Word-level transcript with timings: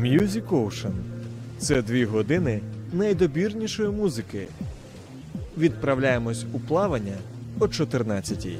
Music 0.00 0.48
Ocean 0.48 0.92
це 1.58 1.82
дві 1.82 2.04
години 2.04 2.60
найдобірнішої 2.92 3.88
музики. 3.88 4.46
Відправляємось 5.58 6.44
у 6.52 6.60
плавання 6.60 7.16
о 7.58 7.64
14-й. 7.64 8.56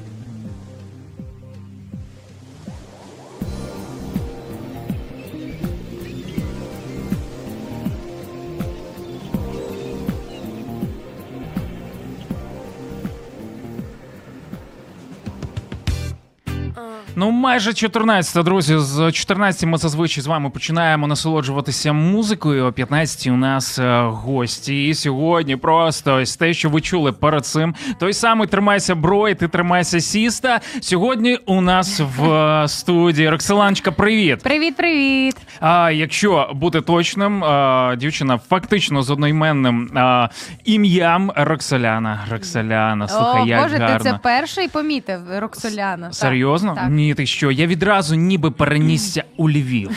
Майже 17.51 17.73
14, 17.75 18.45
друзі. 18.45 18.79
З 18.79 19.13
14 19.13 19.69
ми 19.69 19.79
зазвичай 19.79 20.25
з 20.25 20.27
вами 20.27 20.51
починаємо 20.51 21.07
насолоджуватися 21.07 21.93
музикою. 21.93 22.65
О 22.65 22.73
15 22.73 23.27
у 23.27 23.37
нас 23.37 23.79
е, 23.79 24.03
гості. 24.03 24.89
І 24.89 24.95
сьогодні 24.95 25.57
просто 25.57 26.17
ось 26.17 26.37
те, 26.37 26.55
що 26.55 26.71
ви 26.71 26.81
чули 26.81 27.13
перед 27.13 27.47
цим. 27.47 27.75
Той 27.99 28.13
самий 28.13 28.49
тримайся 28.49 28.95
бро, 28.95 29.29
і 29.29 29.35
ти 29.35 29.49
тримайся 29.49 30.01
сіста. 30.01 30.61
Сьогодні 30.81 31.39
у 31.47 31.61
нас 31.61 32.01
в 32.19 32.33
е, 32.33 32.69
студії 32.69 33.29
Роксоланчка, 33.29 33.93
привіт. 33.93 34.43
Привіт, 34.43 34.77
привіт! 34.77 35.37
А 35.61 35.91
якщо 35.91 36.51
бути 36.55 36.81
точним, 36.81 37.45
а, 37.45 37.95
дівчина 37.99 38.39
фактично 38.49 39.03
з 39.03 39.11
одноіменним 39.11 39.91
а, 39.95 40.29
ім'ям 40.65 41.33
Роксоляна. 41.37 42.21
Роксоляна, 42.31 43.09
слухай, 43.09 43.43
О, 43.43 43.47
як 43.47 43.63
Боже, 43.63 43.77
гарно. 43.77 43.99
ти 43.99 44.05
це 44.05 44.19
перший 44.23 44.69
помітив, 44.69 45.21
Роксоляна. 45.39 46.13
Серйозно? 46.13 46.75
Так. 46.75 46.91
Ні, 46.91 47.15
ти 47.15 47.27
що? 47.27 47.40
Я 47.51 47.67
відразу 47.67 48.15
ніби 48.15 48.51
перенісся 48.51 49.25
у 49.37 49.51
Львів. 49.51 49.91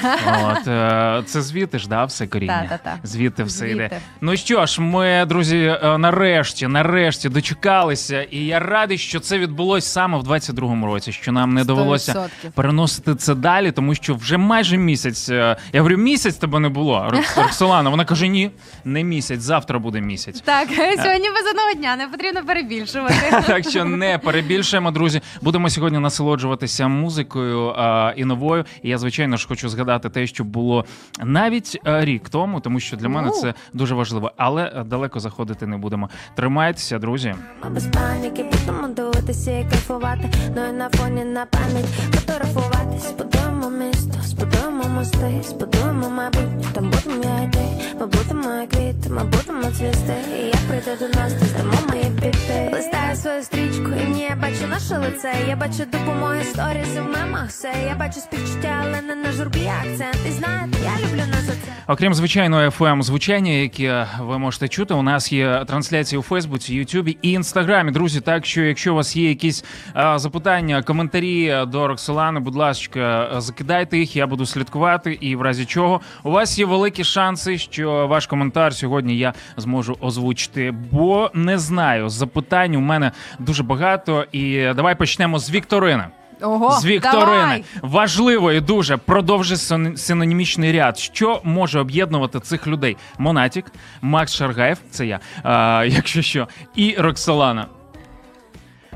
От 0.44 0.68
е, 0.68 1.24
це 1.26 1.42
звідти 1.42 1.80
ж, 1.80 1.90
да, 1.90 2.06
все 2.06 2.28
коріння. 2.28 2.66
Та-та-та. 2.70 2.98
Звідти 3.04 3.44
все 3.44 3.70
йде. 3.70 3.90
Ну 4.22 4.38
що 4.38 4.66
ж, 4.66 4.82
ми, 4.82 5.26
друзі, 5.30 5.58
е, 5.84 5.98
нарешті, 5.98 6.68
нарешті 6.68 7.30
дочекалися, 7.30 8.22
і 8.22 8.38
я 8.46 8.60
радий, 8.60 8.98
що 8.98 9.20
це 9.20 9.40
відбулось 9.40 9.86
саме 9.86 10.18
в 10.18 10.22
22-му 10.24 10.86
році, 10.86 11.12
що 11.12 11.32
нам 11.32 11.54
не 11.54 11.64
довелося 11.66 12.12
100%. 12.14 12.52
переносити 12.56 13.16
це 13.16 13.36
далі, 13.36 13.72
тому 13.72 13.96
що 13.96 14.16
вже 14.16 14.38
майже 14.38 14.78
місяць. 14.78 15.30
е, 15.30 15.58
Я 15.74 15.80
говорю, 15.82 15.98
місяць 15.98 16.36
тебе 16.36 16.60
не 16.60 16.70
було. 16.70 17.08
Рокс- 17.12 17.42
Роксолана, 17.42 17.90
вона 17.90 18.06
каже: 18.06 18.28
ні, 18.28 18.52
не 18.86 19.04
місяць, 19.04 19.42
завтра 19.42 19.80
буде 19.80 20.02
місяць. 20.02 20.42
Так, 20.42 20.68
сьогодні 21.04 21.30
без 21.30 21.46
одного 21.52 21.74
дня, 21.78 21.96
не 21.96 22.08
потрібно 22.08 22.42
перебільшувати. 22.46 23.16
Так 23.48 23.70
що 23.70 23.86
не 23.86 24.18
перебільшуємо, 24.18 24.92
друзі. 24.92 25.22
Будемо 25.42 25.70
сьогодні 25.70 26.00
насолоджуватися 26.00 26.88
музикою 26.88 27.33
а, 27.40 28.14
і 28.16 28.26
новою. 28.26 28.66
І 28.84 28.90
я, 28.90 28.98
звичайно 28.98 29.38
ж, 29.38 29.48
хочу 29.48 29.70
згадати 29.70 30.10
те, 30.10 30.28
що 30.28 30.44
було 30.44 30.86
навіть 31.24 31.80
рік 31.86 32.30
тому, 32.30 32.60
тому 32.60 32.80
що 32.80 32.98
для 32.98 33.10
мене 33.10 33.30
це 33.30 33.54
дуже 33.74 33.96
важливо. 33.96 34.32
Але 34.38 34.84
далеко 34.86 35.20
заходити 35.20 35.68
не 35.68 35.78
будемо. 35.78 36.10
Тримайтеся, 36.36 37.00
друзі. 37.00 37.36
Ми 37.64 37.70
без 37.70 37.88
паніки 37.88 38.44
будемо 38.44 38.88
дивитися 38.88 39.52
і 39.60 39.64
кайфувати. 39.70 40.30
Ну 40.56 40.66
і 40.70 40.72
на 40.74 40.90
фоні 40.90 41.24
на 41.26 41.46
пам'ять 41.46 41.86
фотографуватись. 42.16 43.10
Збудуємо 43.10 43.70
місто, 43.70 44.14
збудуємо 44.24 44.84
мости, 44.90 45.42
збудуємо 45.44 46.10
майбутнє, 46.10 46.66
там 46.74 46.92
будемо 46.92 47.24
я 47.24 47.44
і. 47.44 47.84
Ми 48.00 48.06
будемо 48.06 48.54
як 48.54 48.70
квіти, 48.70 49.10
ми 49.10 49.24
будемо 49.24 49.64
цвісти. 49.64 50.16
І 50.40 50.46
як 50.46 50.58
прийде 50.68 50.98
до 51.00 51.20
нас, 51.20 51.34
то 51.34 51.46
здамо 51.46 51.74
мої 51.90 52.04
біти. 52.04 52.70
Листаю 52.74 53.16
свою 53.16 53.44
стрічку, 53.44 53.90
і 54.04 54.10
ні, 54.10 54.22
я 54.22 54.36
бачу 54.36 54.68
наше 54.70 54.98
лице. 54.98 55.34
Я 55.48 55.56
бачу 55.56 55.84
допомоги 55.92 56.44
сторіс 56.44 56.88
в 56.88 57.23
мемах 57.26 57.48
все. 57.48 57.74
Я 57.88 57.96
бачу 57.96 58.20
співчуття, 58.20 58.84
але 58.84 59.02
не 59.02 59.16
на 59.16 59.32
журбі 59.32 59.72
акцент. 59.82 60.18
І 60.28 60.32
знаєте, 60.32 60.78
я 60.84 61.08
люблю 61.08 61.32
нас 61.32 61.44
за 61.44 61.52
це. 61.52 61.72
Окрім 61.88 62.14
звичайного 62.14 62.62
fm 62.64 63.02
звучання, 63.02 63.52
яке 63.52 64.08
ви 64.20 64.40
можете 64.40 64.68
чути, 64.68 64.94
у 64.94 65.02
нас 65.02 65.34
є 65.34 65.66
трансляції 65.68 66.20
у 66.20 66.22
Фейсбуці, 66.22 66.76
Ютубі 66.76 67.18
і 67.22 67.32
Інстаграмі. 67.32 67.92
Друзі, 67.92 68.22
так 68.22 68.46
що 68.46 68.62
якщо 68.62 68.94
у 68.94 68.96
вас 68.96 69.16
є 69.16 69.30
якісь 69.30 69.66
а, 69.94 70.20
запитання, 70.20 70.84
коментарі 70.84 71.58
до 71.68 71.88
Роксолани, 71.88 72.40
будь 72.40 72.56
ласка, 72.56 73.30
закидайте 73.38 73.98
їх, 73.98 74.16
я 74.16 74.28
буду 74.28 74.46
слідкувати. 74.46 75.18
І 75.22 75.36
в 75.36 75.42
разі 75.42 75.66
чого 75.66 76.02
у 76.24 76.32
вас 76.32 76.60
є 76.60 76.66
великі 76.66 77.04
шанси, 77.04 77.58
що 77.58 78.08
ваш 78.08 78.28
коментар 78.28 78.74
сьогодні 78.74 79.18
я 79.18 79.34
зможу 79.58 79.98
озвучити. 80.00 80.72
Бо 80.92 81.32
не 81.34 81.58
знаю, 81.58 82.10
запитань 82.10 82.76
у 82.76 82.80
мене 82.80 83.12
дуже 83.40 83.64
багато. 83.64 84.26
І 84.32 84.68
давай 84.76 84.96
почнемо 84.96 85.40
з 85.40 85.52
Вікторини. 85.52 86.04
Ого, 86.44 86.72
З 86.80 86.86
Вікторини 86.86 87.26
давай! 87.26 87.64
важливо 87.82 88.52
і 88.52 88.62
дуже 88.62 88.98
продовжи 88.98 89.56
син- 89.58 89.98
синонімічний 89.98 90.72
ряд. 90.72 90.98
Що 90.98 91.42
може 91.44 91.80
об'єднувати 91.80 92.40
цих 92.40 92.68
людей? 92.68 92.98
Монатік, 93.18 93.66
Макс 94.02 94.34
Шаргаєв, 94.36 94.78
це 94.92 95.06
я, 95.06 95.20
а, 95.44 95.86
якщо 95.90 96.22
що, 96.22 96.48
і 96.76 96.96
Роксолана. 96.98 97.68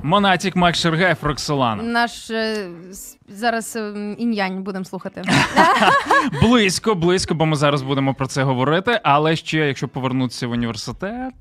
Монатік, 0.04 0.56
Макс 0.56 0.80
Шаргаєв, 0.80 1.18
Роксолана. 1.22 1.84
Наш 1.84 2.30
е, 2.32 2.68
с- 2.92 3.18
зараз 3.28 3.76
е, 3.76 3.94
інь-янь 4.18 4.64
будемо 4.64 4.86
слухати. 4.86 5.22
Близько, 6.42 6.96
близько, 6.96 7.34
бо 7.36 7.46
ми 7.46 7.56
зараз 7.56 7.82
будемо 7.82 8.14
про 8.14 8.28
це 8.28 8.44
говорити. 8.44 9.00
Але 9.04 9.36
ще, 9.36 9.58
якщо 9.58 9.88
повернутися 9.88 10.48
в 10.48 10.52
університет, 10.52 11.34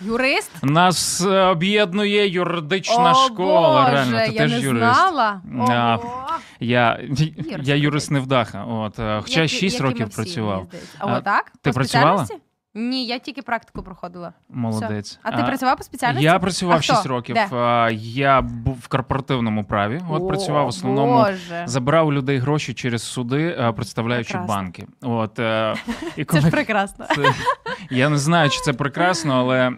Юрист? 0.00 0.50
нас 0.62 1.20
е, 1.26 1.40
об'єднує 1.42 2.28
юридична 2.28 3.12
О, 3.12 3.14
школа. 3.14 3.80
Боже, 3.82 3.92
Реально, 3.94 4.18
ти 4.18 4.32
я 4.32 4.38
теж 4.38 4.50
не 4.52 4.60
юрист. 4.60 4.94
знала. 4.94 5.40
А, 5.68 5.96
Ого. 5.96 6.26
Я, 6.60 7.00
я 7.10 7.74
юрист 7.74 7.84
юрист. 7.84 8.10
невдаха. 8.10 8.64
От, 8.64 8.98
е, 8.98 9.20
хоча 9.22 9.40
Як- 9.40 9.50
6 9.50 9.62
як 9.62 9.80
і 9.80 9.82
ми 9.84 9.90
років 9.90 10.06
всі, 10.06 10.16
працював. 10.16 10.64
здається. 10.68 10.96
А, 10.98 11.06
А 11.06 11.18
отак? 11.18 11.52
ти 11.62 11.70
По 11.70 11.74
працювала? 11.74 12.16
спеціальності? 12.26 12.47
Ні, 12.78 13.06
я 13.06 13.18
тільки 13.18 13.42
практику 13.42 13.82
проходила. 13.82 14.32
Молодець. 14.48 15.10
Все. 15.10 15.18
А 15.22 15.36
ти 15.36 15.42
працював 15.42 15.76
по 15.76 15.84
спеціальності? 15.84 16.24
Я 16.24 16.38
працював 16.38 16.76
А 16.76 16.80
хто? 16.80 16.94
6 16.94 17.06
років. 17.06 17.34
Де? 17.34 17.48
Я 17.94 18.40
був 18.40 18.78
в 18.82 18.88
корпоративному 18.88 19.64
праві. 19.64 20.00
От 20.10 20.22
О, 20.22 20.26
працював 20.26 20.64
в 20.64 20.68
основному. 20.68 21.12
Боже. 21.12 21.62
Забирав 21.66 22.06
у 22.06 22.12
людей 22.12 22.38
гроші 22.38 22.74
через 22.74 23.02
суди, 23.02 23.72
представляючи 23.76 24.32
Прекрасно. 24.32 24.54
банки. 24.56 24.86
От 25.02 25.38
е, 25.38 25.74
і 26.16 26.24
Це 26.24 26.24
коли 26.24 26.40
ж 26.40 26.50
прекрасно. 26.50 27.06
це, 27.14 27.34
я 27.90 28.08
не 28.08 28.18
знаю, 28.18 28.50
чи 28.50 28.60
це 28.60 28.72
прекрасно, 28.72 29.34
але 29.34 29.68
е, 29.68 29.72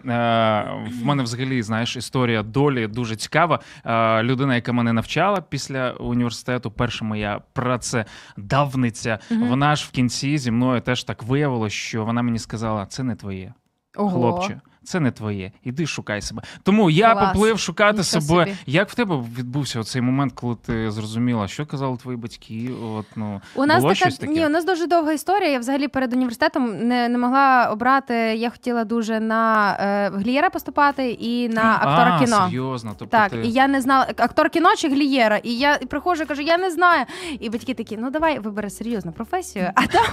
в 1.01 1.05
мене 1.05 1.23
взагалі 1.23 1.63
знаєш 1.63 1.95
історія 1.95 2.43
долі 2.43 2.87
дуже 2.87 3.15
цікава. 3.15 3.59
Е, 3.85 4.23
людина, 4.23 4.55
яка 4.55 4.73
мене 4.73 4.93
навчала 4.93 5.41
після 5.41 5.91
університету, 5.91 6.71
перша 6.71 7.05
моя 7.05 7.41
працедавниця, 7.53 9.19
вона 9.29 9.75
ж 9.75 9.85
в 9.87 9.91
кінці 9.91 10.37
зі 10.37 10.51
мною 10.51 10.81
теж 10.81 11.03
так 11.03 11.23
виявилось, 11.23 11.73
що 11.73 12.05
вона 12.05 12.21
мені 12.21 12.39
сказала: 12.39 12.85
це 12.91 13.03
не 13.03 13.15
твоє. 13.15 13.53
Ого. 13.95 14.09
Хлопче, 14.09 14.61
це 14.83 14.99
не 14.99 15.11
твоє. 15.11 15.51
Іди 15.63 15.85
шукай 15.87 16.21
себе. 16.21 16.41
Тому 16.63 16.89
я 16.89 17.13
Клас. 17.13 17.33
поплив 17.33 17.59
шукати 17.59 17.97
Нічого 17.97 18.21
себе. 18.21 18.45
собі. 18.45 18.57
Як 18.65 18.89
в 18.89 18.95
тебе 18.95 19.23
відбувся 19.37 19.83
цей 19.83 20.01
момент, 20.01 20.33
коли 20.35 20.55
ти 20.55 20.91
зрозуміла, 20.91 21.47
що 21.47 21.65
казали 21.65 21.97
твої 21.97 22.17
батьки? 22.17 22.69
От 22.83 23.05
ну 23.15 23.41
У 23.55 23.65
нас 23.65 23.81
було 23.81 23.93
така 23.93 24.05
щось 24.05 24.17
таке? 24.17 24.33
ні, 24.33 24.45
у 24.45 24.49
нас 24.49 24.65
дуже 24.65 24.87
довга 24.87 25.13
історія. 25.13 25.49
Я 25.51 25.59
взагалі 25.59 25.87
перед 25.87 26.13
університетом 26.13 26.87
не, 26.87 27.09
не 27.09 27.17
могла 27.17 27.69
обрати. 27.71 28.13
Я 28.13 28.49
хотіла 28.49 28.83
дуже 28.83 29.19
на 29.19 29.73
е, 29.79 30.09
глієра 30.09 30.49
поступати 30.49 31.11
і 31.11 31.49
на 31.49 31.75
актора 31.75 32.15
а, 32.15 32.25
кіно. 32.25 32.45
Серйозно, 32.45 32.95
тобто 32.99 33.17
Так, 33.17 33.31
ти... 33.31 33.41
і 33.41 33.51
я 33.51 33.67
не 33.67 33.81
знала 33.81 34.07
актор 34.17 34.49
кіно 34.49 34.75
чи 34.77 34.87
глієра. 34.89 35.37
І 35.37 35.57
я 35.57 35.75
і 35.81 35.85
приходжу 35.85 36.23
кажу, 36.27 36.41
я 36.41 36.57
не 36.57 36.71
знаю. 36.71 37.05
І 37.39 37.49
батьки 37.49 37.73
такі, 37.73 37.97
ну 37.97 38.09
давай 38.09 38.39
вибери 38.39 38.69
серйозну 38.69 39.11
професію, 39.11 39.71
а 39.75 39.87
там, 39.87 40.05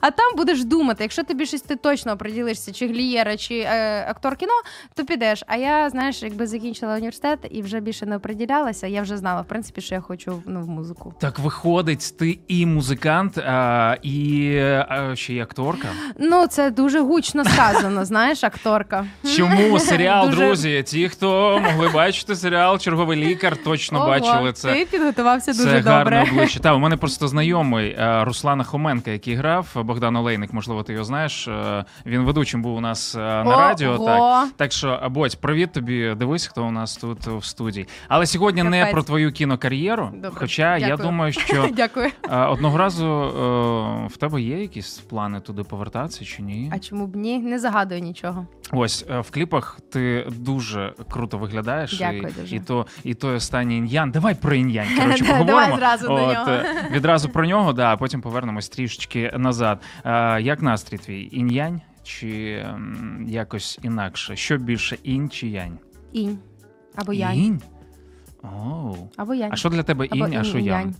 а 0.00 0.10
там 0.10 0.36
будеш 0.36 0.64
думати. 0.64 1.04
Якщо 1.04 1.24
тобі 1.24 1.46
щось 1.46 1.62
ти 1.62 1.76
точно 1.76 2.12
оприділишся, 2.12 2.72
чи 2.72 2.86
глієра, 2.86 3.36
чи 3.36 3.58
е, 3.58 4.09
актор 4.10 4.36
кіно, 4.36 4.52
то 4.94 5.04
підеш. 5.04 5.44
А 5.46 5.56
я, 5.56 5.90
знаєш, 5.90 6.22
якби 6.22 6.46
закінчила 6.46 6.94
університет 6.94 7.38
і 7.50 7.62
вже 7.62 7.80
більше 7.80 8.06
не 8.06 8.16
оприділялася, 8.16 8.86
я 8.86 9.02
вже 9.02 9.16
знала, 9.16 9.40
в 9.40 9.46
принципі, 9.46 9.80
що 9.80 9.94
я 9.94 10.00
хочу 10.00 10.42
ну, 10.46 10.60
в 10.60 10.68
музику. 10.68 11.14
Так 11.20 11.38
виходить, 11.38 12.14
ти 12.18 12.38
і 12.48 12.66
музикант, 12.66 13.38
а, 13.38 13.96
і 14.02 14.56
а, 14.88 15.16
ще 15.16 15.34
й 15.34 15.40
акторка. 15.40 15.88
Ну, 16.18 16.46
це 16.46 16.70
дуже 16.70 17.00
гучно 17.00 17.44
сказано, 17.44 18.04
знаєш, 18.04 18.44
акторка. 18.44 19.06
Чому 19.36 19.78
серіал, 19.78 20.26
Дуже- 20.26 20.36
друзі? 20.46 20.82
Ті, 20.86 21.08
хто 21.08 21.60
могли 21.64 21.88
бачити 21.88 22.36
серіал 22.36 22.78
Черговий 22.78 23.18
лікар, 23.24 23.56
точно 23.64 23.98
Ого, 23.98 24.08
бачили 24.08 24.52
це. 24.52 24.74
Ти 24.74 24.86
підготувався 24.90 25.52
Це 25.52 25.64
дуже 25.64 25.80
гарне 25.80 26.16
добре. 26.16 26.32
обличчя. 26.32 26.60
Та 26.60 26.74
у 26.74 26.78
мене 26.78 26.96
просто 26.96 27.28
знайомий 27.28 27.90
е, 27.90 28.24
Руслана 28.24 28.64
Хоменка, 28.64 29.10
який 29.10 29.34
грав 29.34 29.66
Богдан 29.74 30.16
Олейник. 30.16 30.52
Можливо, 30.52 30.82
ти 30.82 30.92
його 30.92 31.04
знаєш. 31.04 31.48
Е, 31.48 31.84
Він 32.06 32.20
ведучим 32.20 32.62
був 32.62 32.76
у 32.76 32.80
нас 32.80 33.14
е, 33.14 33.18
на 33.18 33.56
О, 33.56 33.60
радіо. 33.60 33.98
Так. 34.06 34.48
Так 34.56 34.72
що, 34.72 35.08
Бодь, 35.10 35.36
привіт 35.40 35.72
тобі. 35.72 36.14
Дивись, 36.18 36.46
хто 36.46 36.64
у 36.64 36.70
нас 36.70 36.96
тут 36.96 37.26
в 37.26 37.44
студії. 37.44 37.88
Але 38.08 38.26
сьогодні 38.26 38.62
не 38.62 38.86
про 38.86 39.02
твою 39.02 39.32
кінокар'єру. 39.32 40.10
Добре, 40.14 40.30
Хоча 40.34 40.76
я 40.76 40.96
думаю, 40.96 41.32
що 41.32 41.68
Дякую. 41.72 42.10
е, 42.30 42.36
одного 42.36 42.78
разу 42.78 43.06
е, 43.06 44.06
в 44.06 44.16
тебе 44.16 44.42
є 44.42 44.60
якісь 44.60 44.98
плани 44.98 45.40
туди 45.40 45.62
повертатися 45.62 46.24
чи 46.24 46.42
ні? 46.42 46.72
А 46.74 46.78
чому 46.78 47.06
б 47.06 47.16
ні? 47.16 47.38
Не 47.38 47.58
загадую 47.58 48.00
нічого. 48.00 48.46
Ось 48.72 49.04
е, 49.10 49.20
в 49.20 49.30
кліпах 49.30 49.78
ти 49.92 50.26
дуже 50.30 50.92
круто 51.10 51.38
виглядаєш. 51.38 51.98
Дякую 51.98 52.28
і, 52.36 52.40
дуже. 52.40 52.56
і 52.56 52.60
то, 52.60 52.86
і 53.04 53.14
той 53.14 53.34
останній 53.36 53.76
ін'ян. 53.76 54.10
Давай 54.10 54.34
про 54.34 54.54
ін'ян. 54.54 54.86
Коротше, 55.00 55.24
Давай 55.24 55.38
поговоримо. 55.44 55.76
зразу 55.76 56.06
до 56.08 56.14
нього. 56.32 56.58
Відразу 56.90 57.28
про 57.28 57.46
нього, 57.46 57.72
да, 57.72 57.92
а 57.92 57.96
потім 57.96 58.20
повернемось 58.20 58.68
трішечки 58.68 59.32
назад. 59.36 59.80
Як 60.40 60.62
настрій 60.62 60.98
твій? 60.98 61.28
Інь-янь 61.32 61.80
чи 62.02 62.64
якось 63.26 63.78
інакше? 63.82 64.36
Що 64.36 64.56
більше 64.58 64.98
інь 65.02 65.30
чи 65.30 65.48
янь? 65.48 65.78
Інь. 66.12 66.38
Або 66.94 67.12
янь. 67.12 67.36
Інь? 67.38 67.60
Оу. 68.42 68.96
Або 69.16 69.34
янь. 69.34 69.50
А 69.52 69.56
що 69.56 69.68
для 69.68 69.82
тебе 69.82 70.08
Або 70.10 70.26
інь, 70.26 70.36
а 70.36 70.44
що 70.44 70.58
янь? 70.58 70.66
янь. 70.66 70.94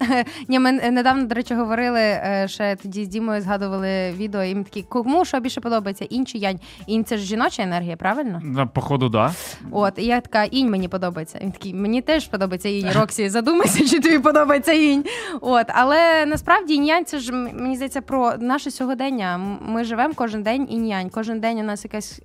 Ні, 0.48 0.58
ми 0.58 0.72
недавно, 0.72 1.26
до 1.26 1.34
речі, 1.34 1.54
говорили 1.54 2.00
е, 2.00 2.46
ще 2.48 2.76
тоді 2.76 3.04
з 3.04 3.08
Дімою 3.08 3.40
згадували 3.40 4.12
відео, 4.12 4.42
і 4.42 4.54
ми 4.54 4.64
такі, 4.64 4.82
кому 4.82 5.24
що 5.24 5.40
більше 5.40 5.60
подобається? 5.60 6.04
Інь 6.04 6.26
чи 6.26 6.38
янь? 6.38 6.60
Інь 6.86 7.04
це 7.04 7.16
ж 7.16 7.24
жіноча 7.24 7.62
енергія, 7.62 7.96
правильно? 7.96 8.68
Походу, 8.74 9.08
да. 9.08 9.34
От, 9.70 9.92
і 9.96 10.04
я 10.04 10.20
така, 10.20 10.44
інь 10.44 10.70
мені 10.70 10.88
подобається. 10.88 11.38
Він 11.42 11.52
такий, 11.52 11.74
мені 11.74 12.02
теж 12.02 12.28
подобається 12.28 12.68
інь. 12.68 12.90
Роксі, 12.90 13.28
задумайся, 13.28 13.86
чи 13.86 14.00
тобі 14.00 14.18
подобається 14.18 14.72
інь. 14.72 15.04
От, 15.40 15.66
але 15.68 16.26
насправді 16.26 16.74
інь-янь 16.74 17.04
це 17.04 17.18
ж 17.18 17.32
мені 17.32 17.76
здається 17.76 18.00
про 18.00 18.32
наше 18.38 18.70
сьогодення. 18.70 19.40
Ми 19.60 19.84
живемо 19.84 20.14
кожен 20.16 20.42
день 20.42 20.68
інь-янь. 20.70 21.10
Кожен 21.10 21.40
день 21.40 21.58
у 21.58 21.62
нас 21.62 21.84
якась 21.84 22.20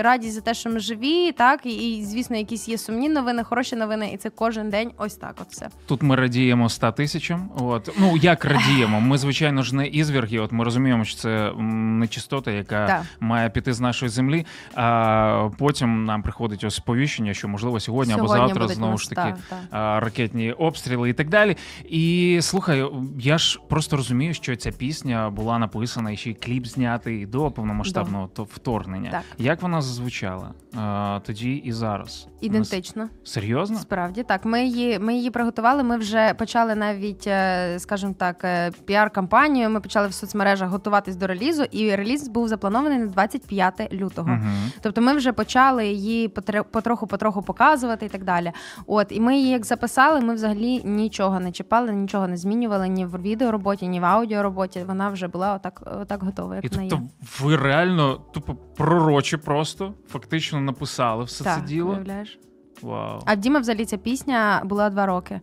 радість 0.00 0.34
за 0.34 0.40
те, 0.40 0.54
що 0.54 0.70
ми 0.70 0.80
живі, 0.80 1.32
так 1.32 1.66
і, 1.66 2.04
звісно, 2.04 2.36
якісь 2.36 2.68
є 2.68 2.78
сумні 2.78 3.08
новини, 3.08 3.44
хороші 3.44 3.76
новини, 3.76 4.10
і 4.14 4.16
це 4.16 4.30
кожен 4.30 4.70
день 4.70 4.90
ось 4.98 5.14
так. 5.14 5.34
От 5.40 5.46
все. 5.50 5.68
Тут 5.86 6.02
ми 6.02 6.16
радіємо 6.16 6.68
100 6.68 6.92
тисячам. 6.92 7.50
От 7.58 7.90
ну 7.98 8.16
як 8.16 8.44
радіємо? 8.44 9.00
Ми 9.00 9.18
звичайно 9.18 9.62
ж 9.62 9.74
не 9.74 9.86
ізвірги. 9.86 10.38
От 10.38 10.52
ми 10.52 10.64
розуміємо, 10.64 11.04
що 11.04 11.18
це 11.18 11.52
нечистота, 11.58 12.50
яка 12.50 12.86
Так. 12.86 13.02
має 13.20 13.50
піти 13.50 13.72
з 13.72 13.80
нашої 13.80 14.08
землі. 14.08 14.46
А 14.74 15.48
потім 15.58 16.04
нам 16.04 16.22
приходить 16.22 16.64
ось 16.64 16.74
сповіщення, 16.74 17.34
що 17.34 17.48
можливо 17.48 17.80
сьогодні, 17.80 18.14
або 18.14 18.28
завтра 18.28 18.68
знову 18.68 18.98
ж 18.98 19.10
таки 19.10 19.30
так, 19.30 19.38
так. 19.48 19.58
а, 19.70 20.00
ракетні 20.00 20.52
обстріли 20.52 21.10
і 21.10 21.12
так 21.12 21.28
далі. 21.28 21.56
І 21.88 22.38
слухай, 22.42 22.84
я 23.20 23.38
ж 23.38 23.60
просто 23.68 23.96
розумію, 23.96 24.34
що 24.34 24.56
ця 24.56 24.72
пісня 24.72 25.30
була 25.30 25.58
написана 25.58 26.10
і 26.10 26.16
ще 26.16 26.30
й 26.30 26.34
кліп 26.34 26.66
знятий 26.66 27.26
до 27.26 27.50
повномасштабного 27.50 28.30
то 28.34 28.44
вторгнення. 28.44 29.10
Так. 29.10 29.22
Як 29.38 29.57
вона 29.60 29.82
звучала 29.82 30.50
а, 30.76 31.20
тоді 31.26 31.52
і 31.54 31.72
зараз? 31.72 32.28
Ідентично. 32.40 33.08
Серйозно? 33.24 33.78
Справді 33.78 34.22
так. 34.22 34.44
Ми 34.44 34.64
її, 34.64 34.98
ми 34.98 35.14
її 35.14 35.30
приготували. 35.30 35.82
Ми 35.82 35.96
вже 35.96 36.34
почали 36.34 36.74
навіть, 36.74 37.26
е, 37.26 37.76
скажімо 37.78 38.14
так, 38.18 38.44
е, 38.44 38.70
піар-кампанію. 38.86 39.68
Ми 39.70 39.80
почали 39.80 40.08
в 40.08 40.12
соцмережах 40.12 40.68
готуватись 40.70 41.16
до 41.16 41.26
релізу, 41.26 41.62
і 41.70 41.94
реліз 41.96 42.28
був 42.28 42.48
запланований 42.48 42.98
на 42.98 43.06
25 43.06 43.88
лютого. 43.92 44.30
Угу. 44.30 44.40
Тобто 44.80 45.00
ми 45.00 45.12
вже 45.14 45.32
почали 45.32 45.86
її 45.86 46.28
потре- 46.28 46.64
потроху-потроху 46.64 47.42
показувати 47.42 48.06
і 48.06 48.08
так 48.08 48.24
далі. 48.24 48.52
От 48.86 49.06
і 49.10 49.20
ми 49.20 49.36
її 49.36 49.50
як 49.50 49.66
записали, 49.66 50.20
ми 50.20 50.34
взагалі 50.34 50.82
нічого 50.84 51.40
не 51.40 51.52
чіпали, 51.52 51.92
нічого 51.92 52.28
не 52.28 52.36
змінювали 52.36 52.88
ні 52.88 53.06
в 53.06 53.22
відеороботі, 53.22 53.88
ні 53.88 54.00
в 54.00 54.04
аудіороботі. 54.04 54.84
Вона 54.86 55.08
вже 55.10 55.28
була 55.28 55.54
отак, 55.54 55.82
отак 56.02 56.22
готова, 56.22 56.54
як 56.56 56.64
І 56.64 56.68
вона 56.68 56.82
є. 56.82 56.88
тобто 56.90 57.06
ви 57.44 57.56
реально 57.56 58.14
тупо 58.32 58.54
пророче 58.54 59.38
просто 59.48 59.94
фактично 60.08 60.60
написали 60.60 61.24
все 61.24 61.44
Так, 61.44 61.60
це 61.60 61.66
діло. 61.66 61.90
уявляєш? 61.90 62.38
Вау. 62.82 63.22
А 63.26 63.34
в 63.34 63.36
Діма 63.36 63.60
взагалі 63.60 63.84
ця 63.84 63.96
пісня 63.96 64.62
була 64.64 64.90
два 64.90 65.06
роки. 65.06 65.40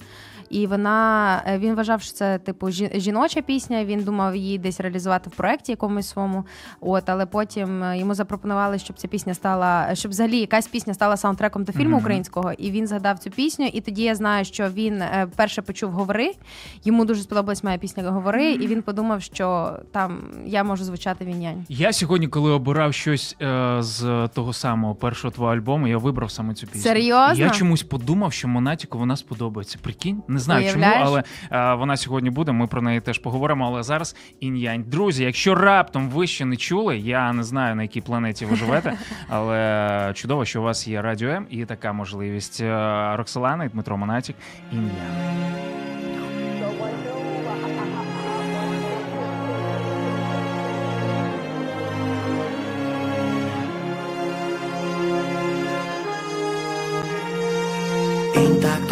І 0.56 0.68
вона 0.68 1.42
е, 1.48 1.58
він 1.58 1.76
вважав, 1.76 2.02
що 2.02 2.14
це 2.14 2.38
типу 2.38 2.68
жі- 2.68 3.00
жіноча 3.00 3.42
пісня. 3.42 3.86
Він 3.86 4.04
думав 4.04 4.36
її 4.36 4.58
десь 4.58 4.80
реалізувати 4.80 5.30
в 5.30 5.36
проєкті 5.36 5.72
якомусь 5.72 6.08
своєму. 6.08 6.44
От, 6.82 7.10
але 7.10 7.26
потім 7.26 7.84
е, 7.84 7.98
йому 7.98 8.14
запропонували, 8.14 8.80
щоб 8.80 8.98
ця 8.98 9.08
пісня 9.08 9.34
стала, 9.34 9.96
щоб 9.96 10.12
взагалі 10.12 10.38
якась 10.40 10.68
пісня 10.68 10.94
стала 10.94 11.18
саундтреком 11.18 11.64
до 11.64 11.72
фільму 11.72 11.90
Мгм. 11.90 12.00
українського. 12.00 12.52
І 12.54 12.72
він 12.72 12.88
згадав 12.88 13.20
цю 13.20 13.30
пісню. 13.30 13.66
І 13.74 13.82
тоді 13.82 14.02
я 14.04 14.16
знаю, 14.16 14.46
що 14.46 14.70
він 14.70 15.02
е, 15.02 15.28
перше 15.36 15.62
почув 15.62 15.92
говори. 15.92 16.32
Йому 16.84 17.06
дуже 17.06 17.22
сподобалась 17.22 17.64
моя 17.64 17.78
пісня 17.78 18.12
Говори, 18.12 18.52
і 18.52 18.68
він 18.68 18.82
подумав, 18.82 19.22
що 19.22 19.72
там 19.92 20.18
я 20.46 20.64
можу 20.64 20.84
звучати 20.84 21.26
вінянь. 21.26 21.66
Я 21.70 21.94
сьогодні, 21.94 22.28
коли 22.28 22.52
обирав 22.52 22.94
щось 22.94 23.36
е, 23.42 23.78
з 23.80 24.30
того 24.34 24.54
самого 24.54 24.96
першого 24.96 25.32
твого 25.32 25.52
альбому, 25.52 25.88
я 25.88 25.98
вибрав 25.98 26.32
саме 26.32 26.54
цю 26.54 26.68
пісню. 26.68 26.82
Серйозно? 26.82 27.44
Я 27.46 27.50
чомусь 27.50 27.84
подумав, 27.84 28.34
що 28.34 28.48
Монатіку 28.48 28.98
вона 28.98 29.16
сподобається. 29.18 29.78
Прикинь, 29.82 30.24
не 30.28 30.40
знаю 30.46 30.64
Уявляєш? 30.66 30.96
чому, 30.96 31.06
але 31.06 31.24
а, 31.50 31.76
вона 31.76 31.98
сьогодні 31.98 32.30
буде. 32.30 32.52
Ми 32.52 32.68
про 32.68 32.82
неї 32.82 33.02
теж 33.02 33.20
поговоримо. 33.20 33.66
Але 33.66 33.84
зараз 33.84 34.16
інь-янь. 34.40 34.84
Друзі, 34.88 35.24
якщо 35.24 35.56
раптом 35.56 36.10
ви 36.10 36.28
ще 36.28 36.46
не 36.46 36.58
чули, 36.58 36.98
я 36.98 37.34
не 37.34 37.44
знаю 37.44 37.76
на 37.76 37.82
якій 37.84 38.02
планеті 38.02 38.46
ви 38.46 38.56
живете, 38.56 38.94
але 39.30 40.12
чудово, 40.16 40.46
що 40.46 40.62
у 40.62 40.64
вас 40.64 40.88
є 40.88 41.02
радіо 41.02 41.30
М 41.30 41.48
і 41.50 41.66
така 41.66 41.94
можливість. 41.94 42.62
Е, 42.62 43.16
Роксолана 43.16 43.64
і 43.66 43.70
Дмитро 43.70 43.98
Монатік. 43.98 44.36
Інь-янь. 44.72 45.85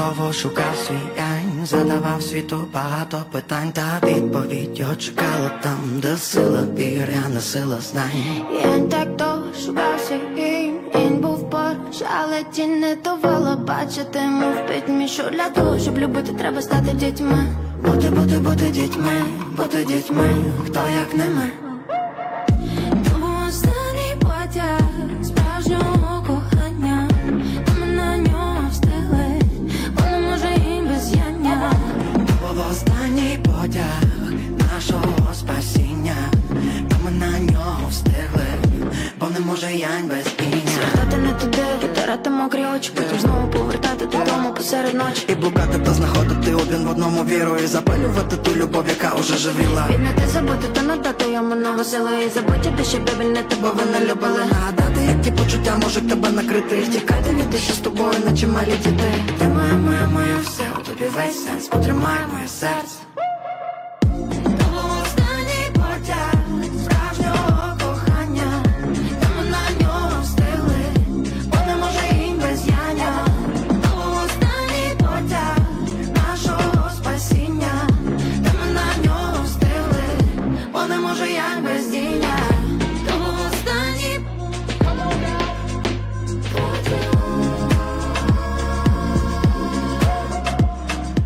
Довго 0.03 0.33
шукав 0.33 0.75
свій 0.87 1.17
янь, 1.17 1.65
задавав 1.65 2.21
світу 2.21 2.67
багато 2.73 3.23
питань, 3.31 3.71
та 3.71 4.07
відповідь 4.07 4.79
його 4.79 4.95
чекала 4.95 5.51
там, 5.61 5.79
де 6.01 6.17
сила 6.17 6.61
не 7.33 7.41
сила 7.41 7.77
знань. 7.81 8.11
Я 8.63 8.79
так 8.79 9.15
довго 9.15 9.53
шукався 9.65 10.19
їм, 10.37 10.79
він 10.95 11.17
був 11.17 11.49
поруч, 11.49 12.03
але 12.19 12.43
ті 12.51 12.65
не 12.65 12.95
давала 12.95 13.55
бачити, 13.55 14.19
мов 14.19 14.55
пітьмі, 14.67 15.07
що 15.07 15.23
для 15.23 15.49
того, 15.49 15.79
щоб 15.79 15.97
любити, 15.97 16.33
треба 16.33 16.61
стати 16.61 16.91
дітьми. 16.93 17.45
Бути, 17.85 18.09
бути, 18.09 18.39
бути 18.39 18.69
дітьми, 18.69 19.21
бути 19.57 19.85
дітьми, 19.85 20.29
хто 20.65 20.79
як 20.99 21.13
не 21.13 21.25
ми. 21.29 21.62
Витирати 42.23 42.29
мокрі 42.29 42.65
очі, 42.75 42.91
потім 42.95 43.19
знову 43.19 43.47
повертати 43.47 44.05
додому 44.05 44.53
посеред 44.53 44.93
ночі. 44.93 45.25
І 45.27 45.35
блукати 45.35 45.79
та 45.79 45.93
знаходити 45.93 46.53
один 46.53 46.85
в 46.85 46.89
одному 46.89 47.23
віру 47.23 47.57
і 47.63 47.67
запалювати 47.67 48.37
ту 48.37 48.55
любов, 48.55 48.85
яка 48.87 49.15
уже 49.15 49.37
живіла. 49.37 49.87
Віднати 49.89 50.27
забути 50.27 50.67
та 50.73 50.81
надати 50.81 51.31
йому 51.31 51.55
нову 51.55 51.83
силу 51.83 52.09
і 52.25 52.29
забути 52.29 52.69
душі, 52.77 52.97
не 53.19 53.43
Бо 53.43 53.49
тебе 53.49 53.69
ви 53.69 53.99
не 53.99 54.11
любили 54.11 54.45
нагадати, 54.51 55.01
як 55.07 55.21
ті 55.21 55.31
почуття 55.31 55.77
можуть 55.83 56.09
тебе 56.09 56.29
накрити. 56.29 56.81
Втікати 56.81 57.29
від 57.29 57.49
тиші 57.49 57.73
з 57.73 57.77
тобою, 57.77 58.13
наче 58.25 58.47
малі 58.47 58.73
діти. 58.83 59.13
Ти 59.39 59.47
моя, 59.47 59.73
моя, 59.73 60.07
моя 60.13 60.37
все, 60.43 60.63
у 60.79 60.81
тобі 60.87 61.05
весь 61.15 61.45
сенс, 61.45 61.67
потримай 61.67 62.19
моє 62.33 62.47
серце. 62.47 62.95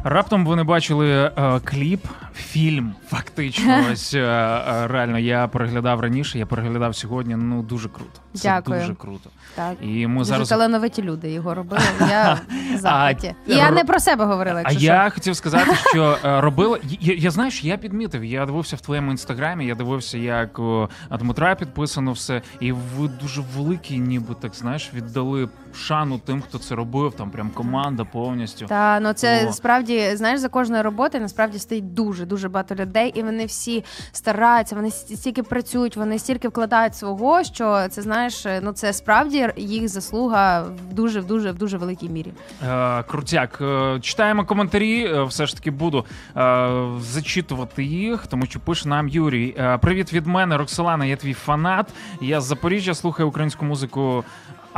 Раптом 0.10 0.46
вони 0.46 0.64
бачили 0.64 1.10
е, 1.12 1.32
кліп, 1.64 2.06
фільм. 2.48 2.96
Фактично, 3.08 3.86
ось 3.92 4.13
е, 4.13 4.20
е, 4.20 4.88
реально 4.88 5.20
я 5.20 5.48
переглядав 5.48 6.00
раніше, 6.00 6.39
я 6.39 6.46
переглядав 6.46 6.96
сьогодні. 6.96 7.36
Ну 7.36 7.62
дуже 7.63 7.89
круто. 7.89 8.20
Це 8.34 8.50
Дякую. 8.50 8.80
дуже 8.80 8.96
круто. 8.96 9.30
Так. 9.56 9.74
І 9.82 10.08
ми 10.08 10.18
Дуже 10.20 10.30
зараз. 10.30 10.50
талановиті 10.50 11.01
люди 11.01 11.32
його 11.32 11.54
робили. 11.54 11.82
Я 12.00 12.39
в 12.75 12.77
захваті. 12.77 13.36
І 13.48 13.56
я 13.56 13.72
не 13.72 13.84
про 13.84 14.00
себе 14.00 14.25
говорила, 14.25 14.62
А 14.66 14.72
якщо 14.72 14.86
я 14.88 15.10
хотів 15.10 15.36
сказати, 15.36 15.75
що 15.75 16.18
е, 16.25 16.42
робила. 16.42 16.80
Я, 17.00 17.13
я 17.13 17.32
знаєш, 17.32 17.63
я 17.63 17.77
підмітив. 17.77 18.24
Я 18.24 18.46
дивився 18.46 18.75
в 18.75 18.82
твоєму 18.82 19.12
інстаграмі, 19.12 19.66
я 19.66 19.75
дивився, 19.75 20.18
як 20.18 20.60
о, 20.60 20.89
Дмитра 21.20 21.56
підписано 21.56 22.12
все, 22.12 22.42
і 22.60 22.72
ви 22.72 23.08
дуже 23.22 23.42
великі, 23.58 24.00
ніби 24.00 24.36
так 24.42 24.56
знаєш, 24.56 24.92
віддали 24.94 25.50
шану 25.75 26.20
тим, 26.25 26.42
хто 26.42 26.58
це 26.58 26.75
робив. 26.75 27.13
Там 27.13 27.32
прям 27.32 27.50
команда 27.50 28.04
повністю. 28.04 28.66
Та 28.66 29.00
ну 29.00 29.13
це 29.13 29.48
О. 29.48 29.54
справді 29.54 30.16
знаєш 30.16 30.39
за 30.39 30.50
кожною 30.50 30.84
роботою 30.84 31.24
насправді 31.24 31.60
стоїть 31.60 31.94
дуже 31.94 32.25
дуже 32.25 32.37
багато 32.46 32.75
людей, 32.75 33.12
і 33.15 33.24
вони 33.24 33.46
всі 33.46 33.84
стараються, 34.12 34.75
вони 34.75 34.91
стільки 34.91 35.44
працюють, 35.44 35.98
вони 35.98 36.20
стільки 36.20 36.48
вкладають 36.48 36.96
свого, 36.96 37.44
що 37.44 37.88
це 37.89 38.01
знаєш, 38.01 38.46
ну 38.62 38.72
це 38.72 38.94
справді 38.94 39.50
їх 39.58 39.88
заслуга 39.88 40.62
в 40.62 40.94
дуже 40.94 41.20
в 41.20 41.25
дуже 41.25 41.51
в 41.51 41.56
дуже 41.58 41.77
великій 41.77 42.10
мірі. 42.10 42.34
Е, 42.63 43.03
крутяк. 43.03 43.58
Е, 43.62 44.00
читаємо 44.01 44.46
коментарі. 44.46 45.06
е, 45.06 45.24
Все 45.24 45.46
ж 45.46 45.56
таки 45.56 45.72
буду 45.72 46.06
е, 46.38 46.70
зачитувати 47.01 47.84
їх, 47.84 48.27
тому 48.27 48.46
що 48.46 48.60
пише 48.60 48.89
нам 48.89 49.08
Юрій. 49.08 49.56
Е, 49.60 49.77
Привіт 49.77 50.13
від 50.13 50.27
мене, 50.27 50.58
Роксолана. 50.58 51.06
Я 51.06 51.15
твій 51.15 51.34
фанат. 51.34 51.88
Я 52.22 52.41
з 52.41 52.46
Запоріжжя 52.46 52.94
слухаю 52.94 53.29
українську 53.29 53.65
музику. 53.65 54.24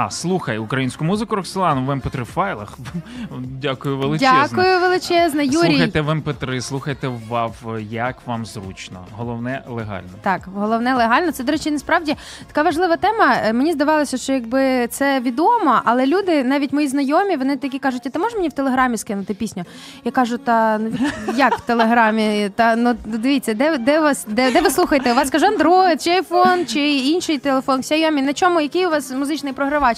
А, 0.01 0.09
слухай 0.09 0.57
українську 0.57 1.05
музику 1.05 1.35
Роксолану 1.35 1.85
в 1.85 1.89
mp3 1.89 2.25
файлах. 2.25 2.77
Дякую 3.39 3.97
величезно. 3.97 4.47
Дякую 4.49 4.79
величезне, 4.79 5.45
Юрій. 5.45 5.53
Слухайте 5.53 6.01
в 6.01 6.09
mp3, 6.09 6.61
слухайте 6.61 7.07
в 7.07 7.19
WAV, 7.29 7.79
як 7.91 8.15
вам 8.25 8.45
зручно. 8.45 9.05
Головне 9.17 9.63
легально. 9.67 10.09
Так, 10.21 10.41
головне 10.55 10.95
легально. 10.95 11.31
Це, 11.31 11.43
до 11.43 11.51
речі, 11.51 11.71
насправді 11.71 12.15
така 12.47 12.63
важлива 12.63 12.97
тема. 12.97 13.35
Е, 13.43 13.53
Мені 13.53 13.73
здавалося, 13.73 14.17
що 14.17 14.33
якби 14.33 14.87
це 14.87 15.19
відомо, 15.19 15.81
але 15.85 16.05
люди, 16.05 16.43
навіть 16.43 16.73
мої 16.73 16.87
знайомі, 16.87 17.35
вони 17.35 17.57
такі 17.57 17.79
кажуть: 17.79 18.01
а 18.05 18.09
ти 18.09 18.19
можеш 18.19 18.35
мені 18.35 18.49
в 18.49 18.53
телеграмі 18.53 18.97
скинути 18.97 19.33
пісню? 19.33 19.63
Я 20.03 20.11
кажу, 20.11 20.37
та 20.37 20.77
ну 20.77 20.91
як 21.35 21.57
в 21.57 21.61
телеграмі? 21.61 22.51
Та 22.55 22.75
ну 22.75 22.95
дивіться, 23.05 23.53
де, 23.53 23.77
де 23.77 23.99
вас 23.99 24.25
де, 24.29 24.51
де 24.51 24.61
ви 24.61 24.69
слухаєте? 24.69 25.11
У 25.11 25.15
вас 25.15 25.29
каже 25.29 25.49
Android, 25.49 26.03
чи 26.03 26.21
iPhone, 26.21 26.65
чи 26.73 26.79
інший 26.89 27.37
телефон, 27.37 27.79
Xiaomi, 27.81 28.21
на 28.21 28.33
чому, 28.33 28.61
який 28.61 28.87
у 28.87 28.89
вас 28.89 29.11
музичний 29.11 29.53
програвач? 29.53 29.88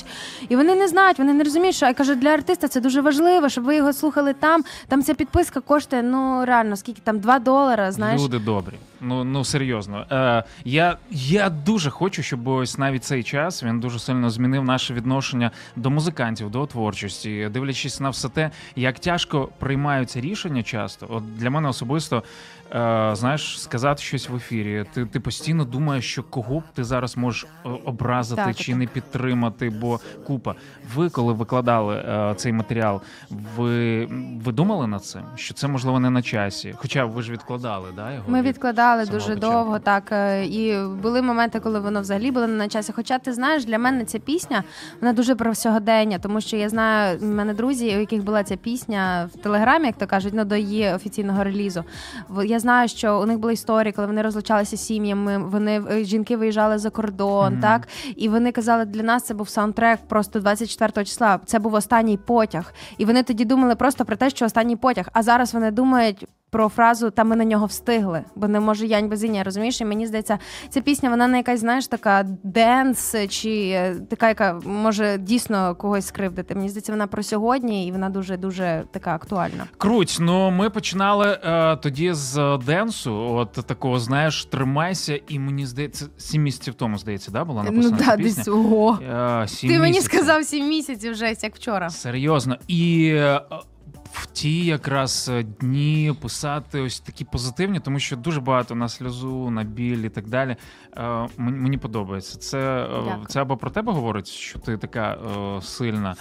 І 0.50 0.56
вони 0.56 0.76
не 0.76 0.88
знають, 0.88 1.20
вони 1.20 1.34
не 1.34 1.44
розуміють, 1.44 1.76
що 1.76 1.86
я 1.86 1.94
кажу, 1.94 2.16
для 2.16 2.30
артиста 2.30 2.68
це 2.68 2.82
дуже 2.82 3.02
важливо, 3.02 3.50
щоб 3.50 3.64
ви 3.64 3.76
його 3.76 3.94
слухали 3.94 4.34
там. 4.34 4.64
Там 4.88 5.04
ця 5.04 5.14
підписка 5.14 5.60
коштує 5.60 6.04
ну 6.04 6.46
реально 6.46 6.76
скільки 6.76 7.02
там 7.04 7.20
2 7.20 7.40
долара. 7.40 7.92
Знаєш, 7.92 8.22
Люди 8.22 8.40
добрі. 8.40 8.74
Ну 9.02 9.24
ну 9.24 9.46
серйозно. 9.46 10.06
Е, 10.12 10.44
я, 10.66 10.98
я 11.12 11.50
дуже 11.50 11.90
хочу, 11.90 12.24
щоб 12.24 12.48
ось 12.48 12.78
навіть 12.78 13.04
цей 13.04 13.24
час 13.24 13.64
він 13.64 13.80
дуже 13.80 14.00
сильно 14.00 14.30
змінив 14.30 14.64
наше 14.64 14.94
відношення 14.94 15.52
до 15.76 15.90
музикантів, 15.90 16.50
до 16.50 16.66
творчості, 16.66 17.50
дивлячись 17.54 18.00
на 18.00 18.10
все 18.10 18.30
те, 18.30 18.52
як 18.76 19.00
тяжко 19.00 19.50
приймаються 19.60 20.22
рішення 20.22 20.64
часто. 20.64 21.08
От 21.10 21.38
для 21.38 21.50
мене 21.50 21.70
особисто, 21.70 22.24
е, 22.72 23.12
знаєш, 23.14 23.62
сказати 23.62 24.02
щось 24.04 24.30
в 24.30 24.36
ефірі. 24.36 24.86
Ти, 24.94 25.06
ти 25.06 25.20
постійно 25.20 25.66
думаєш, 25.66 26.12
що 26.12 26.24
кого 26.24 26.60
б 26.60 26.64
ти 26.74 26.84
зараз 26.84 27.18
можеш 27.18 27.44
е, 27.66 27.70
образити 27.86 28.42
Так, 28.46 28.56
чи 28.56 28.72
так. 28.72 28.80
не 28.80 28.86
підтримати, 28.88 29.70
бо 29.82 30.00
купа. 30.28 30.56
Ви, 30.96 31.10
коли 31.10 31.34
викладали 31.34 31.96
е, 31.96 32.34
цей 32.38 32.54
матеріал, 32.54 33.02
ви, 33.56 34.06
ви 34.46 34.52
думали 34.52 34.88
над 34.88 35.04
цим? 35.04 35.22
Що 35.36 35.54
це 35.54 35.68
можливо 35.68 36.00
не 36.00 36.10
на 36.10 36.22
часі? 36.22 36.74
Хоча 36.78 37.06
ви 37.06 37.22
ж 37.22 37.32
відкладали, 37.32 37.88
да, 37.96 38.12
його? 38.14 38.24
Ми 38.28 38.42
відкладали 38.42 39.06
самого 39.06 39.20
дуже 39.20 39.36
початку. 39.36 39.52
довго, 39.52 39.80
так 39.80 40.12
е, 40.12 40.46
і 40.46 40.86
були 41.04 41.22
моменти, 41.22 41.60
коли 41.60 41.80
воно 41.80 42.02
взагалі 42.02 42.32
було 42.32 42.48
не 42.48 42.54
на 42.56 42.68
часі. 42.68 42.94
Хоча 42.96 43.20
ти 43.20 43.34
знаєш, 43.34 43.66
для 43.66 43.80
мене 43.80 44.06
ця 44.06 44.20
пісня 44.20 44.64
вона 45.02 45.14
дуже 45.14 45.36
про 45.36 45.56
сьогодення, 45.56 46.20
тому 46.20 46.42
що 46.42 46.58
я 46.58 46.70
знаю, 46.70 47.20
в 47.20 47.24
мене 47.26 47.54
друзі, 47.54 47.96
у 47.98 48.00
яких 48.00 48.24
була 48.24 48.44
ця 48.44 48.56
пісня 48.56 49.30
в 49.34 49.38
телеграмі, 49.38 49.86
як 49.86 49.98
то 49.98 50.08
кажуть, 50.08 50.34
ну 50.34 50.46
до 50.46 50.56
її 50.56 50.94
офіційного 50.94 51.44
релізу. 51.44 51.84
Я 52.46 52.60
знаю, 52.60 52.88
що 52.88 53.22
у 53.22 53.26
них 53.26 53.40
були 53.40 53.54
історії, 53.54 53.92
коли 53.92 54.08
вони 54.08 54.22
розлучалися 54.22 54.78
з 54.78 54.86
сім'ями. 54.86 55.38
Вони 55.38 55.82
е, 55.92 56.04
жінки 56.04 56.38
виїжджали 56.38 56.78
за 56.78 56.90
кордон, 56.90 57.54
Мгм. 57.54 57.62
так 57.62 57.88
і 58.16 58.30
вони 58.30 58.52
казали, 58.52 58.86
для 58.86 59.04
нас 59.04 59.24
це 59.24 59.34
був 59.34 59.50
саундтрек 59.62 60.00
просто 60.08 60.40
24 60.40 61.06
числа. 61.06 61.40
Це 61.46 61.60
був 61.60 61.74
останній 61.74 62.18
потяг. 62.18 62.74
І 62.98 63.06
вони 63.06 63.24
тоді 63.24 63.46
думали 63.46 63.76
просто 63.76 64.06
про 64.06 64.16
те, 64.16 64.30
що 64.30 64.46
останній 64.46 64.76
потяг. 64.76 65.10
А 65.14 65.24
зараз 65.24 65.54
вони 65.54 65.72
думають. 65.72 66.28
Про 66.52 66.70
фразу 66.70 67.10
та 67.10 67.24
ми 67.24 67.36
на 67.36 67.46
нього 67.46 67.66
встигли, 67.66 68.24
бо 68.36 68.48
не 68.48 68.60
може 68.60 68.88
янь 68.88 69.10
без 69.10 69.24
іня, 69.24 69.44
розумієш? 69.44 69.82
І 69.82 69.86
мені 69.86 70.08
здається, 70.08 70.40
ця 70.70 70.82
пісня 70.82 71.10
вона 71.10 71.28
не 71.28 71.38
якась, 71.38 71.60
знаєш, 71.60 71.88
така 71.88 72.24
денс 72.44 73.16
чи 73.30 73.70
е, 73.74 73.96
така, 74.10 74.28
яка 74.28 74.60
може 74.66 75.18
дійсно 75.18 75.76
когось 75.76 76.06
скривдити. 76.08 76.56
Мені 76.56 76.70
здається, 76.70 76.92
вона 76.92 77.08
про 77.08 77.24
сьогодні, 77.24 77.88
і 77.88 77.92
вона 77.92 78.10
дуже 78.10 78.38
дуже 78.38 78.84
така 78.92 79.16
актуальна. 79.16 79.66
Круть, 79.78 80.18
ну 80.20 80.52
ми 80.52 80.70
починали 80.70 81.40
е, 81.44 81.76
тоді 81.76 82.14
з 82.14 82.38
е, 82.38 82.58
денсу, 82.66 83.14
от 83.16 83.52
такого, 83.52 84.00
знаєш, 84.00 84.46
тримайся, 84.46 85.20
і 85.28 85.40
мені 85.40 85.66
здається, 85.66 86.06
сім 86.18 86.42
місяців 86.44 86.74
тому, 86.74 86.98
здається, 86.98 87.32
да, 87.32 87.46
була 87.46 87.64
написана 87.64 87.98
ну 88.00 88.06
ця 88.06 88.12
да, 88.12 88.18
пісня? 88.18 88.44
десь 88.44 88.48
ого. 88.48 89.00
Е, 89.44 89.48
сім 89.48 89.70
Ти 89.70 89.80
мені 89.80 89.98
місяців. 89.98 90.20
сказав 90.20 90.44
сім 90.44 90.68
місяців 90.68 91.12
вже 91.12 91.36
як 91.42 91.56
вчора. 91.56 91.90
Серйозно. 91.90 92.58
І 92.68 93.12
е, 93.16 93.42
в 94.12 94.26
ті 94.26 94.66
якраз 94.66 95.30
е, 95.34 95.44
дні 95.44 96.14
писати 96.22 96.82
ось 96.82 97.00
такі 97.00 97.26
позитивні, 97.26 97.80
тому 97.80 98.00
що 98.00 98.16
дуже 98.16 98.40
багато 98.42 98.76
на 98.76 98.90
сльозу, 98.90 99.50
на 99.50 99.64
біль 99.64 99.98
і 99.98 100.10
так 100.10 100.28
далі. 100.28 100.56
Е, 100.98 101.28
мені, 101.38 101.78
подобається. 101.78 102.40
Це, 102.40 102.58
е, 102.60 102.88
Дякую. 103.06 103.26
це 103.28 103.42
або 103.42 103.58
про 103.58 103.70
тебе 103.70 103.94
говорить, 103.94 104.28
що 104.28 104.60
ти 104.60 104.78
така 104.78 105.12
е, 105.58 105.62
сильна. 105.62 106.16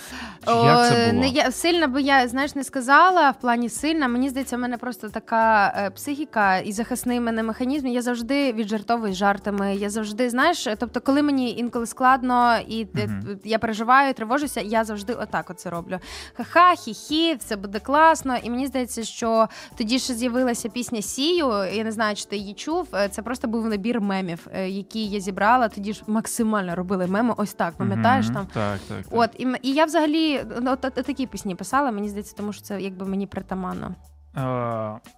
Чи 0.44 0.50
як 0.52 0.88
це 0.88 1.10
було? 1.10 1.20
Не, 1.22 1.28
я, 1.28 1.50
сильна 1.52 1.86
би 1.86 2.02
я 2.02 2.28
знаєш 2.28 2.54
не 2.54 2.64
сказала 2.64 3.30
в 3.30 3.40
плані 3.40 3.68
сильна. 3.68 4.08
Мені 4.08 4.28
здається, 4.28 4.56
в 4.56 4.60
мене 4.60 4.76
просто 4.76 5.08
така 5.08 5.74
е, 5.76 5.90
психіка 5.90 6.58
і 6.58 6.72
захисний 6.72 7.20
мене 7.20 7.42
механізм. 7.42 7.86
Я 7.86 8.02
завжди 8.02 8.52
віджартовую 8.52 9.14
жартами. 9.14 9.76
Я 9.76 9.90
завжди, 9.90 10.30
знаєш, 10.30 10.68
тобто, 10.78 11.00
коли 11.00 11.22
мені 11.22 11.56
інколи 11.56 11.86
складно 11.86 12.56
і 12.68 12.86
Мгм. 12.94 13.38
я 13.44 13.58
переживаю, 13.58 14.14
тривожуся, 14.14 14.60
я 14.60 14.84
завжди 14.84 15.14
отак 15.14 15.50
оце 15.50 15.70
роблю. 15.70 15.98
Ха-ха, 16.36 16.70
хі-хі, 16.74 17.38
все 17.38 17.56
буде 17.56 17.79
класно. 17.80 18.36
І 18.42 18.50
мені 18.50 18.66
здається, 18.66 19.04
що 19.04 19.48
тоді 19.76 19.98
ще 19.98 20.14
з'явилася 20.14 20.68
пісня 20.68 21.02
Сію. 21.02 21.48
Я 21.72 21.84
не 21.84 21.92
знаю, 21.92 22.16
чи 22.16 22.24
ти 22.24 22.36
її 22.36 22.54
чув. 22.54 22.88
Е, 22.94 23.08
Це 23.08 23.22
просто 23.22 23.48
був 23.48 23.66
набір 23.68 24.00
мемів, 24.00 24.46
е, 24.54 24.68
які 24.68 25.06
я 25.06 25.20
зібрала. 25.20 25.68
Тоді 25.68 25.92
ж 25.92 26.02
максимально 26.06 26.74
робили 26.74 27.06
меми. 27.06 27.34
Ось 27.36 27.54
так, 27.54 27.74
пам'ятаєш 27.74 28.26
Мгм. 28.26 28.34
там. 28.34 28.46
Так, 28.46 28.78
так. 28.88 28.98
так. 28.98 29.06
От 29.10 29.30
і, 29.38 29.46
і 29.62 29.72
я 29.74 29.84
взагалі 29.84 30.40
ну, 30.60 30.72
от, 30.72 30.84
от 30.84 30.94
такі 30.94 31.26
пісні 31.26 31.54
писала. 31.54 31.90
Мені 31.90 32.08
здається, 32.08 32.36
тому 32.36 32.52
що 32.52 32.62
це 32.62 32.80
якби 32.82 33.06
мені 33.06 33.26
притаманно. 33.26 33.94
Е, 34.36 35.10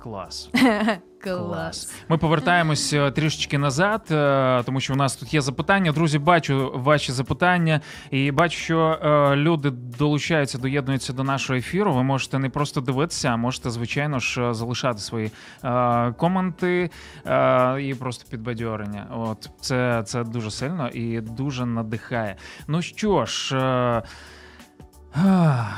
клас. 0.02 0.50
Клас. 1.22 1.94
Ми 2.08 2.18
повертаємось 2.18 2.92
е, 2.92 3.10
трішечки 3.10 3.58
назад, 3.58 4.02
е, 4.10 4.62
тому 4.66 4.80
що 4.80 4.92
у 4.92 4.96
нас 4.96 5.16
тут 5.16 5.34
є 5.34 5.40
запитання. 5.40 5.92
Друзі, 5.92 6.18
бачу 6.18 6.72
ваші 6.74 7.12
запитання, 7.12 7.80
і 8.10 8.30
бачу, 8.30 8.58
що 8.58 8.78
е, 9.02 9.36
люди 9.36 9.70
долучаються, 9.70 10.58
доєднуються 10.58 11.12
до 11.12 11.24
нашого 11.24 11.58
ефіру. 11.58 11.92
Ви 11.92 12.02
можете 12.02 12.38
не 12.38 12.50
просто 12.50 12.80
дивитися, 12.80 13.28
а 13.28 13.36
можете, 13.36 13.70
звичайно 13.70 14.18
ж, 14.18 14.54
залишати 14.54 14.98
свої 14.98 15.30
коменти 16.16 16.90
і 17.80 17.94
просто 17.94 18.30
підбадьорення. 18.30 19.06
От 19.16 19.50
це, 19.60 20.02
це 20.06 20.24
дуже 20.24 20.50
сильно 20.50 20.88
і 20.88 21.20
дуже 21.20 21.66
надихає. 21.66 22.36
Ну 22.68 22.82
що 22.82 23.24
ж. 23.24 23.56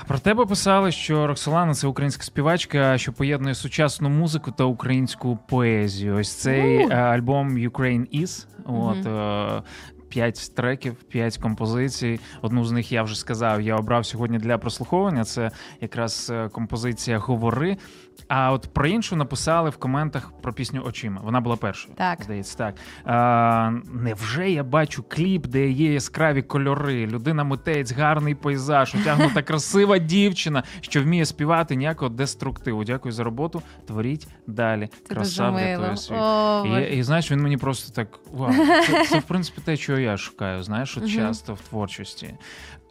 Про 0.06 0.18
тебе 0.18 0.46
писали, 0.46 0.92
що 0.92 1.26
Роксолана 1.26 1.74
це 1.74 1.86
українська 1.86 2.22
співачка, 2.22 2.98
що 2.98 3.12
поєднує 3.12 3.54
сучасну 3.54 4.08
музику 4.08 4.50
та 4.50 4.64
українську 4.64 5.38
поезію. 5.48 6.16
Ось 6.16 6.34
цей 6.34 6.76
е, 6.76 6.94
альбом 6.94 7.58
Ukraine 7.58 8.22
Is. 8.22 8.46
От 8.64 9.06
е, 9.06 9.62
п'ять 10.08 10.52
треків, 10.56 10.94
п'ять 10.94 11.38
композицій. 11.38 12.20
Одну 12.42 12.64
з 12.64 12.72
них 12.72 12.92
я 12.92 13.02
вже 13.02 13.18
сказав. 13.18 13.60
Я 13.60 13.76
обрав 13.76 14.06
сьогодні 14.06 14.38
для 14.38 14.58
прослуховування. 14.58 15.24
Це 15.24 15.50
якраз 15.80 16.30
е, 16.34 16.48
композиція 16.48 17.18
Говори. 17.18 17.76
А 18.34 18.52
от 18.52 18.68
про 18.72 18.86
іншу 18.86 19.16
написали 19.16 19.70
в 19.70 19.76
коментах 19.76 20.32
про 20.42 20.52
пісню 20.52 20.82
Очима. 20.86 21.20
Вона 21.24 21.40
була 21.40 21.56
першою. 21.56 21.94
Так. 21.94 22.22
Здається, 22.22 22.58
так. 22.58 22.74
А, 23.04 23.72
невже 23.92 24.50
я 24.50 24.64
бачу 24.64 25.04
кліп, 25.08 25.46
де 25.46 25.68
є 25.68 25.92
яскраві 25.92 26.42
кольори, 26.42 27.06
людина 27.06 27.44
митець, 27.44 27.92
гарний 27.92 28.34
пейзаж, 28.34 28.94
утягнута 29.00 29.42
красива 29.42 29.98
дівчина, 29.98 30.62
що 30.80 31.02
вміє 31.02 31.26
співати 31.26 31.76
ніякого 31.76 32.08
деструктиву. 32.08 32.84
Дякую 32.84 33.12
за 33.12 33.24
роботу. 33.24 33.62
Творіть 33.86 34.28
далі. 34.46 34.88
Це 35.08 35.14
Краса 35.14 35.50
врятує 35.50 35.96
світ. 35.96 36.18
О, 36.20 36.64
І, 36.66 36.96
і 36.96 37.02
знаєш, 37.02 37.30
він 37.30 37.40
мені 37.40 37.56
просто 37.56 37.92
так 37.92 38.20
вау. 38.32 38.52
Це, 38.86 39.06
це 39.06 39.18
в 39.18 39.22
принципі 39.22 39.60
те, 39.64 39.76
що 39.76 39.98
я 39.98 40.16
шукаю, 40.16 40.62
знаєш, 40.62 40.96
от 40.96 41.10
часто 41.10 41.54
в 41.54 41.60
творчості. 41.60 42.34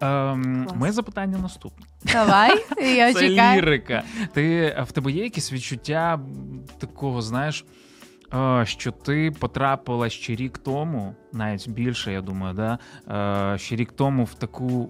Ем, 0.01 0.67
моє 0.75 0.91
запитання 0.91 1.37
наступне. 1.37 1.85
Давай, 2.03 2.65
я 2.95 3.13
Це 3.13 3.29
чекаю. 3.29 3.61
лірика. 3.61 4.03
Ти 4.33 4.75
в 4.87 4.91
тебе 4.91 5.11
є 5.11 5.23
якісь 5.23 5.53
відчуття 5.53 6.19
такого, 6.79 7.21
знаєш, 7.21 7.65
е, 8.33 8.65
що 8.65 8.91
ти 8.91 9.31
потрапила 9.39 10.09
ще 10.09 10.35
рік 10.35 10.57
тому, 10.57 11.15
навіть 11.33 11.69
більше, 11.69 12.13
я 12.13 12.21
думаю, 12.21 12.53
да? 12.53 12.79
е, 13.53 13.57
ще 13.57 13.75
рік 13.75 13.91
тому 13.91 14.23
в 14.23 14.33
таку 14.33 14.89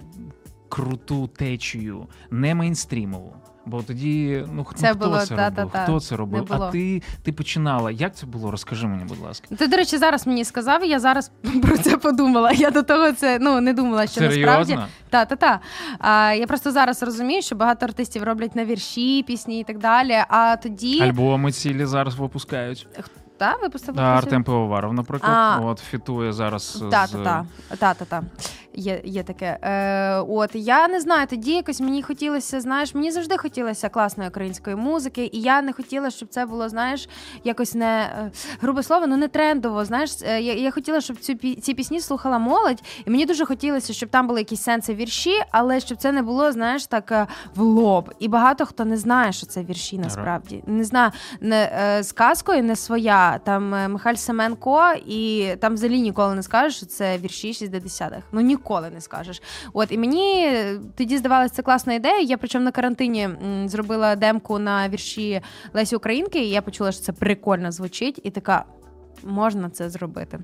круту 0.69 1.27
течію, 1.27 2.07
не 2.31 2.55
мейнстрімову. 2.55 3.35
Бо 3.65 3.83
тоді, 3.83 4.45
ну, 4.53 4.65
Це 4.75 4.87
ну 4.89 4.95
хто 4.95 5.05
було, 5.09 5.19
це 5.19 5.35
та-та-та, 5.35 5.61
робив? 5.61 5.83
Хто 5.83 5.99
це 5.99 6.15
робив? 6.15 6.47
А 6.49 6.71
ти, 6.71 7.01
ти 7.23 7.31
починала. 7.31 7.91
Як 7.91 8.15
це 8.15 8.25
було? 8.25 8.51
Розкажи 8.51 8.87
мені, 8.87 9.03
будь 9.03 9.19
ласка. 9.19 9.55
Ти, 9.55 9.67
до 9.67 9.77
речі, 9.77 9.97
зараз 9.97 10.27
мені 10.27 10.45
сказав, 10.45 10.85
і 10.85 10.87
я 10.87 10.99
зараз 10.99 11.31
про 11.61 11.77
це 11.77 11.97
подумала. 11.97 12.51
Я 12.51 12.71
до 12.71 12.83
того 12.83 13.11
це 13.11 13.39
ну 13.41 13.61
не 13.61 13.73
думала, 13.73 14.07
що 14.07 14.21
насправді 14.21 14.79
та 15.09 15.25
та 15.25 15.35
та. 15.35 15.59
А, 15.99 16.33
я 16.33 16.47
просто 16.47 16.71
зараз 16.71 17.03
розумію, 17.03 17.41
що 17.41 17.55
багато 17.55 17.85
артистів 17.85 18.23
роблять 18.23 18.55
на 18.55 18.65
вірші, 18.65 19.23
пісні 19.23 19.59
і 19.59 19.63
так 19.63 19.77
далі. 19.77 20.17
А 20.27 20.55
тоді 20.55 21.01
Альбоми 21.01 21.51
цілі 21.51 21.85
зараз 21.85 22.15
випускають. 22.15 22.87
Та 23.41 23.55
випустив 23.61 23.95
Да, 23.95 24.01
Артем 24.01 24.43
Пивоваров, 24.43 24.93
наприклад, 24.93 25.33
А. 25.35 25.59
от 25.59 25.79
фітує 25.79 26.33
зараз 26.33 26.83
Та, 26.91 27.07
з 27.07 27.11
та, 27.11 27.45
та, 27.77 27.93
та, 27.93 28.05
та. 28.05 28.23
Є, 28.73 29.01
є 29.03 29.23
таке. 29.23 29.57
Е, 29.61 30.15
от 30.29 30.49
я 30.53 30.87
не 30.87 31.01
знаю, 31.01 31.27
тоді 31.27 31.51
якось 31.51 31.81
мені 31.81 32.03
хотілося, 32.03 32.61
знаєш, 32.61 32.95
мені 32.95 33.11
завжди 33.11 33.37
хотілося 33.37 33.89
класної 33.89 34.29
української 34.29 34.75
музики, 34.75 35.29
і 35.33 35.41
я 35.41 35.61
не 35.61 35.73
хотіла, 35.73 36.09
щоб 36.09 36.29
це 36.29 36.45
було, 36.45 36.69
знаєш, 36.69 37.09
якось 37.43 37.75
не 37.75 38.01
е, 38.01 38.31
грубе 38.61 38.83
слово, 38.83 39.07
ну 39.07 39.17
не 39.17 39.27
трендово. 39.27 39.85
Знаєш, 39.85 40.11
Е, 40.23 40.41
я, 40.41 40.53
я 40.53 40.71
хотіла, 40.71 41.01
щоб 41.01 41.17
цю 41.17 41.35
ці 41.35 41.73
пісні 41.73 42.01
слухала 42.01 42.39
молодь, 42.39 42.83
і 43.05 43.09
мені 43.09 43.25
дуже 43.25 43.45
хотілося, 43.45 43.93
щоб 43.93 44.09
там 44.09 44.27
були 44.27 44.39
якісь 44.39 44.61
сенси 44.61 44.93
вірші, 44.93 45.33
але 45.51 45.79
щоб 45.79 45.97
це 45.97 46.11
не 46.11 46.21
було, 46.21 46.51
знаєш, 46.51 46.85
так 46.87 47.11
е, 47.11 47.27
в 47.55 47.61
лоб. 47.61 48.13
І 48.19 48.27
багато 48.27 48.65
хто 48.65 48.85
не 48.85 48.97
знає, 48.97 49.31
що 49.31 49.45
це 49.45 49.63
вірші 49.63 49.97
насправді. 49.97 50.63
Не 50.67 50.83
знаю, 50.83 51.11
не 51.41 51.71
е, 51.97 52.03
з 52.03 52.11
казкою 52.11 52.63
не 52.63 52.75
своя. 52.75 53.30
Там 53.39 53.73
е, 53.73 53.87
Михайль 53.87 54.15
Семенко, 54.15 54.93
і 55.05 55.49
там 55.59 55.73
взагалі 55.73 56.01
ніколи 56.01 56.35
не 56.35 56.43
скажеш, 56.43 56.77
що 56.77 56.85
це 56.85 57.17
вірші 57.17 57.51
60-х. 57.51 58.21
Ну 58.31 58.41
ніколи 58.41 58.89
не 58.89 59.01
скажеш. 59.01 59.41
От 59.73 59.91
і 59.91 59.97
мені 59.97 60.45
е, 60.45 60.79
тоді 60.97 61.17
здавалося 61.17 61.53
це 61.53 61.61
класна 61.61 61.93
ідея. 61.93 62.19
Я 62.19 62.37
причому 62.37 62.65
на 62.65 62.71
карантині 62.71 63.29
зробила 63.65 64.15
демку 64.15 64.59
на 64.59 64.89
вірші 64.89 65.41
Лесі 65.73 65.95
Українки, 65.95 66.39
і 66.39 66.49
я 66.49 66.61
почула, 66.61 66.91
що 66.91 67.01
це 67.01 67.11
прикольно 67.11 67.71
звучить, 67.71 68.21
і 68.23 68.29
така 68.31 68.65
можна 69.23 69.69
це 69.69 69.89
зробити. 69.89 70.39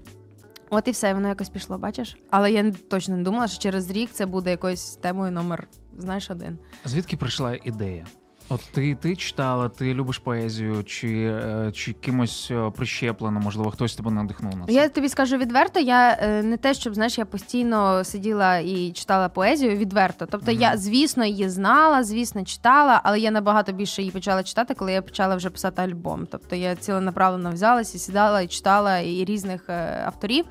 От 0.69 0.87
і 0.87 0.91
все, 0.91 1.13
воно 1.13 1.27
якось 1.27 1.49
пішло, 1.49 1.77
бачиш? 1.77 2.17
Але 2.29 2.51
я 2.51 2.71
точно 2.71 3.17
не 3.17 3.23
думала, 3.23 3.47
що 3.47 3.59
через 3.59 3.91
рік 3.91 4.09
це 4.11 4.25
буде 4.25 4.51
якоюсь 4.51 4.95
темою 4.95 5.31
номер, 5.31 5.67
знаєш, 5.97 6.31
один. 6.31 6.57
Звідки 6.85 7.17
прийшла 7.17 7.57
ідея? 7.63 8.05
От 8.49 8.61
ти, 8.71 8.95
ти 8.95 9.15
читала, 9.15 9.69
ти 9.69 9.93
любиш 9.93 10.17
поезію, 10.17 10.83
чи, 10.83 11.07
е, 11.07 11.71
чи 11.73 11.93
кимось 11.93 12.51
е, 12.51 12.71
прищеплено, 12.75 13.39
можливо, 13.39 13.71
хтось 13.71 13.95
тебе 13.95 14.11
надихнув 14.11 14.57
на 14.57 14.65
це? 14.65 14.73
Я 14.73 14.89
тобі 14.89 15.09
скажу 15.09 15.37
відверто, 15.37 15.79
я 15.79 16.17
е, 16.21 16.43
не 16.43 16.57
те, 16.57 16.73
щоб 16.73 16.93
знаєш, 16.95 17.17
я 17.17 17.25
постійно 17.25 18.03
сиділа 18.03 18.57
і 18.57 18.91
читала 18.91 19.29
поезію 19.29 19.77
відверто. 19.77 20.25
Тобто 20.31 20.51
Мгм. 20.51 20.61
я, 20.61 20.77
звісно, 20.77 21.25
її 21.25 21.49
знала, 21.49 22.03
звісно, 22.03 22.43
читала, 22.43 23.01
але 23.03 23.19
я 23.19 23.31
набагато 23.31 23.71
більше 23.71 24.01
її 24.01 24.11
почала 24.11 24.43
читати, 24.43 24.73
коли 24.73 24.91
я 24.91 25.01
почала 25.01 25.35
вже 25.35 25.49
писати 25.49 25.81
альбом. 25.81 26.27
Тобто 26.31 26.55
я 26.55 26.75
ціленаправленно 26.75 27.51
взялася, 27.51 27.97
сідала 27.99 28.41
і 28.41 28.47
читала 28.47 28.97
і 28.99 29.25
різних 29.25 29.69
авторів, 30.05 30.45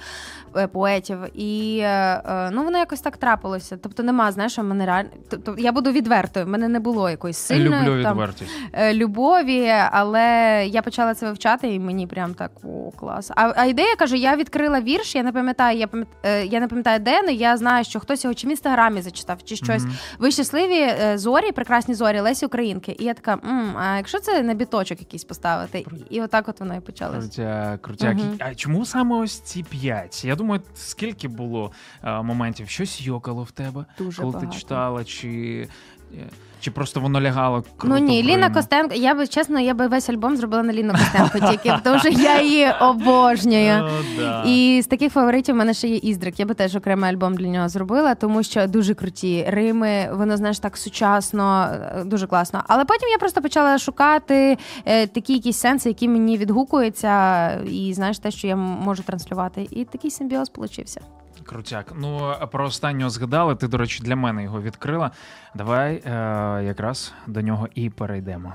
поетів. 0.72 1.18
І 1.34 1.82
ну 2.52 2.64
воно 2.64 2.78
якось 2.78 3.00
так 3.00 3.16
трапилося. 3.16 3.76
Тобто 3.76 4.02
нема, 4.02 4.32
знаєш, 4.32 4.58
у 4.58 4.62
мене 4.62 4.86
реально. 4.86 5.10
Тобто 5.30 5.54
я 5.58 5.72
буду 5.72 5.92
відвертою. 5.92 6.46
в 6.46 6.48
мене 6.48 6.68
не 6.68 6.80
було 6.80 7.10
якоїсь 7.10 7.36
сильної 7.36 7.85
Люблю 7.86 8.02
там, 8.02 8.16
е, 8.72 8.94
любові, 8.94 9.72
але 9.90 10.22
я 10.70 10.82
почала 10.82 11.14
це 11.14 11.26
вивчати, 11.26 11.74
і 11.74 11.78
мені 11.78 12.06
прям 12.06 12.34
так 12.34 12.50
о, 12.64 12.90
клас. 12.90 13.30
А, 13.36 13.52
а 13.56 13.64
ідея 13.64 13.96
каже: 13.96 14.16
я 14.18 14.36
відкрила 14.36 14.80
вірш, 14.80 15.14
я 15.14 15.22
не 15.22 15.32
пам'ятаю, 15.32 15.78
я 15.78 15.86
пам'ят... 15.86 16.08
е, 16.22 16.46
я 16.46 16.60
не 16.60 16.68
пам'ятаю, 16.68 17.00
де, 17.00 17.20
але 17.22 17.32
я 17.32 17.56
знаю, 17.56 17.84
що 17.84 18.00
хтось 18.00 18.24
його 18.24 18.34
чи 18.34 18.46
в 18.46 18.50
інстаграмі 18.50 19.02
зачитав, 19.02 19.42
чи 19.44 19.56
щось. 19.56 19.82
Мгм. 19.82 19.94
Ви 20.18 20.30
щасливі 20.30 20.78
е, 20.80 21.18
зорі, 21.18 21.52
прекрасні 21.52 21.94
зорі, 21.94 22.20
Лесі 22.20 22.46
Українки. 22.46 22.96
І 22.98 23.04
я 23.04 23.14
така, 23.14 23.32
М, 23.32 23.76
а 23.78 23.96
якщо 23.96 24.18
це 24.20 24.42
на 24.42 24.54
біточок 24.54 25.00
якийсь 25.00 25.24
поставити? 25.24 25.86
І 26.10 26.22
отак 26.22 26.48
от 26.48 26.60
воно 26.60 26.76
і 26.76 26.80
почалось. 26.80 27.24
Крутяк, 27.24 27.82
крутяк. 27.82 28.14
Мгм. 28.14 28.36
А 28.38 28.54
чому 28.54 28.86
саме 28.86 29.16
ось 29.16 29.40
ці 29.40 29.62
п'ять? 29.62 30.24
Я 30.24 30.34
думаю, 30.36 30.62
скільки 30.74 31.28
було 31.28 31.72
е, 32.04 32.22
моментів, 32.22 32.68
щось 32.68 33.00
йокало 33.00 33.42
в 33.42 33.50
тебе, 33.50 33.84
Дуже 33.98 34.20
коли 34.22 34.32
багато. 34.32 34.52
ти 34.52 34.58
читала, 34.58 35.04
чи, 35.04 35.68
чи 36.66 36.70
просто 36.70 37.00
воно 37.00 37.20
лягало 37.20 37.64
круто 37.76 37.98
Ну 37.98 38.06
ні, 38.06 38.22
Ліна 38.22 38.50
Костенко. 38.50 38.94
Я 38.94 39.14
би 39.14 39.26
чесно, 39.26 39.60
я 39.60 39.74
би 39.74 39.86
весь 39.86 40.08
альбом 40.10 40.36
зробила 40.36 40.62
на 40.62 40.72
Ліну 40.72 40.92
Костенко 40.92 41.50
тільки, 41.50 41.78
тому 41.84 41.98
що 41.98 42.08
я 42.08 42.42
її 42.42 42.66
обожнюю. 42.80 43.84
О, 43.84 43.90
да. 44.18 44.42
І 44.46 44.82
з 44.82 44.86
таких 44.86 45.12
фаворитів 45.12 45.54
в 45.54 45.58
мене 45.58 45.74
ще 45.74 45.88
є 45.88 45.96
Іздрик. 45.96 46.40
Я 46.40 46.46
би 46.46 46.54
теж 46.54 46.76
окремий 46.76 47.10
альбом 47.10 47.34
для 47.34 47.48
нього 47.48 47.68
зробила, 47.68 48.14
тому 48.14 48.42
що 48.42 48.66
дуже 48.66 48.94
круті 48.94 49.46
рими, 49.48 50.10
воно 50.12 50.36
знаєш 50.36 50.58
так 50.58 50.76
сучасно, 50.76 51.68
е, 51.72 52.04
дуже 52.04 52.26
класно. 52.26 52.62
Але 52.68 52.84
потім 52.84 53.08
я 53.08 53.18
просто 53.18 53.42
почала 53.42 53.78
шукати 53.78 54.58
е, 54.84 55.06
такі 55.06 55.32
якісь 55.32 55.58
сенси, 55.58 55.88
які 55.88 56.08
мені 56.08 56.38
відгукуються, 56.38 57.50
і 57.54 57.94
знаєш 57.94 58.18
те, 58.18 58.30
що 58.30 58.46
я 58.46 58.56
можу 58.56 59.02
транслювати. 59.02 59.68
І 59.70 59.84
такий 59.84 60.10
симбіоз 60.10 60.48
получився. 60.48 61.00
Крутяк. 61.44 61.92
Ну, 61.96 62.34
про 62.52 62.66
останнього 62.66 63.10
згадали. 63.10 63.54
Ти, 63.56 63.68
до 63.68 63.76
речі, 63.76 64.02
для 64.02 64.16
мене 64.16 64.42
його 64.42 64.62
відкрила. 64.62 65.10
Давай 65.54 65.94
е, 65.94 66.10
якраз 66.64 67.12
до 67.26 67.40
нього 67.42 67.68
і 67.74 67.90
перейдемо. 67.90 68.52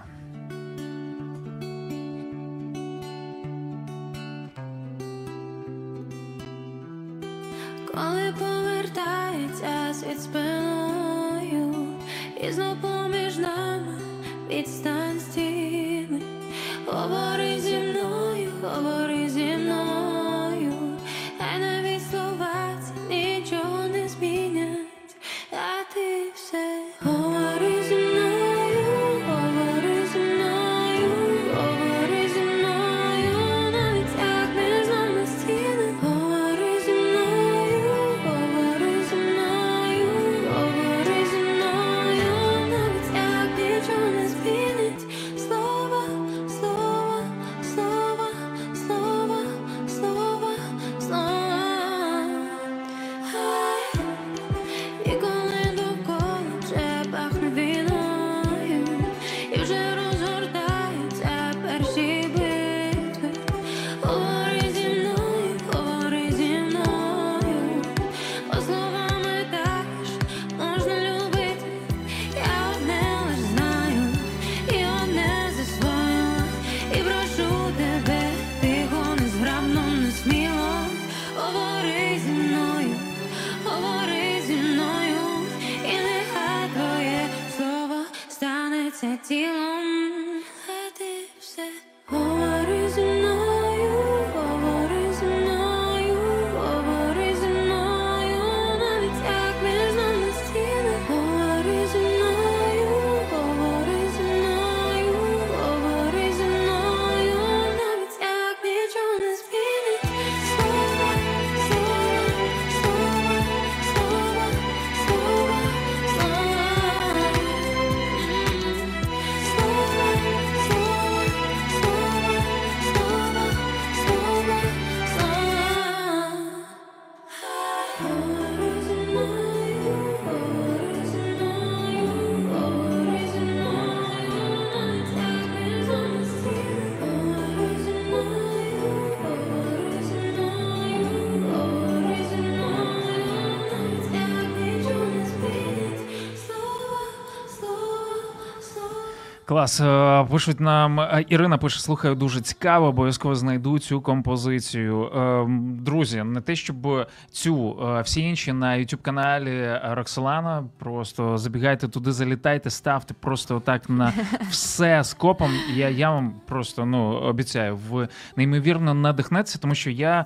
Клас. 149.51 149.81
Е, 149.81 150.25
Пишуть 150.31 150.59
нам 150.59 150.99
е, 150.99 151.25
Ірина 151.29 151.57
пише: 151.57 151.79
слухаю, 151.79 152.15
дуже 152.15 152.41
цікаво, 152.41 152.87
обов'язково 152.87 153.35
знайду 153.35 153.79
цю 153.79 154.01
композицію. 154.01 155.05
Е, 155.05 155.45
Друзі, 155.81 156.23
не 156.23 156.41
те, 156.41 156.55
щоб 156.55 157.07
цю 157.31 157.77
всі 158.03 158.21
інші 158.21 158.53
на 158.53 158.77
youtube 158.77 159.01
каналі 159.01 159.79
Роксолана. 159.83 160.63
Просто 160.77 161.37
забігайте 161.37 161.87
туди, 161.87 162.11
залітайте, 162.11 162.69
ставте 162.69 163.13
просто 163.13 163.55
отак 163.55 163.89
на 163.89 164.13
все 164.49 165.03
скопом. 165.03 165.51
Я, 165.73 165.89
я 165.89 166.11
вам 166.11 166.33
просто 166.47 166.85
ну 166.85 167.11
обіцяю, 167.11 167.79
ви 167.89 168.07
неймовірно 168.35 168.93
надихнеться, 168.93 169.59
тому 169.59 169.75
що 169.75 169.89
я. 169.89 170.25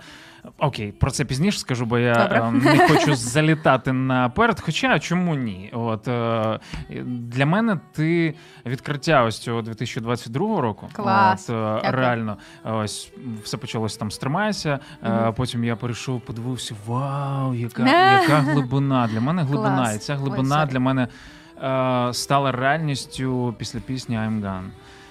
Окей, 0.57 0.91
про 0.91 1.11
це 1.11 1.25
пізніше 1.25 1.59
скажу, 1.59 1.85
бо 1.85 1.97
я 1.97 2.13
Добре. 2.13 2.39
е, 2.39 2.51
не 2.51 2.87
хочу 2.87 3.15
залітати 3.15 3.93
наперед. 3.93 4.59
Хоча 4.59 4.99
чому 4.99 5.35
ні? 5.35 5.69
От 5.73 6.07
е, 6.07 6.59
для 7.05 7.45
мене 7.45 7.79
ти 7.93 8.35
відкриття 8.65 9.23
ось 9.23 9.39
цього 9.39 9.61
2022 9.61 10.61
року. 10.61 10.89
Клас. 10.93 11.49
От, 11.49 11.85
е, 11.85 11.91
реально, 11.91 12.37
ось 12.63 13.11
все 13.43 13.57
почалося 13.57 13.99
там 13.99 14.11
з 14.11 14.16
"Тримайся". 14.16 14.79
е, 15.03 15.09
Мгм. 15.09 15.33
Потім 15.33 15.63
я 15.63 15.75
перейшов, 15.75 16.21
подивився: 16.21 16.75
вау, 16.87 17.53
яка, 17.53 17.83
Е. 17.83 18.21
яка 18.21 18.35
глибина! 18.39 19.07
Для 19.07 19.21
мене 19.21 19.43
глибина, 19.43 19.75
Клас. 19.75 19.95
і 19.95 19.99
ця 19.99 20.15
глибина 20.15 20.59
sorry. 20.61 20.69
для 20.71 20.79
мене 20.79 21.07
е, 21.63 22.13
стала 22.13 22.51
реальністю 22.51 23.55
після 23.57 23.79
пісні 23.79 24.17
I'm 24.17 24.41
Gone. 24.41 24.67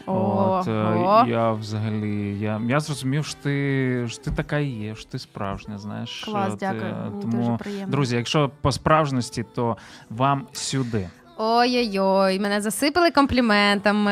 От, 0.07 0.69
е, 0.69 0.71
Ого. 0.71 1.25
я 1.29 1.53
взагалі 1.53 2.39
я, 2.41 2.61
я 2.69 2.81
зрозумів, 2.81 3.25
що 3.27 3.37
ти, 3.43 4.05
що 4.09 4.23
ти 4.23 4.31
така 4.31 4.59
і 4.59 4.67
є, 4.69 4.95
що 4.95 5.11
ти 5.11 5.19
справжня, 5.19 5.79
знаєш. 5.79 6.25
Клас, 6.25 6.51
ти, 6.53 6.57
дякую. 6.61 6.83
е, 6.83 6.95
Мені 7.11 7.23
Тому, 7.23 7.37
дуже 7.47 7.57
приємно. 7.57 7.87
друзі, 7.93 8.17
якщо 8.17 8.51
по 8.61 8.73
справжності, 8.73 9.45
то 9.55 9.77
вам 10.11 10.47
сюди. 10.53 11.09
Ой-ой-ой, 11.39 12.41
мене 12.41 12.61
засипали 12.61 13.11
компліментами. 13.11 14.11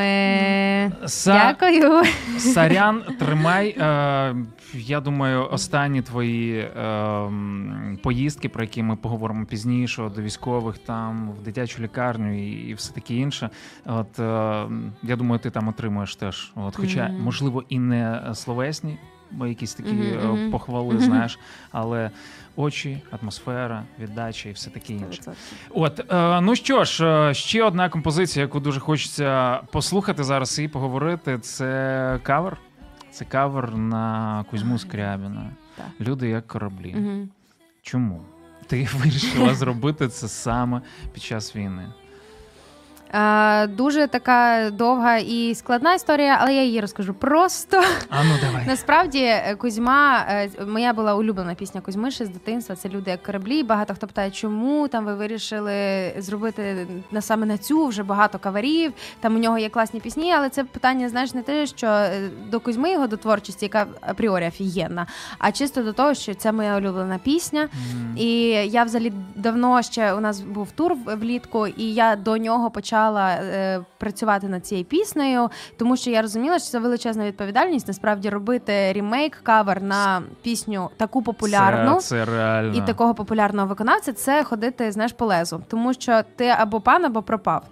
Са- 1.05 1.33
Дякую. 1.61 2.03
Сарян, 2.39 3.03
тримай. 3.19 3.69
Е, 3.69 4.35
я 4.75 5.01
думаю, 5.01 5.49
останні 5.51 6.03
твої 6.03 6.59
е, 6.59 7.31
поїздки, 8.03 8.49
про 8.49 8.63
які 8.63 8.83
ми 8.83 8.97
поговоримо 8.97 9.45
пізніше, 9.47 10.11
до 10.15 10.23
військових 10.23 10.79
там, 10.79 11.33
в 11.33 11.43
дитячу 11.43 11.83
лікарню 11.83 12.39
і, 12.39 12.51
і 12.51 12.75
все 12.75 12.93
таке 12.95 13.15
інше. 13.15 13.51
От 13.87 14.19
е, 14.19 14.67
я 15.03 15.17
думаю, 15.17 15.39
ти 15.39 15.51
там 15.51 15.69
отримуєш 15.69 16.17
теж. 16.17 16.53
От, 16.55 16.77
хоча, 16.77 17.09
Мгм. 17.09 17.21
можливо, 17.23 17.65
і 17.69 17.79
не 17.79 18.31
словесні, 18.35 18.97
бо 19.31 19.47
якісь 19.47 19.75
такі 19.75 19.93
мгм. 19.93 20.51
похвали, 20.51 20.99
знаєш, 20.99 21.39
але 21.73 22.11
очі, 22.57 23.03
атмосфера, 23.11 23.83
віддача 23.99 24.49
і 24.49 24.53
все 24.53 24.71
таке 24.71 24.93
інше. 24.93 25.23
От, 25.71 26.13
е, 26.13 26.41
ну 26.41 26.57
що 26.57 26.85
ж, 26.85 27.07
е, 27.07 27.35
ще 27.35 27.65
одна 27.65 27.89
композиція, 27.89 28.43
яку 28.43 28.61
дуже 28.61 28.81
хочеться 28.81 29.61
послухати 29.73 30.25
зараз 30.25 30.59
і 30.59 30.69
поговорити. 30.69 31.39
Це 31.39 32.21
кавер. 32.23 32.57
Це 33.13 33.25
кавер 33.25 33.77
на 33.77 34.45
Кузьму 34.51 34.79
Скрябіна. 34.79 35.51
Так. 35.77 35.87
Люди 36.01 36.29
як 36.29 36.47
кораблі. 36.47 36.95
Угу. 36.99 37.29
Чому? 37.83 38.21
Ти 38.67 38.89
вирішила 38.95 39.55
зробити 39.55 40.09
це 40.09 40.29
саме 40.29 40.81
під 41.13 41.23
час 41.23 41.57
війни. 41.57 41.89
Е, 43.13 43.67
дуже 43.67 44.07
така 44.07 44.71
довга 44.71 45.17
і 45.17 45.55
складна 45.55 45.95
історія, 45.95 46.39
але 46.41 46.55
я 46.55 46.63
її 46.63 46.81
розкажу 46.81 47.15
просто. 47.15 47.83
А 48.11 48.25
ну 48.25 48.31
давай. 48.43 48.67
Насправді 48.67 49.19
е, 49.19 49.57
Кузьма, 49.59 50.25
е, 50.29 50.51
моя 50.67 50.93
була 50.93 51.15
улюблена 51.15 51.55
пісня 51.55 51.81
Кузьми 51.81 52.11
ще 52.11 52.27
з 52.27 52.29
дитинства. 52.29 52.77
Це 52.77 52.89
люди 52.89 53.11
як 53.11 53.23
кораблі. 53.23 53.63
Багато 53.63 53.95
хто 53.95 54.07
питає, 54.07 54.31
чому 54.31 54.89
там 54.89 55.05
ви 55.05 55.15
вирішили 55.15 55.73
зробити 56.19 56.87
на 57.11 57.21
саме 57.21 57.47
на 57.47 57.59
цю 57.59 57.87
вже 57.87 58.03
багато 58.03 58.39
каверів. 58.39 58.93
Там 59.21 59.37
у 59.37 59.39
нього 59.39 59.59
є 59.59 59.69
класні 59.69 60.01
пісні, 60.01 60.33
але 60.33 60.49
це 60.49 60.65
питання, 60.65 61.09
знаєш, 61.09 61.35
не 61.35 61.43
те, 61.43 61.67
що 61.67 62.07
до 62.49 62.61
Кузьми 62.61 62.93
його 62.93 63.07
до 63.07 63.17
творчості, 63.17 63.65
яка 63.65 63.87
апріорі 64.01 64.47
офігенна, 64.47 65.07
а 65.39 65.53
чисто 65.53 65.83
до 65.83 65.93
того, 65.93 66.15
що 66.15 66.35
це 66.35 66.53
моя 66.53 66.77
улюблена 66.77 67.19
пісня. 67.19 67.61
М. 67.61 68.17
І 68.17 68.45
я 68.51 68.85
взагалі 68.85 69.13
давно 69.35 69.83
ще 69.83 70.13
у 70.13 70.21
нас 70.21 70.41
був 70.41 70.71
тур 70.71 70.95
влітку, 71.07 71.67
і 71.67 71.95
я 71.95 72.17
до 72.17 72.37
нього 72.37 72.71
почала 72.71 73.02
е, 73.11 73.85
працювати 73.99 74.49
над 74.49 74.67
цією 74.67 74.85
піснею, 74.85 75.51
тому 75.79 75.97
що 75.97 76.11
я 76.11 76.23
розуміла, 76.23 76.59
що 76.59 76.69
це 76.69 76.79
величезна 76.79 77.27
відповідальність 77.27 77.89
насправді 77.89 78.31
робити 78.31 78.93
ремейк, 78.93 79.41
кавер 79.43 79.83
на 79.83 80.23
пісню 80.43 80.91
таку 80.97 81.23
популярну. 81.23 81.95
Це, 81.95 82.01
це 82.01 82.25
реально. 82.25 82.75
І 82.79 82.81
такого 82.81 83.15
популярного 83.15 83.69
виконавця 83.69 84.13
це 84.13 84.45
ходити, 84.45 84.93
знаєш, 84.93 85.13
по 85.13 85.27
лезу, 85.27 85.63
тому 85.69 85.95
що 85.95 86.23
ти 86.37 86.49
або 86.49 86.81
пан, 86.81 87.05
або 87.05 87.23
пропав. 87.23 87.63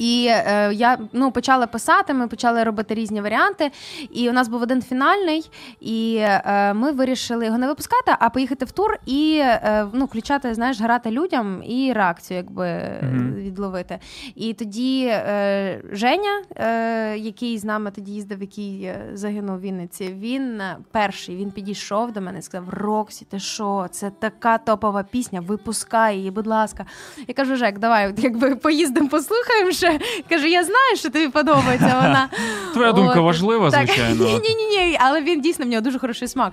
І 0.00 0.26
е, 0.30 0.70
я 0.74 0.98
ну 1.12 1.30
почала 1.30 1.66
писати, 1.66 2.14
ми 2.14 2.28
почали 2.28 2.64
робити 2.64 2.94
різні 2.94 3.20
варіанти. 3.20 3.70
І 4.12 4.28
у 4.28 4.32
нас 4.32 4.48
був 4.48 4.62
один 4.62 4.82
фінальний, 4.82 5.50
і 5.80 6.16
е, 6.20 6.74
ми 6.74 6.92
вирішили 6.92 7.46
його 7.46 7.58
не 7.58 7.66
випускати, 7.66 8.14
а 8.18 8.30
поїхати 8.30 8.64
в 8.64 8.70
тур 8.70 8.98
і 9.06 9.38
е, 9.42 9.86
ну, 9.92 10.04
включати, 10.04 10.54
знаєш, 10.54 10.80
грати 10.80 11.10
людям 11.10 11.62
і 11.66 11.92
реакцію, 11.92 12.36
якби 12.36 12.66
Мгм. 13.02 13.34
відловити. 13.34 13.98
І 14.34 14.54
тоді 14.54 15.06
е, 15.06 15.82
Женя, 15.92 16.42
е, 16.56 17.18
який 17.18 17.58
з 17.58 17.64
нами 17.64 17.90
тоді 17.90 18.12
їздив, 18.12 18.40
який 18.40 18.82
е, 18.84 19.10
загинув 19.14 19.56
в 19.56 19.60
Вінниці, 19.60 20.16
він 20.18 20.62
перший 20.90 21.36
він 21.36 21.50
підійшов 21.50 22.12
до 22.12 22.20
мене 22.20 22.38
і 22.38 22.42
сказав: 22.42 22.68
Роксі, 22.68 23.24
ти 23.24 23.38
що? 23.38 23.86
Це 23.90 24.10
така 24.10 24.58
топова 24.58 25.02
пісня, 25.02 25.40
випускай 25.40 26.16
її, 26.16 26.30
будь 26.30 26.46
ласка. 26.46 26.86
Я 27.28 27.34
кажу, 27.34 27.56
Жек, 27.56 27.78
давай, 27.78 28.14
якби 28.16 28.56
поїздимо, 28.56 29.08
послухаємо 29.08 29.72
ще. 29.72 29.89
Кажу, 30.28 30.46
я 30.46 30.64
знаю, 30.64 30.96
що 30.96 31.10
тобі 31.10 31.28
подобається 31.28 31.86
вона. 32.02 32.28
Твоя 32.72 32.92
думка 32.92 33.14
От, 33.20 33.24
важлива, 33.24 33.70
так. 33.70 33.86
звичайно. 33.86 34.24
Ні, 34.24 34.32
ні, 34.34 34.54
ні, 34.54 34.86
ні, 34.86 34.96
але 35.00 35.20
він 35.22 35.40
дійсно 35.40 35.64
в 35.64 35.68
нього 35.68 35.80
дуже 35.80 35.98
хороший 35.98 36.28
смак 36.28 36.52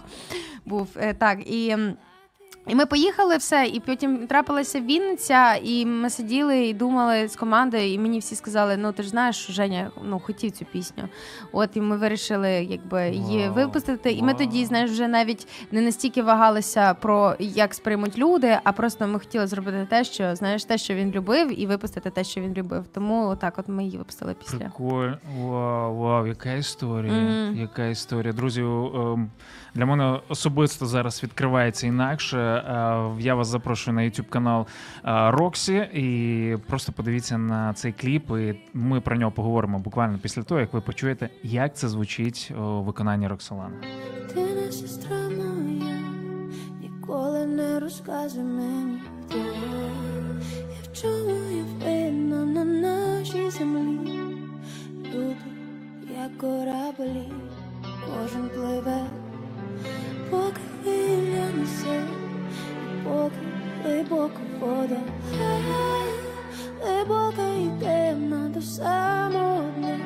був. 0.65 0.87
Е, 0.95 1.13
Так, 1.13 1.39
і. 1.45 1.69
м, 1.69 1.93
І 2.67 2.75
ми 2.75 2.85
поїхали 2.85 3.37
все, 3.37 3.65
і 3.73 3.79
потім 3.79 4.27
трапилася 4.27 4.79
Вінниця, 4.79 5.55
і 5.63 5.85
ми 5.85 6.09
сиділи 6.09 6.65
і 6.67 6.73
думали 6.73 7.27
з 7.27 7.35
командою, 7.35 7.93
і 7.93 7.99
мені 7.99 8.19
всі 8.19 8.35
сказали: 8.35 8.77
ну 8.77 8.91
ти 8.91 9.03
ж 9.03 9.09
знаєш, 9.09 9.35
що 9.35 9.53
Женя 9.53 9.91
ну, 10.03 10.19
хотів 10.19 10.51
цю 10.51 10.65
пісню. 10.65 11.03
От 11.51 11.69
і 11.73 11.81
ми 11.81 11.97
вирішили 11.97 12.51
якби 12.51 13.09
її 13.09 13.45
Вау, 13.45 13.53
випустити. 13.53 14.11
І 14.11 14.23
ми 14.23 14.33
тоді, 14.33 14.65
знаєш, 14.65 14.91
вже 14.91 15.07
навіть 15.07 15.47
не 15.71 15.81
настільки 15.81 16.21
вагалися 16.21 16.93
про 16.93 17.35
як 17.39 17.73
сприймуть 17.73 18.17
люди, 18.17 18.57
а 18.63 18.71
просто 18.71 19.07
ми 19.07 19.19
хотіли 19.19 19.47
зробити 19.47 19.87
те, 19.89 20.03
що 20.03 20.35
знаєш, 20.35 20.65
те, 20.65 20.77
що 20.77 20.93
він 20.93 21.11
любив, 21.11 21.61
і 21.61 21.65
випустити 21.65 22.09
те, 22.09 22.23
що 22.23 22.41
він 22.41 22.53
любив. 22.53 22.85
Тому 22.93 23.27
отак, 23.27 23.53
от 23.57 23.67
ми 23.67 23.83
її 23.83 23.97
випустили 23.97 24.33
після. 24.33 24.57
Прикольно. 24.57 25.17
Вау, 25.37 25.97
вау, 25.97 26.27
яка 26.27 26.53
історія. 26.53 27.13
Мгм. 27.13 27.57
Яка 27.57 27.85
історія. 27.85 28.33
Друзі, 28.33 28.61
ем, 28.61 29.29
для 29.75 29.85
мене 29.85 30.19
особисто 30.27 30.85
зараз 30.85 31.23
відкривається 31.23 31.87
інакше. 31.87 32.56
Е, 32.57 33.15
Я 33.19 33.35
вас 33.35 33.47
запрошую 33.47 33.95
на 33.95 34.01
YouTube 34.01 34.29
канал 34.29 34.65
е, 35.05 35.31
Роксі 35.31 35.75
і 35.93 36.57
просто 36.67 36.91
подивіться 36.91 37.37
на 37.37 37.73
цей 37.73 37.91
кліп. 37.91 38.31
І 38.31 38.55
ми 38.73 39.01
про 39.01 39.15
нього 39.15 39.31
поговоримо 39.31 39.79
буквально 39.79 40.19
після 40.21 40.43
того, 40.43 40.59
як 40.61 40.73
ви 40.73 40.81
почуєте, 40.81 41.29
як 41.43 41.75
це 41.75 41.87
звучить 41.89 42.51
у 42.59 42.81
виконанні 42.83 43.27
Роксолани. 43.27 43.75
Ти 44.33 44.39
не 44.39 44.71
сестра 44.71 45.17
моя, 45.29 45.99
ніколи 46.81 47.45
не 47.45 47.79
розказуй 47.79 48.43
мені 48.43 48.99
хто 49.27 49.37
і 49.37 50.83
в 50.83 51.01
чому 51.01 51.51
є 51.51 51.63
видно 51.85 52.45
на 52.45 52.65
нашій 52.65 53.49
землі. 53.49 54.19
Люди, 55.05 55.35
як 56.21 56.37
кораблі, 56.37 57.31
кожен 58.05 58.49
пливе, 58.49 59.01
поки 60.29 60.61
хвиля 60.83 61.45
несе, 61.57 62.03
поки 63.07 63.35
глибока 63.83 64.41
вода, 64.59 64.97
глибока 66.81 67.47
і 67.47 67.69
темна 67.79 68.49
до 68.53 68.61
самого 68.61 69.63
дня, 69.77 69.99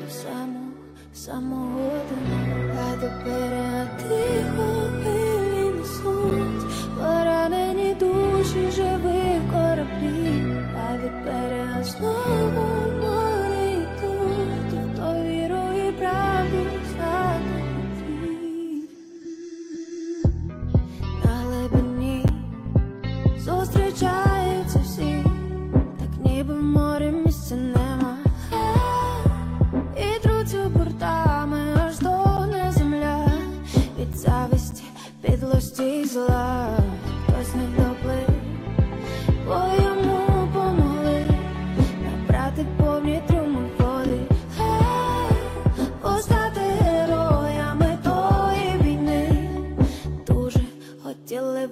до 0.00 0.10
самого, 0.10 0.72
самого 1.14 1.90
дня. 2.08 2.74
А 2.86 2.96
до 2.96 3.06
берега 3.24 3.86
тихо 3.98 4.68
хвилі 5.02 5.74
несуть, 5.78 6.64
поранені 6.98 7.94
душі 8.00 8.70
живих 8.70 9.42
кораблів, 9.52 10.58
а 10.88 10.96
від 10.96 11.24
берега 11.24 11.84
знову 11.84 12.93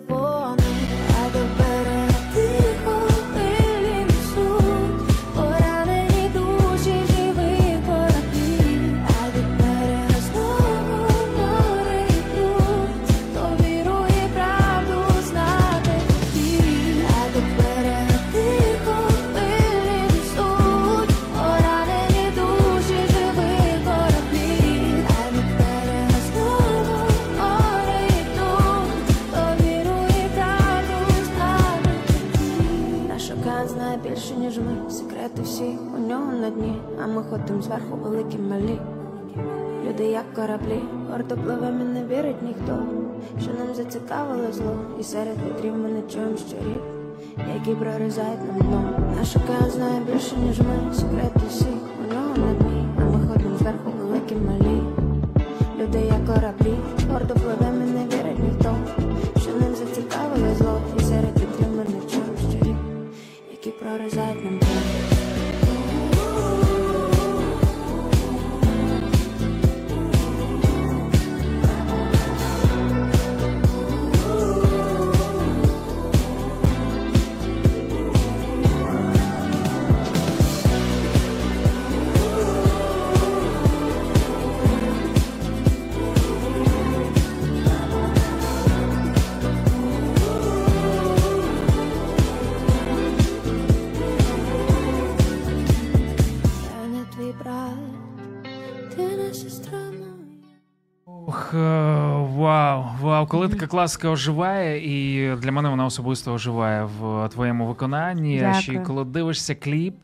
For 0.08 0.56
me. 0.56 1.61
Вітрів 45.32 45.76
ми 45.76 45.88
не 45.88 46.02
чуємо 46.12 46.36
щурів, 46.36 46.82
які 47.54 47.70
прорізають 47.70 48.40
нам 48.48 48.58
дно. 48.60 48.98
Наша 49.16 49.40
океан 49.40 49.70
знає 49.70 50.00
більше, 50.12 50.36
ніж 50.36 50.58
ми, 50.58 50.94
секрети 50.94 51.40
всі 51.48 51.66
коли 103.26 103.48
така 103.48 103.66
класика 103.66 104.08
оживає, 104.08 104.78
і 104.84 105.36
для 105.36 105.52
мене 105.52 105.68
вона 105.68 105.84
особисто 105.84 106.32
оживає 106.32 106.84
в 106.84 107.28
твоєму 107.28 107.66
виконанні. 107.66 108.38
Дякую. 108.38 108.62
Ще 108.62 108.72
й 108.72 108.78
коли 108.78 109.04
дивишся 109.04 109.54
кліп, 109.54 109.94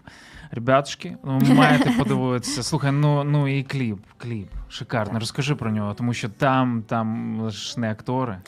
ребятушки, 0.51 1.17
ну 1.25 1.55
маєте 1.55 1.91
подивитися. 1.91 2.63
Слухай, 2.63 2.93
ну 2.93 3.25
ну 3.25 3.49
і 3.59 3.63
кліп, 3.63 3.99
кліп. 4.19 4.49
Шикарно. 4.69 5.19
Розкажи 5.19 5.55
про 5.55 5.71
нього, 5.71 5.95
тому 5.95 6.15
що 6.15 6.29
там, 6.29 6.83
там 6.87 7.41
ж 7.51 7.81
не 7.81 7.91
актори. 7.91 8.39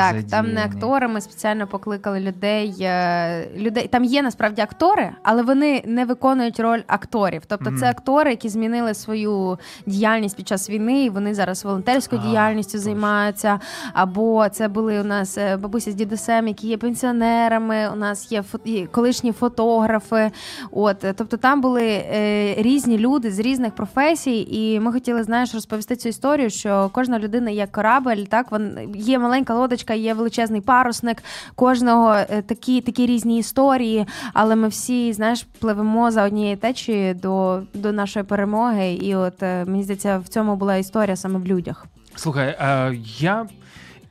Так, 0.00 0.22
там 0.30 0.52
не 0.52 0.64
актори. 0.64 1.08
Ми 1.08 1.20
спеціально 1.20 1.66
покликали 1.66 2.20
людей. 2.20 2.76
е, 2.80 3.48
людей. 3.56 3.88
Там 3.88 4.04
є 4.04 4.22
насправді 4.22 4.62
актори, 4.62 5.10
але 5.22 5.42
вони 5.42 5.82
не 5.86 6.04
виконують 6.04 6.60
роль 6.60 6.80
акторів. 6.86 7.42
Тобто, 7.46 7.70
Мгм. 7.70 7.78
це 7.78 7.90
актори, 7.90 8.30
які 8.30 8.48
змінили 8.48 8.94
свою 8.94 9.58
діяльність 9.86 10.36
під 10.36 10.48
час 10.48 10.70
війни. 10.70 11.04
і 11.04 11.10
Вони 11.10 11.34
зараз 11.34 11.64
волонтерською 11.64 12.22
А, 12.24 12.28
діяльністю 12.28 12.72
точно. 12.72 12.84
займаються. 12.84 13.60
Або 13.92 14.48
це 14.48 14.68
були 14.68 15.00
у 15.00 15.04
нас 15.04 15.38
е, 15.38 15.56
бабуся 15.56 15.90
з 15.90 15.94
дідусем, 15.94 16.48
які 16.48 16.68
є 16.68 16.76
пенсіонерами. 16.78 17.88
У 17.92 17.96
нас 17.96 18.32
є 18.32 18.44
фо- 18.52 18.86
колишні 18.86 19.32
фотографи. 19.32 20.30
От 20.70 21.04
е, 21.04 21.12
тобто, 21.12 21.36
там 21.36 21.60
були 21.60 21.82
е, 21.84 22.54
різні 22.58 22.98
люди 22.98 23.30
з 23.30 23.38
різних 23.38 23.74
професій, 23.74 24.46
і 24.50 24.80
ми 24.80 24.92
хотіли, 24.92 25.22
знаєш, 25.22 25.54
розповісти 25.54 25.96
цю 25.96 26.08
історію, 26.08 26.50
що 26.50 26.90
кожна 26.92 27.18
людина 27.18 27.50
є 27.50 27.66
корабель, 27.66 28.24
так 28.24 28.50
вон 28.52 28.70
є 28.94 29.18
маленька 29.18 29.54
лодочка, 29.54 29.89
є 29.94 30.14
величезний 30.14 30.60
парусник. 30.60 31.22
Кожного 31.54 32.14
е, 32.14 32.42
такі, 32.42 32.80
такі 32.80 33.06
різні 33.06 33.38
історії, 33.38 34.06
але 34.32 34.56
ми 34.56 34.68
всі, 34.68 35.12
знаєш, 35.12 35.46
пливемо 35.58 36.10
за 36.10 36.24
однією 36.24 36.56
течією 36.56 37.14
до, 37.14 37.62
до 37.74 37.92
нашої 37.92 38.24
перемоги. 38.24 38.92
І 38.92 39.14
от 39.14 39.42
е, 39.42 39.64
мені 39.64 39.82
здається, 39.82 40.18
в 40.18 40.28
цьому 40.28 40.56
була 40.56 40.76
історія 40.76 41.16
саме 41.16 41.38
в 41.38 41.46
людях. 41.46 41.86
Слухай, 42.14 42.56
е, 42.60 42.96
я 43.18 43.46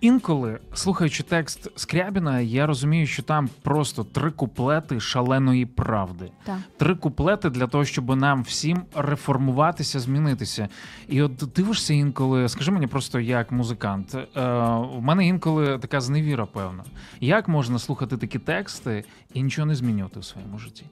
інколи, 0.02 0.60
слухаючи 0.74 1.24
текст 1.24 1.80
Скрябіна, 1.80 2.40
я 2.40 2.66
розумію, 2.68 3.08
що 3.08 3.24
там 3.24 3.50
просто 3.62 4.04
три 4.04 4.32
куплети 4.32 5.00
шаленої 5.00 5.66
правди. 5.66 6.32
Так. 6.44 6.58
Три 6.78 6.96
куплети 6.96 7.50
для 7.50 7.68
того, 7.68 7.86
щоб 7.86 8.16
нам 8.16 8.44
всім 8.44 8.82
реформуватися, 8.96 10.00
змінитися. 10.00 10.68
І 11.08 11.22
от 11.22 11.44
дивишся 11.56 11.94
інколи, 11.94 12.50
скажи 12.50 12.72
мені 12.72 12.88
просто 12.88 13.20
як 13.20 13.52
музикант. 13.52 14.18
Е, 14.36 14.52
у 14.74 15.02
мене 15.02 15.28
інколи 15.28 15.78
така 15.80 16.02
зневіра, 16.02 16.46
певна. 16.46 16.84
Як 17.20 17.48
можна 17.48 17.80
слухати 17.80 18.18
такі 18.18 18.40
тексти 18.40 19.04
і 19.34 19.44
нічого 19.44 19.66
не 19.66 19.76
змінювати 19.76 20.20
у 20.20 20.24
своєму 20.24 20.60
житті? 20.60 20.86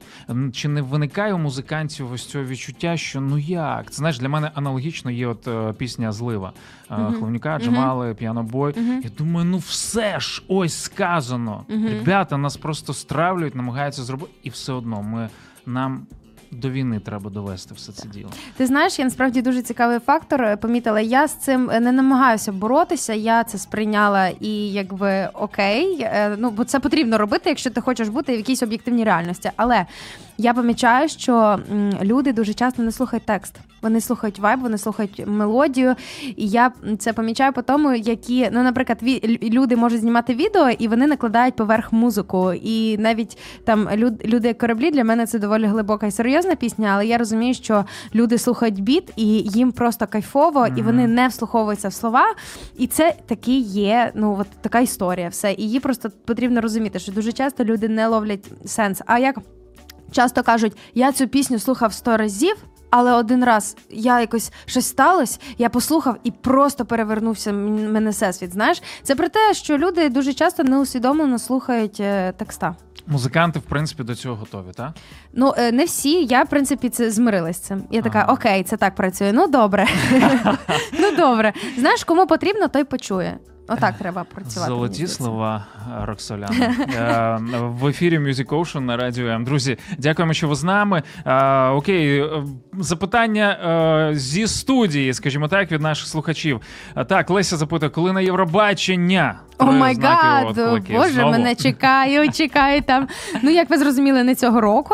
Чи 0.53 0.67
не 0.67 0.81
виникає 0.81 1.33
у 1.33 1.37
музикантів 1.37 2.11
ось 2.11 2.25
цього 2.25 2.43
відчуття, 2.43 2.97
що 2.97 3.21
ну 3.21 3.37
як? 3.37 3.91
Це 3.91 3.95
знаєш, 3.97 4.19
для 4.19 4.29
мене 4.29 4.51
аналогічно 4.55 5.11
є 5.11 5.27
от 5.27 5.47
е, 5.47 5.73
пісня 5.73 6.11
Злива 6.11 6.53
е, 6.91 6.97
Мгм. 6.97 7.39
Джамали, 7.59 8.13
Піанобой. 8.13 8.73
Мгм. 8.77 8.96
Я 9.03 9.09
думаю, 9.17 9.45
ну 9.45 9.57
все 9.57 10.19
ж 10.19 10.43
ось 10.47 10.81
сказано. 10.81 11.65
Ребята 11.69 12.37
нас 12.37 12.57
просто 12.57 12.93
стравлюють, 12.93 13.55
намагаються 13.55 14.03
зробити, 14.03 14.31
і 14.43 14.49
все 14.49 14.73
одно 14.73 15.01
ми 15.01 15.29
нам 15.65 16.07
до 16.51 16.69
війни 16.69 16.99
треба 16.99 17.29
довести 17.29 17.73
все 17.73 17.91
це 17.91 18.07
діло. 18.07 18.29
Ти 18.57 18.65
знаєш, 18.65 18.99
я 18.99 19.05
насправді 19.05 19.41
дуже 19.41 19.61
цікавий 19.61 19.99
фактор 19.99 20.41
е, 20.43 20.57
помітила. 20.57 21.01
Я 21.01 21.27
з 21.27 21.33
цим 21.33 21.69
е, 21.69 21.79
не 21.79 21.91
намагаюся 21.91 22.51
боротися. 22.51 23.13
Я 23.13 23.43
це 23.43 23.57
сприйняла 23.57 24.27
і 24.27 24.71
якби 24.71 25.29
окей. 25.33 25.97
Е, 26.01 26.35
Ну 26.39 26.49
бо 26.51 26.63
це 26.63 26.79
потрібно 26.79 27.17
робити, 27.17 27.49
якщо 27.49 27.69
ти 27.69 27.81
хочеш 27.81 28.09
бути 28.09 28.33
в 28.33 28.37
якійсь 28.37 28.63
об'єктивній 28.63 29.03
реальності. 29.03 29.51
Але 29.55 29.85
я 30.37 30.53
помічаю, 30.53 31.09
що 31.09 31.59
люди 32.01 32.33
дуже 32.33 32.53
часто 32.53 32.83
не 32.83 32.91
слухають 32.91 33.25
текст. 33.25 33.55
Вони 33.81 34.01
слухають 34.01 34.39
вайб, 34.39 34.59
вони 34.59 34.77
слухають 34.77 35.23
мелодію. 35.27 35.95
І 36.35 36.47
я 36.47 36.71
це 36.99 37.13
помічаю 37.13 37.53
по 37.53 37.61
тому, 37.61 37.93
які, 37.93 38.49
ну, 38.51 38.63
наприклад, 38.63 38.99
люди 39.43 39.75
можуть 39.75 39.99
знімати 39.99 40.33
відео 40.33 40.69
і 40.69 40.87
вони 40.87 41.07
накладають 41.07 41.55
поверх 41.55 41.93
музику. 41.93 42.53
І 42.53 42.97
навіть 42.97 43.37
там 43.65 43.89
люд, 43.95 44.13
люди 44.25 44.47
як 44.47 44.57
кораблі 44.57 44.91
для 44.91 45.03
мене 45.03 45.25
це 45.25 45.39
доволі 45.39 45.65
глибока 45.65 46.07
і 46.07 46.11
серйозна 46.11 46.36
пісня, 46.55 46.89
але 46.93 47.05
я 47.05 47.17
розумію, 47.17 47.53
що 47.53 47.85
люди 48.15 48.37
слухають 48.37 48.83
біт 48.83 49.13
і 49.15 49.25
їм 49.27 49.71
просто 49.71 50.07
кайфово, 50.07 50.67
і 50.67 50.81
вони 50.81 51.07
не 51.07 51.27
вслуховуються 51.27 51.87
в 51.87 51.93
слова. 51.93 52.25
І 52.77 52.87
це 52.87 53.15
таки 53.25 53.57
є, 53.59 54.11
ну 54.15 54.37
от 54.39 54.47
така 54.61 54.79
історія. 54.79 55.29
Все. 55.29 55.53
І 55.53 55.63
її 55.63 55.79
просто 55.79 56.09
потрібно 56.25 56.61
розуміти, 56.61 56.99
що 56.99 57.11
дуже 57.11 57.31
часто 57.31 57.63
люди 57.63 57.89
не 57.89 58.07
ловлять 58.07 58.51
сенс. 58.65 59.01
А 59.05 59.19
як 59.19 59.37
часто 60.11 60.43
кажуть, 60.43 60.77
я 60.93 61.11
цю 61.11 61.27
пісню 61.27 61.59
слухав 61.59 61.93
сто 61.93 62.17
разів. 62.17 62.55
Але 62.89 63.13
один 63.13 63.43
раз 63.43 63.77
я 63.89 64.19
якось 64.19 64.51
щось 64.65 64.85
сталося, 64.87 65.39
я 65.57 65.69
послухав 65.69 66.17
і 66.23 66.31
просто 66.31 66.85
перевернувся 66.85 67.53
мене 67.53 68.09
всесвіт. 68.09 68.53
Знаєш, 68.53 68.81
це 69.03 69.15
про 69.15 69.29
те, 69.29 69.53
що 69.53 69.77
люди 69.77 70.09
дуже 70.09 70.33
часто 70.33 70.63
неусвідомлено 70.63 71.39
слухають 71.39 71.99
е, 71.99 72.31
текста. 72.37 72.75
Музиканти, 73.07 73.59
в 73.59 73.61
принципі, 73.61 74.03
до 74.03 74.15
цього 74.15 74.35
готові, 74.35 74.71
так? 74.75 74.91
Ну 75.33 75.53
е, 75.57 75.71
не 75.71 75.85
всі. 75.85 76.25
Я 76.25 76.43
в 76.43 76.47
принципі 76.49 76.89
це 76.89 77.11
змирилась 77.11 77.57
з 77.57 77.59
цим. 77.59 77.83
Я 77.91 78.01
така, 78.01 78.19
Ага. 78.19 78.33
окей, 78.33 78.63
це 78.63 78.77
так 78.77 78.95
працює. 78.95 79.31
Ну 79.33 79.47
добре. 79.47 79.87
ну 80.99 81.15
добре. 81.17 81.53
Знаєш, 81.77 82.03
кому 82.03 82.27
потрібно, 82.27 82.67
той 82.67 82.83
почує. 82.83 83.37
Отак 83.67 83.97
треба 83.97 84.23
працювати. 84.23 84.71
Золоті 84.71 85.07
слова 85.07 85.65
Роксоляна. 86.03 86.75
Е, 86.95 87.37
В 87.67 87.87
ефірі 87.87 88.19
Music 88.19 88.45
Ocean 88.47 88.79
на 88.79 88.97
радіо 88.97 89.27
М. 89.27 89.43
Друзі, 89.43 89.77
дякуємо, 89.97 90.33
що 90.33 90.47
ви 90.47 90.55
з 90.55 90.63
нами. 90.63 91.03
Е, 91.25 91.67
Окей, 91.67 92.19
е, 92.21 92.29
запитання 92.79 94.11
зі 94.15 94.47
студії, 94.47 95.13
скажімо 95.13 95.47
так, 95.47 95.71
від 95.71 95.81
наших 95.81 96.07
слухачів. 96.07 96.61
Так, 97.07 97.29
Леся 97.29 97.57
запитує, 97.57 97.89
коли 97.89 98.13
на 98.13 98.21
Євробачення? 98.21 99.35
Oh 99.59 99.65
my 99.71 99.97
God, 100.01 100.55
боже, 100.91 101.09
Знову? 101.11 101.31
мене 101.31 101.55
чекають, 101.55 102.35
чекають 102.37 102.85
там. 102.85 103.07
Ну, 103.43 103.49
як 103.51 103.69
ви 103.69 103.77
зрозуміли, 103.77 104.23
не 104.23 104.35
цього 104.35 104.61
року. 104.61 104.93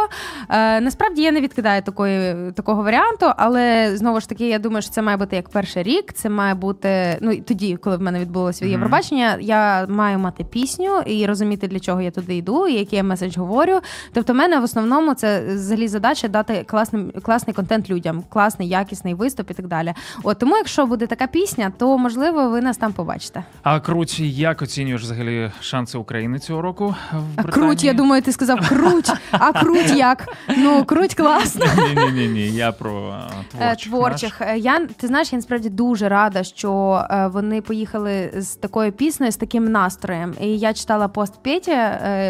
Е, 0.49 0.81
насправді 0.81 1.21
я 1.21 1.31
не 1.31 1.41
відкидаю 1.41 1.81
такої, 1.81 2.51
такого 2.51 2.83
варіанту, 2.83 3.25
але 3.38 3.91
знову 3.97 4.19
ж 4.19 4.29
таки, 4.29 4.47
я 4.49 4.59
думаю, 4.59 4.81
що 4.81 4.91
це 4.91 5.01
має 5.01 5.17
бути 5.17 5.36
як 5.36 5.49
перший 5.49 5.83
рік. 5.83 6.13
Це 6.13 6.29
має 6.29 6.53
бути. 6.53 7.17
Ну 7.21 7.36
тоді, 7.36 7.75
коли 7.75 7.97
в 7.97 8.01
мене 8.01 8.19
відбулося 8.19 8.62
Мгм. 8.65 8.71
Євробачення, 8.71 9.38
я 9.41 9.86
маю 9.89 10.19
мати 10.19 10.43
пісню 10.43 11.02
і 11.06 11.26
розуміти, 11.26 11.67
для 11.67 11.80
чого 11.80 12.02
я 12.02 12.12
туди 12.12 12.36
йду, 12.36 12.67
і 12.67 12.73
який 12.73 12.97
я 12.97 13.04
меседж 13.04 13.38
говорю. 13.38 13.80
Тобто, 14.13 14.34
в 14.34 14.36
мене 14.36 14.60
в 14.60 14.63
основному 14.63 15.13
це 15.13 15.45
взагалі 15.47 15.88
задача 15.88 16.28
дати 16.28 16.63
класний, 16.67 17.12
класний 17.23 17.54
контент 17.54 17.89
людям, 17.89 18.23
класний, 18.30 18.67
якісний 18.67 19.13
виступ 19.13 19.52
і 19.52 19.54
так 19.54 19.67
далі. 19.67 19.93
От 20.23 20.39
тому, 20.39 20.58
якщо 20.58 20.86
буде 20.86 21.08
така 21.08 21.28
пісня, 21.28 21.71
то 21.78 21.97
можливо 21.97 22.49
ви 22.49 22.62
нас 22.62 22.78
там 22.78 22.93
побачите. 22.93 23.43
А 23.63 23.80
круть, 23.80 24.19
як 24.19 24.62
оцінюєш 24.62 25.02
взагалі 25.02 25.52
шанси 25.62 25.97
України 25.97 26.39
цього 26.39 26.62
року? 26.62 26.88
В 26.88 27.15
А 27.36 27.41
Британії? 27.43 27.52
круть, 27.67 27.84
я 27.84 27.93
думаю, 27.93 28.21
ти 28.21 28.32
сказав 28.32 28.67
круть. 28.69 29.12
А 29.32 29.52
круть 29.54 29.95
як? 29.95 30.28
Ну, 30.58 30.84
круть 30.86 31.15
класно. 31.15 31.65
Ні, 31.95 32.12
ні, 32.12 32.28
ні. 32.28 32.47
Я 32.52 32.71
про 32.71 33.13
е, 33.13 33.34
Е, 33.60 33.76
творчих. 33.76 33.89
Творчих. 33.91 34.41
Е, 34.41 34.58
Я 34.58 34.80
ти 34.86 35.08
знаєш, 35.08 35.34
я 35.34 35.38
насправді 35.38 35.69
дуже 35.69 36.10
рада, 36.10 36.43
що 36.43 37.02
вони 37.34 37.62
поїхали 37.62 38.32
з 38.38 38.53
з 38.54 38.56
такою 38.56 38.92
піснею, 38.92 39.32
з 39.32 39.38
таким 39.38 39.72
настроєм. 39.72 40.34
І 40.42 40.48
я 40.58 40.74
читала 40.74 41.08
пост 41.08 41.34
Петі, 41.44 41.78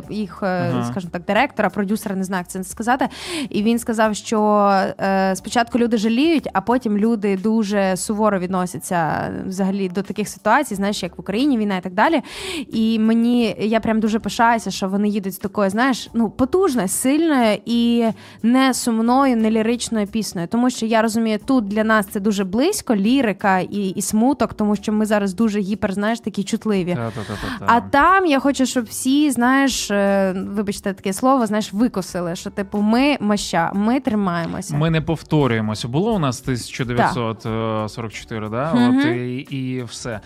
їх, 0.10 0.40
е, 0.44 0.72
Ага. 0.74 0.86
скажімо 0.92 1.12
так, 1.14 1.26
директора, 1.26 1.70
продюсера, 1.70 2.16
не 2.16 2.24
знаю, 2.24 2.42
як 2.42 2.48
це 2.48 2.64
сказати. 2.64 3.10
І 3.50 3.64
він 3.64 3.80
сказав, 3.80 4.16
що 4.16 4.70
е, 5.00 5.36
спочатку 5.36 5.80
люди 5.80 5.98
жаліють, 5.98 6.50
а 6.54 6.62
потім 6.62 6.98
люди 6.98 7.38
дуже 7.38 7.98
суворо 7.98 8.40
відносяться 8.40 9.32
взагалі 9.48 9.90
до 9.90 10.02
таких 10.02 10.30
ситуацій, 10.30 10.76
знаєш, 10.76 11.04
як 11.04 11.18
в 11.18 11.22
Україні 11.22 11.58
війна 11.58 11.78
і 11.78 11.82
так 11.82 11.94
далі. 11.94 12.22
І 12.68 13.00
мені 13.00 13.56
я 13.60 13.80
прям 13.80 14.00
дуже 14.00 14.20
пишаюся, 14.20 14.72
що 14.72 14.88
вони 14.90 15.10
їдуть 15.10 15.34
з 15.34 15.38
такою, 15.38 15.70
знаєш, 15.70 16.10
ну 16.14 16.30
потужною, 16.30 16.88
сильною 16.88 17.58
і 17.66 18.06
не 18.44 18.74
сумною, 18.74 19.38
не 19.38 19.52
ліричною 19.52 20.08
піснею. 20.08 20.48
Тому 20.48 20.70
що 20.70 20.86
я 20.86 21.02
розумію, 21.02 21.40
тут 21.46 21.68
для 21.68 21.84
нас 21.84 22.06
це 22.08 22.20
дуже 22.20 22.44
близько, 22.44 22.96
лірика 22.96 23.60
і, 23.60 23.88
і 23.88 24.02
смуток, 24.02 24.54
тому 24.54 24.76
що 24.76 24.94
ми 24.94 25.06
зараз 25.06 25.34
дуже 25.34 25.60
гіпер, 25.60 25.94
знаєш, 25.94 26.13
такі 26.20 26.44
чутливі. 26.44 26.96
Та-та-та-та-та. 26.96 27.66
А 27.68 27.82
там 27.82 28.26
я 28.26 28.40
хочу, 28.40 28.66
щоб 28.66 28.86
всі, 28.86 29.32
знаєш, 29.32 29.92
е, 29.92 30.34
вибачте 30.48 30.94
таке 30.94 31.14
слово, 31.14 31.46
знаєш, 31.46 31.74
викосили, 31.74 32.36
що 32.36 32.50
типу 32.50 32.82
ми 32.82 33.18
моща, 33.20 33.72
ми 33.76 34.00
тримаємося. 34.00 34.78
Ми 34.78 34.90
не 34.90 35.02
повторюємося. 35.02 35.88
Було 35.88 36.14
у 36.14 36.20
нас 36.20 36.42
1944, 36.42 38.50
да? 38.50 38.74
Мгм. 38.74 38.98
От 39.00 39.06
і, 39.06 39.38
і 39.38 39.84
все. 39.84 40.20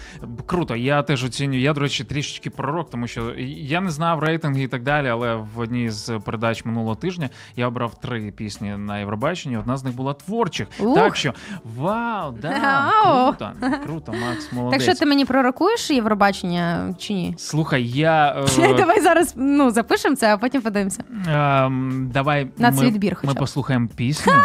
Круто. 0.46 0.76
Я 0.76 1.04
теж 1.04 1.24
оцінюю. 1.24 1.62
Я, 1.62 1.74
до 1.74 1.82
речі, 1.82 2.04
трішечки 2.04 2.50
пророк, 2.50 2.90
тому 2.90 3.08
що 3.08 3.34
я 3.58 3.82
не 3.82 3.92
знав 3.92 4.24
рейтинги 4.24 4.64
і 4.64 4.68
так 4.68 4.84
далі, 4.84 5.08
але 5.08 5.36
в 5.36 5.60
одній 5.60 5.90
з 5.90 6.20
передач 6.20 6.66
минулого 6.66 6.96
тижня 6.96 7.30
я 7.56 7.68
обрав 7.68 8.00
три 8.00 8.32
пісні 8.32 8.76
на 8.78 9.00
Євробаченні. 9.00 9.58
Одна 9.58 9.78
з 9.78 9.84
них 9.84 9.96
була 9.96 10.14
творчих. 10.14 10.68
Ух. 10.80 10.96
Так 10.96 11.16
що 11.16 11.34
вау, 11.78 12.32
да, 12.42 12.92
круто, 13.04 13.52
круто, 13.86 14.12
Макс, 14.12 14.50
Так 14.72 14.82
що 14.82 14.96
ти 14.96 15.06
мені 15.06 15.26
пророкуєш 15.26 15.77
Євробачення 15.90 16.96
чи 17.00 17.14
ні? 17.14 17.36
Слухай, 17.38 17.88
я 17.88 18.46
е, 18.60 18.74
Давай 18.78 19.02
зараз 19.02 19.34
ну, 19.36 19.72
запишемо 19.72 20.16
це, 20.16 20.34
а 20.34 20.38
потім 20.38 20.62
подивимося. 20.62 21.04
Ем, 21.28 22.10
давай 22.14 22.48
На 22.58 22.72
ми, 22.72 22.86
відбір 22.86 23.18
ми 23.24 23.34
послухаємо 23.34 23.88
пісню. 23.96 24.34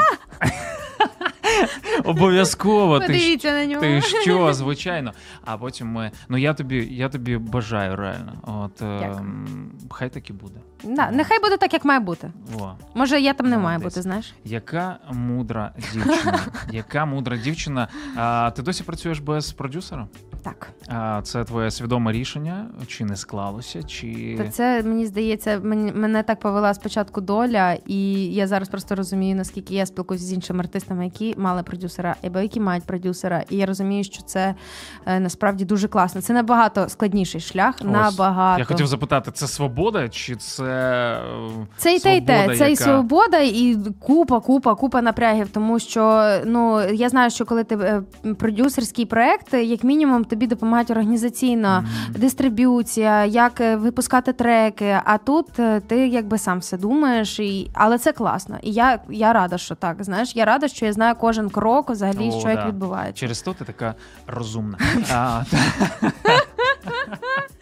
Обов'язково. 2.04 3.00
Ти, 3.00 3.38
на 3.44 3.66
нього. 3.66 3.80
ти 3.80 4.00
що, 4.00 4.54
звичайно. 4.54 5.12
А 5.44 5.56
потім 5.56 5.88
ми. 5.88 6.10
Ну 6.28 6.38
я 6.38 6.54
тобі, 6.54 6.88
я 6.90 7.08
тобі 7.08 7.36
бажаю 7.36 7.96
реально. 7.96 8.32
От 8.42 8.72
Дякую. 8.80 9.26
хай 9.90 10.08
так 10.08 10.30
і 10.30 10.32
буде. 10.32 10.60
Да, 10.84 11.10
нехай 11.10 11.40
буде 11.40 11.56
так, 11.56 11.72
як 11.72 11.84
має 11.84 12.00
бути. 12.00 12.30
О, 12.60 12.72
Може, 12.94 13.20
я 13.20 13.34
там 13.34 13.50
не 13.50 13.58
маю 13.58 13.78
бути, 13.78 14.02
знаєш? 14.02 14.34
яка 14.44 14.96
мудра 15.12 15.72
дівчина. 15.92 16.40
Яка 16.72 17.04
мудра 17.04 17.36
дівчина. 17.36 17.88
А, 18.16 18.50
ти 18.56 18.62
досі 18.62 18.84
працюєш 18.84 19.18
без 19.18 19.52
продюсера? 19.52 20.06
Так. 20.42 20.68
А, 20.88 21.20
це 21.22 21.44
твоє 21.44 21.70
свідоме 21.70 22.12
рішення? 22.12 22.66
Чи 22.86 23.04
не 23.04 23.16
склалося? 23.16 23.82
Чи 23.82 24.34
Та 24.38 24.48
це 24.48 24.82
мені 24.82 25.06
здається, 25.06 25.60
мені, 25.62 25.92
мене 25.92 26.22
так 26.22 26.40
повела 26.40 26.74
спочатку 26.74 27.20
доля, 27.20 27.76
і 27.86 28.12
я 28.26 28.46
зараз 28.46 28.68
просто 28.68 28.94
розумію, 28.94 29.36
наскільки 29.36 29.74
я 29.74 29.86
спілкуюся 29.86 30.24
з 30.24 30.32
іншими 30.32 30.60
артистами, 30.60 31.04
які 31.04 31.34
мали 31.38 31.62
продюсера, 31.62 32.16
або 32.24 32.38
які 32.38 32.60
мають 32.60 32.84
продюсера. 32.84 33.44
І 33.50 33.56
я 33.56 33.66
розумію, 33.66 34.04
що 34.04 34.22
це 34.22 34.54
е, 35.06 35.20
насправді 35.20 35.64
дуже 35.64 35.88
класно. 35.88 36.20
Це 36.20 36.32
набагато 36.32 36.88
складніший 36.88 37.40
шлях. 37.40 37.74
Ось. 37.80 37.86
набагато 37.86 38.58
Я 38.58 38.64
хотів 38.64 38.86
запитати, 38.86 39.30
це 39.34 39.46
свобода, 39.46 40.08
чи 40.08 40.36
це 40.36 40.64
е, 40.64 41.66
Це 41.76 41.94
і 41.94 42.00
те, 42.00 42.16
і 42.16 42.20
те. 42.20 42.56
Це 42.56 42.72
і 42.72 42.76
свобода, 42.76 43.38
і 43.38 43.76
купа, 44.00 44.40
купа, 44.40 44.74
купа 44.74 45.02
напрягів. 45.02 45.48
Тому 45.48 45.78
що 45.78 46.30
ну 46.46 46.82
я 46.82 47.08
знаю, 47.08 47.30
що 47.30 47.44
коли 47.44 47.64
ти 47.64 47.74
е, 47.74 48.02
продюсерський 48.38 49.06
проект, 49.06 49.54
як 49.54 49.84
мінімум, 49.84 50.24
тобі 50.32 50.46
допомагають 50.46 50.90
організаційно, 50.90 51.84
дистриб'юція, 52.10 53.24
як 53.24 53.60
е, 53.60 53.76
випускати 53.76 54.32
треки. 54.32 55.00
А 55.04 55.18
тут 55.18 55.58
е, 55.58 55.80
ти 55.80 56.08
якби 56.08 56.38
сам 56.38 56.58
все 56.58 56.76
думаєш, 56.76 57.38
і 57.38 57.70
але 57.74 57.98
це 57.98 58.12
класно. 58.12 58.58
І 58.62 58.72
я, 58.72 58.98
я 59.08 59.32
рада, 59.32 59.58
що 59.58 59.74
так. 59.74 60.04
Знаєш, 60.04 60.36
я 60.36 60.44
рада, 60.44 60.68
що 60.68 60.86
я 60.86 60.92
знаю 60.92 61.14
кожен 61.20 61.50
крок, 61.50 61.90
взагалі, 61.90 62.30
О, 62.34 62.40
що 62.40 62.48
як 62.48 62.66
відбувається. 62.66 63.20
Через 63.20 63.42
то 63.42 63.54
ти 63.54 63.64
така 63.64 63.94
розумна. 64.26 64.78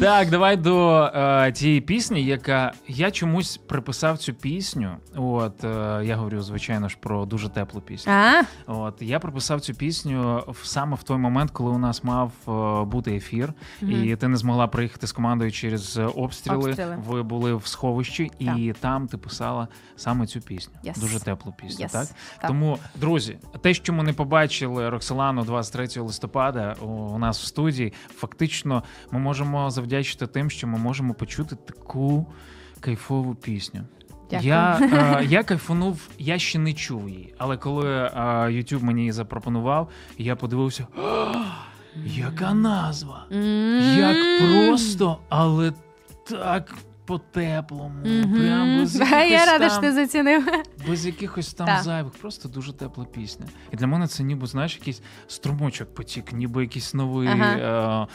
Так, 0.00 0.30
давай 0.30 0.56
до 0.56 1.02
е, 1.14 1.52
тієї 1.52 1.80
пісні, 1.80 2.24
яка 2.24 2.72
я 2.88 3.10
чомусь 3.10 3.56
приписав 3.56 4.18
цю 4.18 4.34
пісню. 4.34 4.96
От 5.16 5.64
е, 5.64 6.00
я 6.04 6.16
говорю, 6.16 6.42
звичайно 6.42 6.88
ж, 6.88 6.96
про 7.00 7.26
дуже 7.26 7.48
теплу 7.48 7.80
пісню. 7.80 8.12
А? 8.12 8.42
От 8.66 9.02
я 9.02 9.18
приписав 9.18 9.60
цю 9.60 9.74
пісню 9.74 10.44
в- 10.48 10.66
саме 10.66 10.96
в 10.96 11.02
той 11.02 11.16
момент, 11.18 11.50
коли 11.50 11.70
у 11.70 11.78
нас 11.78 12.04
мав 12.04 12.32
е, 12.48 12.84
бути 12.84 13.16
ефір, 13.16 13.52
і 13.82 14.16
ти 14.16 14.28
не 14.28 14.36
змогла 14.36 14.66
приїхати 14.66 15.06
з 15.06 15.12
командою 15.12 15.52
через 15.52 15.96
е, 15.98 16.04
обстріли. 16.04 16.68
Обстріли. 16.68 16.98
Ви 17.06 17.22
були 17.22 17.54
в 17.54 17.66
сховищі, 17.66 18.30
і 18.38 18.74
там 18.80 19.06
ти 19.08 19.16
писала 19.18 19.68
саме 19.96 20.26
цю 20.26 20.40
пісню. 20.40 20.74
Yes. 20.84 21.00
Дуже 21.00 21.20
теплу 21.20 21.54
пісню. 21.62 21.86
Yes. 21.86 21.92
Так? 21.92 22.06
Так. 22.40 22.46
Тому, 22.46 22.78
друзі, 22.94 23.38
те, 23.60 23.74
що 23.74 23.92
ми 23.92 24.02
не 24.02 24.12
побачили 24.12 24.90
Роксолану 24.90 25.44
23 25.44 26.02
листопада 26.02 26.76
у, 26.82 26.86
у 26.86 27.18
нас 27.18 27.42
в 27.42 27.46
студії, 27.46 27.92
фактично 28.16 28.82
ми 29.10 29.18
можемо 29.18 29.70
завдячити 29.70 30.26
тим, 30.26 30.50
що 30.50 30.66
ми 30.66 30.78
можемо 30.78 31.14
почути 31.14 31.56
таку 31.56 32.26
кайфову 32.80 33.34
пісню. 33.34 33.80
Дякую. 34.30 34.48
Я, 34.48 34.78
е, 35.20 35.24
я 35.28 35.42
кайфанув, 35.42 36.08
я 36.18 36.38
ще 36.38 36.58
не 36.58 36.72
чув 36.72 37.08
її, 37.08 37.34
але 37.38 37.56
коли 37.56 37.88
е, 37.88 38.10
YouTube 38.46 38.82
мені 38.82 39.00
її 39.00 39.12
запропонував, 39.12 39.88
я 40.18 40.36
подивився. 40.36 40.86
Яка 42.04 42.54
назва? 42.54 43.26
Як 43.96 44.16
просто, 44.40 45.18
але 45.28 45.72
так 46.28 46.74
по-теплому. 47.10 47.94
Мгм. 48.04 48.34
Прям 48.34 48.78
без 48.78 49.00
Я 49.30 49.46
рада, 49.46 49.58
там- 49.58 49.70
що 49.70 49.80
ти 49.80 49.92
зацінив. 49.92 50.48
без 50.88 51.06
якихось 51.06 51.54
там 51.54 51.82
зайвих, 51.82 52.12
просто 52.12 52.48
дуже 52.48 52.72
тепла 52.72 53.04
пісня. 53.04 53.46
І 53.72 53.76
для 53.76 53.86
мене 53.86 54.06
це 54.06 54.22
ніби, 54.22 54.46
знаєш, 54.46 54.76
якийсь 54.76 55.02
струмочок 55.26 55.94
потік, 55.94 56.32
ніби 56.32 56.62
якийсь 56.62 56.94
новий, 56.94 57.28
е, 57.28 58.06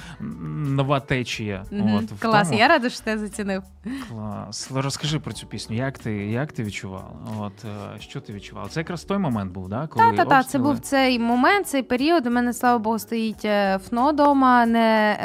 нова 0.67 0.99
течія. 0.99 1.65
От, 1.71 2.19
Клас, 2.19 2.47
тому. 2.47 2.59
я 2.59 2.67
рада, 2.67 2.89
що 2.89 3.03
ти 3.03 3.17
зацінив. 3.17 3.63
Клас. 4.09 4.71
Розкажи 4.71 5.19
про 5.19 5.33
цю 5.33 5.47
пісню. 5.47 5.75
Як 5.75 5.99
ти, 5.99 6.13
як 6.13 6.51
ти 6.51 6.63
відчувала? 6.63 7.11
От, 7.39 7.65
е, 7.65 7.99
що 7.99 8.21
ти 8.21 8.33
відчувала? 8.33 8.69
Це 8.69 8.79
якраз 8.79 9.03
той 9.03 9.17
момент 9.17 9.53
був, 9.53 9.69
да? 9.69 9.87
коли 9.87 10.17
Та, 10.17 10.25
та, 10.25 10.43
це 10.43 10.59
був 10.59 10.79
цей 10.79 11.19
момент, 11.19 11.67
цей 11.67 11.83
період. 11.83 12.27
У 12.27 12.29
мене, 12.29 12.53
слава 12.53 12.79
Богу, 12.79 12.99
стоїть 12.99 13.45
е, 13.45 13.79
ФНО 13.89 14.11
дома, 14.11 14.65
не 14.65 15.17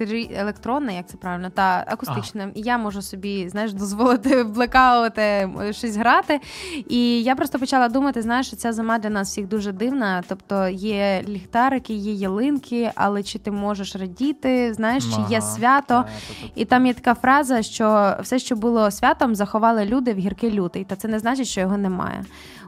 електри... 0.00 0.60
електронне, 0.60 0.94
як 0.94 1.06
це 1.06 1.16
правильно, 1.16 1.50
та 1.50 1.84
акустичне. 1.86 2.50
І 2.54 2.60
я 2.60 2.78
можу 2.78 3.02
собі, 3.02 3.48
знаєш, 3.48 3.72
дозволити 3.72 4.44
блекаути 4.54 5.50
щось 5.70 5.96
грати. 5.96 6.40
І 6.88 7.22
я 7.22 7.34
просто 7.34 7.58
почала 7.58 7.88
думати, 7.88 8.22
знаєш, 8.22 8.46
що 8.46 8.56
ця 8.56 8.72
зима 8.72 8.98
для 8.98 9.10
нас 9.10 9.28
всіх 9.28 9.48
дуже 9.48 9.72
дивна. 9.72 10.22
Тобто 10.28 10.68
є 10.68 11.24
ліхтарики, 11.28 11.94
є 11.94 12.12
ялинки, 12.12 12.90
але 12.94 13.22
чи 13.22 13.38
ти 13.38 13.50
можеш 13.50 13.96
радіти, 13.96 14.74
знаєш, 14.74 15.04
чи 15.04 15.32
є 15.34 15.40
свято. 15.40 16.04
І 16.54 16.64
там 16.64 16.86
є 16.86 16.94
така 16.94 17.14
фраза, 17.14 17.62
що 17.62 18.16
все, 18.20 18.38
що 18.38 18.56
було 18.56 18.90
святом, 18.90 19.34
заховали 19.34 19.84
люди 19.84 20.14
в 20.14 20.18
гіркий 20.18 20.50
лютий. 20.50 20.84
Та 20.84 20.96
це 20.96 21.08
не 21.08 21.18
значить, 21.18 21.46
що 21.46 21.60
його 21.60 21.76
немає. 21.76 22.24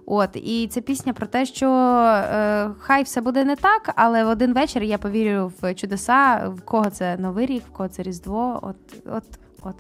От 0.07 0.37
і 0.37 0.69
це 0.69 0.81
пісня 0.81 1.13
про 1.13 1.27
те, 1.27 1.47
що 1.47 1.69
е, 1.69 2.71
хай 2.79 3.03
все 3.03 3.21
буде 3.21 3.45
не 3.45 3.57
так, 3.57 3.93
але 3.97 4.25
в 4.25 4.29
один 4.29 4.55
вечір 4.55 4.83
я 4.83 4.99
повірю 4.99 5.53
в 5.61 5.75
чудеса, 5.75 6.49
в 6.57 6.61
кого 6.61 6.91
це 6.91 7.17
новий 7.23 7.47
рік, 7.47 7.63
в 7.67 7.71
кого 7.71 7.89
це 7.89 8.03
різдво. 8.03 8.59
От, 8.63 9.07
от, 9.07 9.25
от. 9.63 9.75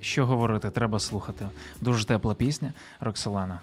Що 0.00 0.26
говорити, 0.26 0.70
треба 0.70 0.98
слухати. 0.98 1.48
Дуже 1.80 2.06
тепла 2.06 2.34
пісня 2.34 2.72
Роксолана. 3.00 3.60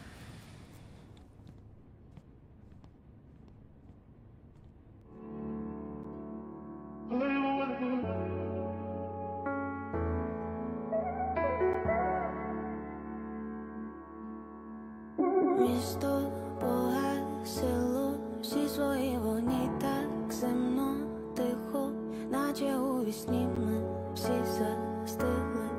У 23.16 23.48
ми 23.58 23.82
всі 24.14 24.34
застигли 24.58 25.70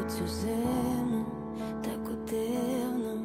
у 0.00 0.10
цю 0.10 0.28
зиму 0.28 1.24
таку 1.84 2.14
дивну. 2.30 3.24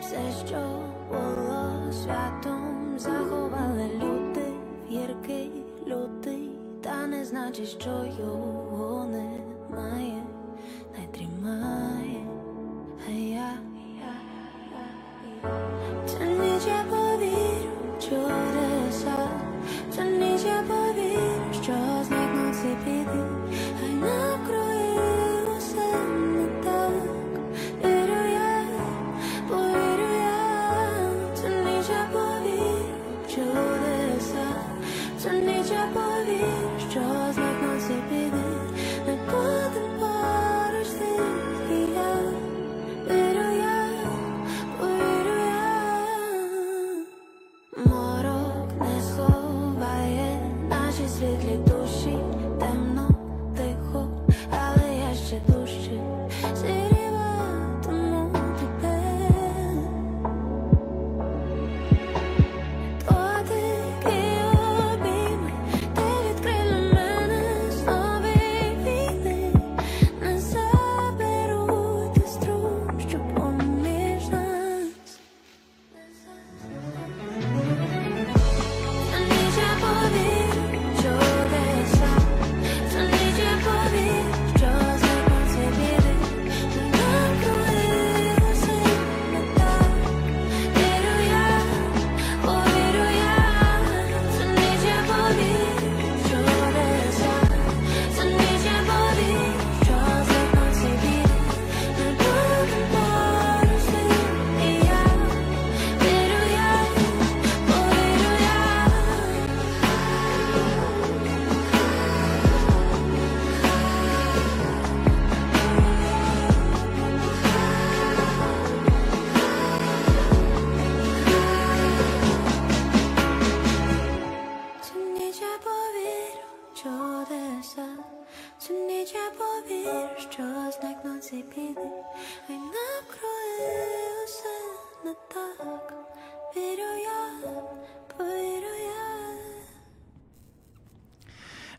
Все, 0.00 0.46
що 0.46 0.80
було 1.08 1.92
святом, 1.92 2.94
заховали 2.98 3.90
люди 3.94 4.46
гіркий 4.90 5.64
лютий, 5.86 6.50
та 6.82 7.06
не 7.06 7.24
значить, 7.24 7.68
що 7.68 7.90
його 8.20 9.04
немає, 9.04 10.22
не 10.98 11.06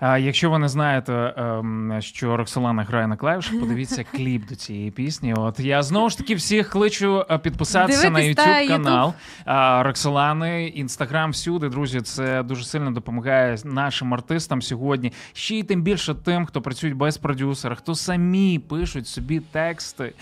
А 0.05 0.17
якщо 0.17 0.49
ви 0.49 0.59
не 0.59 0.67
знаєте, 0.69 1.33
ем, 1.37 1.97
що 1.99 2.37
Роксолана 2.37 2.83
грає 2.83 3.07
на 3.07 3.15
клавішах, 3.15 3.59
подивіться 3.59 4.03
кліп 4.03 4.47
до 4.47 4.55
цієї 4.55 4.91
пісні. 4.91 5.33
От 5.33 5.59
я 5.59 5.83
знову 5.83 6.09
ж 6.09 6.17
таки 6.17 6.35
всіх 6.35 6.69
кличу 6.69 7.25
е, 7.29 7.37
підписатися 7.37 8.09
на 8.09 8.19
Дивитись, 8.19 8.45
YouTube 8.45 8.67
канал 8.67 9.13
а, 9.45 9.83
Роксолани, 9.83 10.67
інстаграм 10.67 11.31
всюди. 11.31 11.69
Друзі, 11.69 12.01
це 12.01 12.43
дуже 12.43 12.63
сильно 12.63 12.91
допомагає 12.91 13.57
нашим 13.65 14.13
артистам 14.13 14.61
сьогодні. 14.61 15.13
Ще 15.33 15.55
й 15.55 15.63
тим 15.63 15.81
більше 15.81 16.15
тим, 16.15 16.45
хто 16.45 16.61
працюють 16.61 16.97
без 16.97 17.17
продюсера, 17.17 17.75
хто 17.75 17.95
самі 17.95 18.59
пишуть 18.59 19.07
собі 19.07 19.39
тексти. 19.39 20.13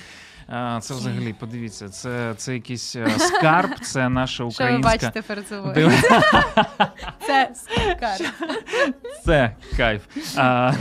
Це 0.82 0.94
взагалі 0.94 1.36
подивіться, 1.40 1.90
це, 1.90 2.34
це 2.38 2.54
якийсь 2.54 2.96
е, 2.96 3.10
скарб, 3.20 3.70
це 3.82 4.10
наша 4.10 4.50
Що 4.52 4.64
ви 4.64 4.78
бачите 4.78 5.22
перед 5.22 5.48
собою? 5.48 5.92
Це 7.28 7.50
скар. 7.56 8.32
Це 9.26 9.56
кайф. 9.78 10.02
А, 10.38 10.72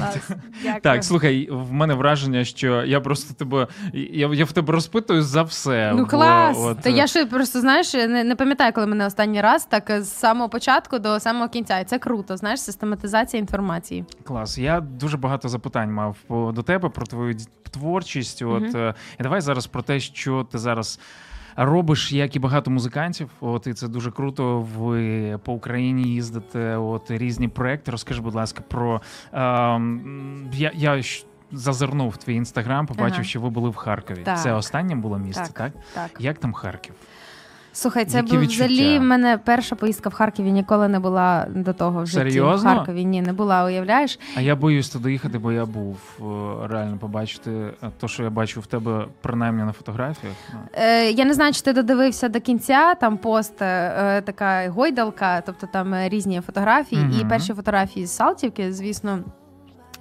Дякую. 0.62 0.80
Так, 0.82 1.04
слухай, 1.04 1.48
в 1.50 1.72
мене 1.72 1.94
враження, 1.94 2.44
що 2.44 2.84
я 2.84 3.00
просто 3.00 3.34
тебе. 3.34 3.66
Я, 3.92 4.34
я 4.34 4.44
в 4.44 4.52
тебе 4.52 4.72
розпитую 4.72 5.22
за 5.22 5.42
все. 5.42 5.92
Ну 5.94 6.02
бо 6.02 6.08
клас. 6.08 6.56
от, 6.60 6.80
Та 6.80 6.90
я 6.90 7.06
ще 7.06 7.26
просто 7.26 7.60
знаєш, 7.60 7.94
не, 7.94 8.24
не 8.24 8.36
пам'ятаю, 8.36 8.72
коли 8.72 8.86
мене 8.86 9.06
останній 9.06 9.40
раз, 9.40 9.64
так 9.64 9.92
з 9.98 10.08
самого 10.08 10.48
початку 10.48 10.98
до 10.98 11.20
самого 11.20 11.48
кінця. 11.48 11.78
І 11.78 11.84
це 11.84 11.98
круто, 11.98 12.36
знаєш, 12.36 12.60
систематизація 12.60 13.40
інформації. 13.40 14.04
Клас. 14.24 14.58
Я 14.58 14.80
дуже 14.80 15.16
багато 15.16 15.48
запитань 15.48 15.92
мав 15.92 16.16
до 16.54 16.62
тебе 16.62 16.88
про 16.88 17.06
твою 17.06 17.34
творчість. 17.70 18.42
От 18.42 18.74
е, 18.74 18.94
і 19.20 19.22
давай 19.22 19.40
зараз 19.40 19.59
про 19.66 19.82
те, 19.82 20.00
що 20.00 20.46
ти 20.50 20.58
зараз. 20.58 21.00
Робиш, 21.56 22.12
як 22.12 22.36
і 22.36 22.38
багато 22.38 22.70
музикантів, 22.70 23.30
от 23.40 23.66
і 23.66 23.74
це 23.74 23.88
дуже 23.88 24.10
круто. 24.10 24.60
Ви 24.78 25.38
по 25.44 25.52
Україні 25.52 26.02
їздите, 26.02 26.76
от 26.76 27.10
різні 27.10 27.48
проекти. 27.48 27.90
Розкажи, 27.90 28.22
будь 28.22 28.34
ласка, 28.34 28.62
про 28.68 29.00
е, 29.32 29.38
я, 30.52 30.72
я 30.74 31.02
зазирнув 31.52 32.16
твій 32.16 32.34
інстаграм, 32.34 32.86
побачив, 32.86 33.14
Ага. 33.14 33.24
що 33.24 33.40
ви 33.40 33.50
були 33.50 33.70
в 33.70 33.74
Харкові. 33.76 34.22
Так. 34.24 34.40
Це 34.40 34.52
останнє 34.52 34.94
було 34.94 35.18
місце, 35.18 35.50
так? 35.52 35.72
Так. 35.72 35.72
Так. 35.94 36.20
Як 36.20 36.38
там 36.38 36.52
Харків? 36.52 36.94
Слухай, 37.72 38.04
це 38.04 38.16
Які 38.18 38.32
був 38.32 38.40
відчуття? 38.40 38.66
взагалі 38.66 38.98
в 38.98 39.02
мене 39.02 39.38
перша 39.44 39.76
поїздка 39.76 40.08
в 40.08 40.12
Харкові 40.14 40.52
ніколи 40.52 40.88
не 40.88 40.98
була 40.98 41.46
до 41.54 41.72
того 41.72 42.02
в 42.02 42.06
житті. 42.06 42.18
Серйозно? 42.30 42.72
В 42.72 42.76
Харкові 42.76 43.04
ні, 43.04 43.22
не 43.22 43.32
була, 43.32 43.64
уявляєш? 43.64 44.18
А 44.36 44.40
я 44.40 44.56
боюсь 44.56 44.88
туди 44.88 45.12
їхати, 45.12 45.38
бо 45.38 45.52
я 45.52 45.66
був 45.66 45.96
е, 46.20 46.22
реально 46.68 46.98
побачити 46.98 47.50
е, 47.50 47.74
то, 48.00 48.08
що 48.08 48.22
я 48.22 48.30
бачу 48.30 48.60
в 48.60 48.66
тебе, 48.66 49.06
принаймні 49.20 49.62
на 49.62 49.72
фотографіях. 49.72 50.34
Ну, 50.54 50.58
Е, 50.74 51.10
я 51.10 51.24
не 51.24 51.34
знаю, 51.34 51.52
чи 51.52 51.62
ти 51.62 51.72
додивився 51.72 52.28
до 52.28 52.40
кінця. 52.40 52.94
Там 52.94 53.16
пост 53.18 53.62
е, 53.62 54.22
така 54.26 54.68
гойдалка, 54.70 55.40
тобто 55.46 55.66
там 55.72 55.94
е, 55.94 56.08
різні 56.08 56.40
фотографії. 56.40 57.06
І 57.20 57.24
перші 57.24 57.52
фотографії 57.54 58.06
з 58.06 58.10
Салтівки, 58.10 58.72
звісно. 58.72 59.18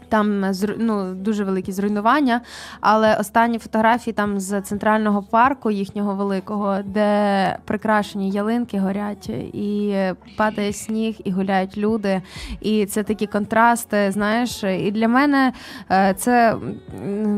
Там 0.10 0.44
зру- 0.46 0.76
ну, 0.80 1.14
дуже 1.14 1.44
великі 1.44 1.72
зруйнування, 1.72 2.42
але 2.82 3.16
останні 3.16 3.60
фотографії 3.60 4.14
там 4.14 4.40
з 4.40 4.62
центрального 4.62 5.24
парку 5.24 5.72
їхнього 5.72 6.16
великого, 6.16 6.78
де 6.86 7.58
прикрашені 7.66 8.32
ялинки 8.32 8.80
горять, 8.80 9.30
і 9.54 9.96
падає 10.38 10.74
сніг, 10.74 11.16
і 11.24 11.32
гуляють 11.32 11.78
люди. 11.78 12.22
І 12.62 12.86
це 12.86 13.04
такі 13.04 13.28
контрасти. 13.28 14.12
Знаєш, 14.12 14.64
і 14.64 14.92
для 14.92 15.08
мене 15.08 15.54
е, 15.92 16.14
це 16.18 16.56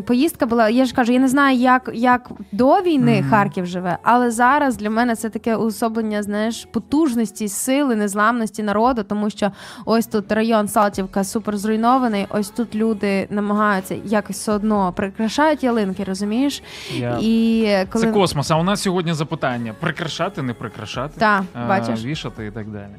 поїздка 0.06 0.46
була. 0.46 0.70
Я 0.70 0.86
ж 0.86 0.94
кажу, 0.94 1.14
я 1.14 1.20
не 1.20 1.28
знаю, 1.28 1.58
як, 1.58 1.92
як 1.94 2.32
до 2.52 2.82
війни 2.82 3.22
Мгм. 3.22 3.30
Харків 3.30 3.66
живе, 3.66 3.98
але 4.04 4.32
зараз 4.32 4.78
для 4.78 4.90
мене 4.90 5.16
це 5.16 5.30
таке 5.30 5.56
уособлення, 5.56 6.24
знаєш, 6.24 6.68
потужності, 6.72 7.48
сили, 7.48 7.96
незламності 7.96 8.64
народу, 8.64 9.04
тому 9.04 9.30
що 9.30 9.52
ось 9.86 10.08
тут 10.08 10.32
район 10.32 10.68
Салтівка 10.68 11.24
супер 11.24 11.58
зруйнований. 11.58 12.28
Ось 12.30 12.50
тут 12.50 12.61
люди 12.76 13.28
намагаються 13.30 13.96
якось 14.06 14.36
все 14.38 14.52
одно 14.52 14.94
прикрашають 14.96 15.64
ялинки, 15.64 16.04
розумієш? 16.04 16.64
я... 16.94 17.18
І 17.22 17.68
коли 17.90 18.06
Це 18.06 18.12
космос. 18.12 18.52
А 18.52 18.56
у 18.56 18.64
нас 18.64 18.82
сьогодні 18.82 19.14
запитання: 19.14 19.74
прикрашати, 19.80 20.42
не 20.42 20.54
прикрашати, 20.54 21.20
та 21.20 21.44
е, 21.56 21.68
бачиш, 21.68 22.06
вішати 22.06 22.46
і 22.46 22.52
так 22.52 22.68
далі. 22.68 22.92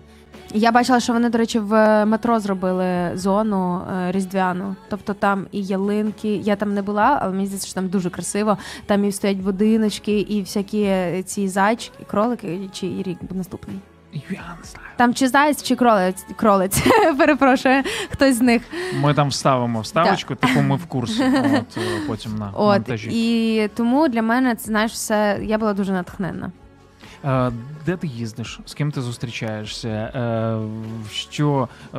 я 0.55 0.73
бачила, 0.73 1.01
що 1.01 1.13
вони, 1.13 1.31
до 1.31 1.39
речі, 1.39 1.59
в 1.59 2.05
метро 2.05 2.41
зробили 2.41 3.11
зону 3.15 3.81
е, 3.81 4.13
різдвяну. 4.13 4.77
Тобто 4.89 5.15
там 5.15 5.47
і 5.53 5.63
ялинки. 5.63 6.37
Я 6.37 6.57
там 6.57 6.75
не 6.75 6.83
була, 6.83 7.19
але 7.23 7.33
мені 7.33 7.47
здається, 7.47 7.67
що 7.67 7.75
там 7.75 7.89
дуже 7.89 8.11
красиво. 8.11 8.59
Там 8.87 9.05
і 9.05 9.13
стоять 9.13 9.39
будиночки, 9.39 10.21
і 10.21 10.41
всякі 10.41 10.83
е, 10.83 11.23
ці 11.23 11.49
зайчики, 11.49 12.05
кролики, 12.07 12.61
чи 12.73 12.87
і 12.87 13.03
рік 13.03 13.19
наступний. 13.31 13.77
Там 14.97 15.15
чи 15.15 15.29
заяць, 15.29 15.63
чи 15.63 15.77
кролець, 15.77 16.27
кролець. 16.37 16.83
Перепрошую, 17.19 17.83
хтось 18.11 18.37
з 18.37 18.41
них. 18.41 18.63
Ми 19.01 19.15
там 19.15 19.29
вставимо 19.29 19.81
вставочку, 19.81 20.35
типу 20.35 20.61
ми 20.61 20.77
в 20.77 20.87
курсі. 20.87 21.23
От 21.45 21.77
е, 21.77 21.81
потім 22.07 22.37
на 22.37 22.51
От 22.55 22.73
монтажі. 22.79 23.11
і 23.13 23.69
тому 23.69 24.09
для 24.09 24.23
мене 24.23 24.55
це 24.55 24.65
знаєш 24.67 24.93
все. 24.93 25.39
Я 25.43 25.59
була 25.59 25.73
дуже 25.75 25.93
натхненна. 25.93 26.51
Де 27.87 27.97
ти 27.97 28.07
їздиш? 28.07 28.61
З 28.67 28.75
ким 28.75 28.93
ти 28.93 29.01
зустрічаєшся? 29.01 29.89
Е, 29.89 30.57
Що 31.11 31.69
е, 31.95 31.99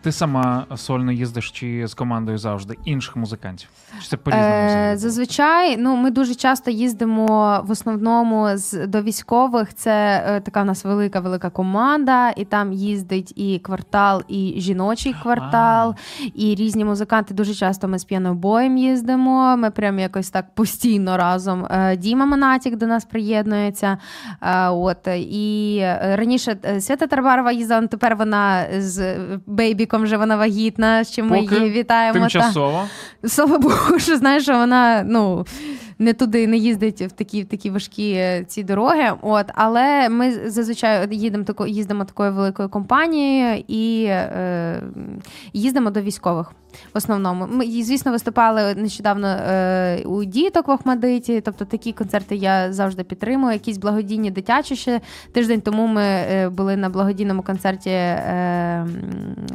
ти 0.00 0.12
сама 0.12 0.66
сольно 0.76 1.12
їздиш 1.12 1.50
чи 1.50 1.86
з 1.86 1.94
командою 1.94 2.38
завжди 2.38 2.76
інших 2.84 3.16
музикантів? 3.16 3.68
Чи 4.02 4.08
це 4.08 4.16
по-різному? 4.16 4.52
Е, 4.52 4.96
зазвичай, 4.96 5.76
ну 5.76 5.96
ми 5.96 6.10
дуже 6.10 6.34
часто 6.34 6.70
їздимо 6.70 7.60
в 7.66 7.70
основному 7.70 8.48
з 8.54 8.86
до 8.86 9.02
військових. 9.02 9.74
Це 9.74 10.40
така 10.44 10.62
в 10.62 10.64
нас 10.64 10.84
велика 10.84 11.20
велика 11.20 11.50
команда, 11.50 12.30
і 12.30 12.44
там 12.44 12.72
їздить 12.72 13.32
і 13.36 13.58
квартал, 13.58 14.22
і 14.28 14.54
жіночий 14.58 15.14
квартал, 15.22 15.94
і 16.34 16.54
різні 16.54 16.84
музиканти. 16.84 17.34
Дуже 17.34 17.54
часто 17.54 17.88
ми 17.88 17.98
з 17.98 18.04
п'янобоєм 18.04 18.76
їздимо. 18.76 19.56
Ми 19.56 19.70
прям 19.70 19.98
якось 19.98 20.30
так 20.30 20.54
постійно 20.54 21.16
разом. 21.16 21.66
Діма 21.98 22.26
Монатік 22.26 22.76
до 22.76 22.86
нас 22.86 23.04
приєднується. 23.04 23.98
От 24.72 25.08
і 25.16 25.78
е, 25.82 26.16
раніше 26.16 26.56
е, 26.64 26.80
Свята 26.80 27.06
Тарбарова 27.06 27.52
їздила, 27.52 27.78
але 27.78 27.88
тепер 27.88 28.16
вона 28.16 28.66
з 28.78 29.16
бейбіком 29.46 30.02
вже 30.02 30.16
вона 30.16 30.36
вагітна. 30.36 31.04
з 31.04 31.12
чим 31.12 31.26
ми 31.26 31.42
Поки 31.42 31.54
її 31.54 31.70
вітаємо. 31.70 32.12
та. 32.14 32.20
Тимчасово. 32.20 32.82
Слава 33.24 33.58
Богу, 33.58 33.98
що 33.98 34.16
знаєш, 34.16 34.42
що 34.42 34.52
вона 34.52 35.02
ну 35.06 35.46
не 35.98 36.12
туди 36.12 36.46
не 36.46 36.56
їздить 36.56 37.00
в 37.00 37.12
такі 37.12 37.42
в 37.42 37.46
такі 37.46 37.70
важкі 37.70 38.12
е, 38.12 38.44
ці 38.48 38.62
дороги. 38.62 39.12
От, 39.22 39.46
але 39.54 40.08
ми 40.08 40.50
зазвичай 40.50 41.08
їдемо 41.16 41.44
тако, 41.44 41.66
їздимо 41.66 42.04
такою 42.04 42.32
великою 42.32 42.68
компанією 42.68 43.64
і 43.68 44.04
е, 44.04 44.82
їздимо 45.52 45.90
до 45.90 46.00
військових. 46.00 46.52
В 46.94 46.98
основному 46.98 47.46
ми 47.50 47.66
і, 47.66 47.82
звісно 47.82 48.12
виступали 48.12 48.74
нещодавно 48.74 49.26
е, 49.26 50.02
у 50.04 50.24
діток 50.24 50.68
в 50.68 50.70
Охмадиті. 50.70 51.40
Тобто 51.40 51.64
такі 51.64 51.92
концерти 51.92 52.36
я 52.36 52.72
завжди 52.72 53.04
підтримую. 53.04 53.52
Якісь 53.52 53.78
благодійні 53.78 54.30
дитячі 54.30 54.76
ще 54.76 55.00
тиждень 55.32 55.60
тому 55.60 55.86
ми 55.86 56.02
е, 56.02 56.48
були 56.48 56.76
на 56.76 56.88
благодійному 56.88 57.42
концерті 57.42 57.90
е, 57.90 58.86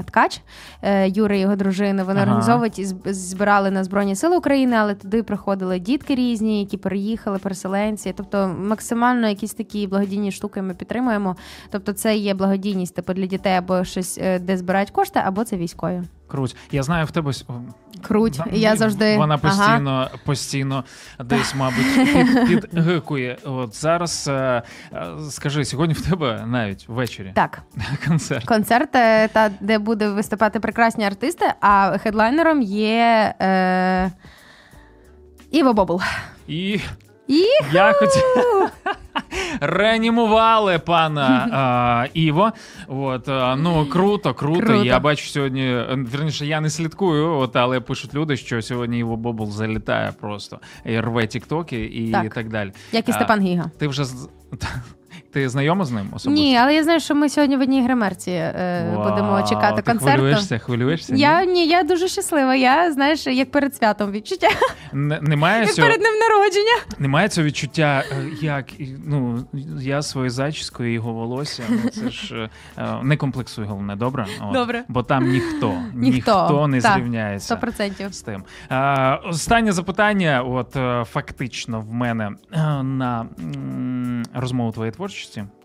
Ткач 0.05 0.41
е, 0.81 1.09
Юри 1.09 1.37
і 1.37 1.41
його 1.41 1.55
дружини. 1.55 2.03
Вони 2.03 2.19
Ага. 2.19 2.29
організовують 2.31 2.79
і 2.79 2.85
збирали 3.05 3.71
на 3.71 3.83
Збройні 3.83 4.15
Сили 4.15 4.37
України, 4.37 4.75
але 4.75 4.95
туди 4.95 5.23
приходили 5.23 5.79
дітки 5.79 6.15
різні, 6.15 6.59
які 6.59 6.77
переїхали, 6.77 7.37
переселенці. 7.37 8.13
Тобто 8.17 8.55
максимально 8.59 9.27
якісь 9.27 9.53
такі 9.53 9.87
благодійні 9.87 10.31
штуки 10.31 10.61
ми 10.61 10.73
підтримуємо. 10.73 11.35
Тобто, 11.69 11.93
це 11.93 12.15
є 12.15 12.33
благодійність 12.33 12.95
типу 12.95 13.13
для 13.13 13.25
дітей 13.25 13.53
або 13.53 13.83
щось, 13.83 14.17
е, 14.21 14.39
де 14.39 14.57
збирають 14.57 14.91
кошти, 14.91 15.21
або 15.25 15.43
це 15.43 15.57
військові. 15.57 16.01
Круть. 16.31 16.55
Я 16.71 16.83
знаю 16.83 17.05
в 17.05 17.11
тебе. 17.11 17.31
Круть. 18.01 18.41
Да, 18.45 18.51
я 18.51 18.75
завжди 18.75 19.17
Вона 19.17 19.39
Ага. 19.43 19.49
постійно, 19.49 20.09
постійно 20.25 20.83
десь, 21.19 21.55
мабуть, 21.55 22.07
під, 22.47 22.61
підгикує. 22.69 23.37
От 23.45 23.75
зараз 23.75 24.27
е, 24.27 24.61
е, 24.93 25.05
скажи, 25.29 25.65
сьогодні 25.65 25.93
в 25.93 26.09
тебе 26.09 26.43
навіть 26.47 26.85
ввечері 26.87 27.31
Так, 27.35 27.61
концерт. 28.07 28.45
концерт, 28.45 28.95
е, 28.95 29.27
та 29.27 29.51
де 29.59 29.77
буде 29.79 30.09
виступати 30.09 30.59
прекрасні 30.59 31.05
артисти, 31.05 31.45
а 31.61 31.97
хедлайнером 31.97 32.61
є 32.61 33.33
е, 33.41 34.11
Іво 35.51 35.73
Бобл. 35.73 36.01
І 36.47 36.79
І 37.29 37.43
я 37.73 37.93
хотів 37.93 38.23
реанімували 39.61 40.79
пана 40.79 41.47
а, 41.51 42.07
Іво. 42.13 42.51
От 42.87 43.29
а, 43.29 43.55
ну 43.55 43.85
круто, 43.85 44.33
круто. 44.33 44.59
Круто. 44.61 44.83
Я 44.83 44.99
бачу 44.99 45.25
сьогодні. 45.29 45.65
е, 45.65 45.97
Вірніше, 46.13 46.45
я 46.45 46.61
не 46.61 46.69
слідкую, 46.69 47.37
от 47.37 47.55
але 47.55 47.79
пишуть 47.79 48.13
люди, 48.13 48.37
що 48.37 48.61
сьогодні 48.61 48.99
Іво 48.99 49.15
Бобл 49.17 49.51
залітає 49.51 50.13
просто 50.21 50.59
і 50.85 50.99
рве 50.99 51.27
тіктоки 51.27 51.85
і 51.85 52.11
Так. 52.11 52.33
так 52.33 52.49
далі. 52.49 52.71
як 52.91 53.09
і 53.09 53.13
Степан 53.13 53.41
Гіга. 53.41 53.71
Ти 53.77 53.87
вже 53.87 54.03
Ти 55.33 55.49
знайома 55.49 55.85
з 55.85 55.91
ним 55.91 56.07
особисто? 56.13 56.43
Ні, 56.43 56.57
але 56.57 56.75
я 56.75 56.83
знаю, 56.83 56.99
що 56.99 57.15
ми 57.15 57.29
сьогодні 57.29 57.57
в 57.57 57.61
одній 57.61 57.83
гримерці 57.83 58.31
е, 58.31 58.91
Вау, 58.95 59.09
будемо 59.09 59.43
чекати 59.49 59.81
ти 59.81 59.91
концерту. 59.91 60.17
Хвилюєшся, 60.17 60.57
хвилюєшся? 60.57 61.15
Я 61.15 61.45
ні, 61.45 61.67
я 61.67 61.83
дуже 61.83 62.07
щаслива. 62.07 62.55
Я 62.55 62.91
знаєш, 62.91 63.27
як 63.27 63.51
перед 63.51 63.75
святом 63.75 64.11
відчуття, 64.11 64.47
Н- 64.93 65.17
немає 65.21 65.61
як 65.61 65.73
цього, 65.73 65.87
перед 65.87 66.01
ним 66.01 66.13
народження. 66.19 66.99
немає 66.99 67.29
цього 67.29 67.47
відчуття, 67.47 68.03
е, 68.11 68.25
як 68.41 68.65
ну 69.05 69.43
я 69.79 70.01
своєю 70.01 70.29
зачіскою 70.29 70.93
його 70.93 71.13
волосся. 71.13 71.63
Ну 71.69 71.89
це 71.89 72.09
ж 72.09 72.35
е, 72.35 72.49
е, 72.83 72.97
не 73.03 73.17
комплексуй, 73.17 73.65
головне, 73.65 73.95
добре? 73.95 74.25
От. 74.41 74.53
Добре. 74.53 74.83
Бо 74.87 75.03
там 75.03 75.27
ніхто, 75.29 75.73
Ніхто, 75.93 76.67
не 76.67 76.81
так, 76.81 76.93
зрівняється. 76.93 77.45
Сто 77.45 77.57
процентів. 77.57 78.13
з 78.13 78.21
тим. 78.21 78.43
А, 78.69 79.15
останнє 79.25 79.71
запитання, 79.71 80.43
от 80.47 80.77
фактично 81.09 81.81
в 81.81 81.93
мене 81.93 82.31
на 82.83 83.25
розмову 84.33 84.71
твоєї 84.71 84.91
творчості. 84.91 85.18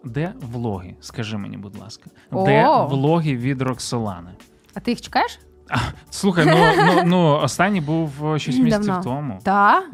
Де 0.05 0.33
влоги? 0.41 0.95
Скажи 1.01 1.39
мені, 1.39 1.57
будь 1.57 1.77
ласка, 1.79 2.11
де 2.33 2.67
О! 2.69 2.87
влоги 2.87 3.37
від 3.37 3.63
Роксолани? 3.63 4.31
А 4.75 4.81
ти 4.81 4.91
їх 4.91 5.01
чекаєш? 5.01 5.39
Слухай, 6.11 6.47
ну, 6.47 6.85
ну, 6.87 7.03
ну 7.07 7.39
останній 7.43 7.81
був 7.81 8.11
6 8.39 8.59
місяців 8.59 8.87
Давно. 8.87 9.03
тому. 9.05 9.41
Так. 9.43 9.85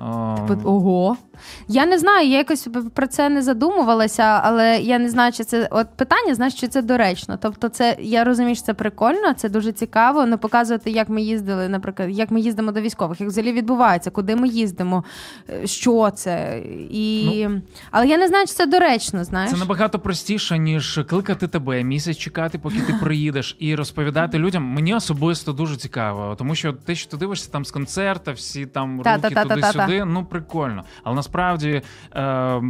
Типу, 0.48 0.70
Ого. 0.70 1.16
Я 1.68 1.86
не 1.86 1.98
знаю, 1.98 2.28
я 2.28 2.38
якось 2.38 2.68
про 2.94 3.06
це 3.06 3.28
не 3.28 3.42
задумувалася, 3.42 4.22
але 4.22 4.78
я 4.78 4.98
не 4.98 5.10
знаю, 5.10 5.32
чи 5.32 5.44
це 5.44 5.68
от 5.70 5.86
питання, 5.96 6.34
знаєш, 6.34 6.54
чи 6.54 6.68
це 6.68 6.82
доречно. 6.82 7.38
Тобто, 7.42 7.68
це 7.68 7.96
я 8.00 8.24
розумію, 8.24 8.54
що 8.54 8.64
це 8.64 8.74
прикольно, 8.74 9.32
це 9.36 9.48
дуже 9.48 9.72
цікаво. 9.72 10.26
Не 10.26 10.36
показувати, 10.36 10.90
як 10.90 11.08
ми 11.08 11.22
їздили, 11.22 11.68
наприклад, 11.68 12.10
як 12.10 12.30
ми 12.30 12.40
їздимо 12.40 12.72
до 12.72 12.80
військових, 12.80 13.20
як 13.20 13.30
взагалі 13.30 13.52
відбувається, 13.52 14.10
куди 14.10 14.36
ми 14.36 14.48
їздимо, 14.48 15.04
е, 15.50 15.66
що 15.66 16.10
це. 16.10 16.62
І... 16.90 17.48
Але 17.90 18.06
я 18.06 18.18
не 18.18 18.28
знаю, 18.28 18.46
чи 18.46 18.54
це 18.54 18.66
доречно, 18.66 19.24
знаєш. 19.24 19.50
Це 19.50 19.56
набагато 19.56 19.98
простіше, 19.98 20.58
ніж 20.58 21.00
кликати 21.08 21.48
тебе, 21.48 21.84
місяць 21.84 22.16
чекати, 22.16 22.58
поки 22.58 22.80
ти 22.80 22.92
приїдеш, 23.00 23.56
і 23.58 23.74
розповідати 23.74 24.38
людям. 24.38 24.64
Мені 24.64 24.94
особисто 24.94 25.52
дуже 25.61 25.76
цікаво, 25.76 26.34
тому 26.38 26.54
що 26.54 26.72
те, 26.72 26.94
що 26.94 27.11
ти 27.11 27.16
дивишся 27.16 27.50
там 27.52 27.64
з 27.64 27.70
концерта, 27.70 28.32
всі 28.32 28.66
там 28.66 29.02
руки 29.02 29.34
туди-сюди, 29.34 30.04
ну 30.04 30.24
прикольно. 30.24 30.84
Але 31.04 31.16
насправді 31.16 31.82
е, 32.16 32.61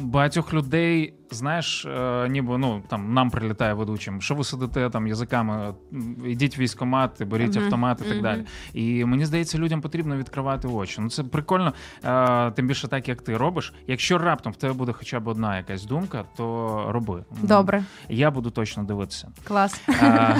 багатьох 0.00 0.54
людей, 0.54 1.14
знаєш, 1.30 1.84
е, 1.86 2.28
ніби 2.28 2.58
ну 2.58 2.82
там 2.88 3.14
нам 3.14 3.30
прилітає 3.30 3.74
ведучим, 3.74 4.20
що 4.20 4.34
ви 4.34 4.44
сидите 4.44 4.90
там 4.90 5.06
язиками, 5.06 5.74
м, 5.92 6.16
ідіть 6.26 6.58
в 6.58 6.60
військкомат, 6.60 7.22
беріть 7.24 7.54
Мгм, 7.56 7.64
автомат 7.64 8.00
і 8.00 8.04
так 8.04 8.12
мгм. 8.12 8.22
далі. 8.22 8.44
І 8.74 9.04
мені 9.04 9.26
здається, 9.26 9.58
людям 9.58 9.80
потрібно 9.80 10.16
відкривати 10.16 10.68
очі. 10.68 11.00
Ну 11.00 11.10
це 11.10 11.22
прикольно, 11.24 11.72
е, 12.04 12.50
тим 12.50 12.66
більше 12.66 12.88
так, 12.88 13.08
як 13.08 13.22
ти 13.22 13.36
робиш. 13.36 13.74
Якщо 13.86 14.18
раптом 14.18 14.52
в 14.52 14.56
тебе 14.56 14.72
буде 14.74 14.92
хоча 14.92 15.20
б 15.20 15.28
одна 15.28 15.56
якась 15.56 15.84
думка, 15.84 16.24
то 16.36 16.86
роби. 16.88 17.24
Добре, 17.42 17.84
Я 18.08 18.30
буду 18.30 18.50
точно 18.50 18.84
дивитися. 18.84 19.28
клас. 19.44 19.80
А, 20.02 20.34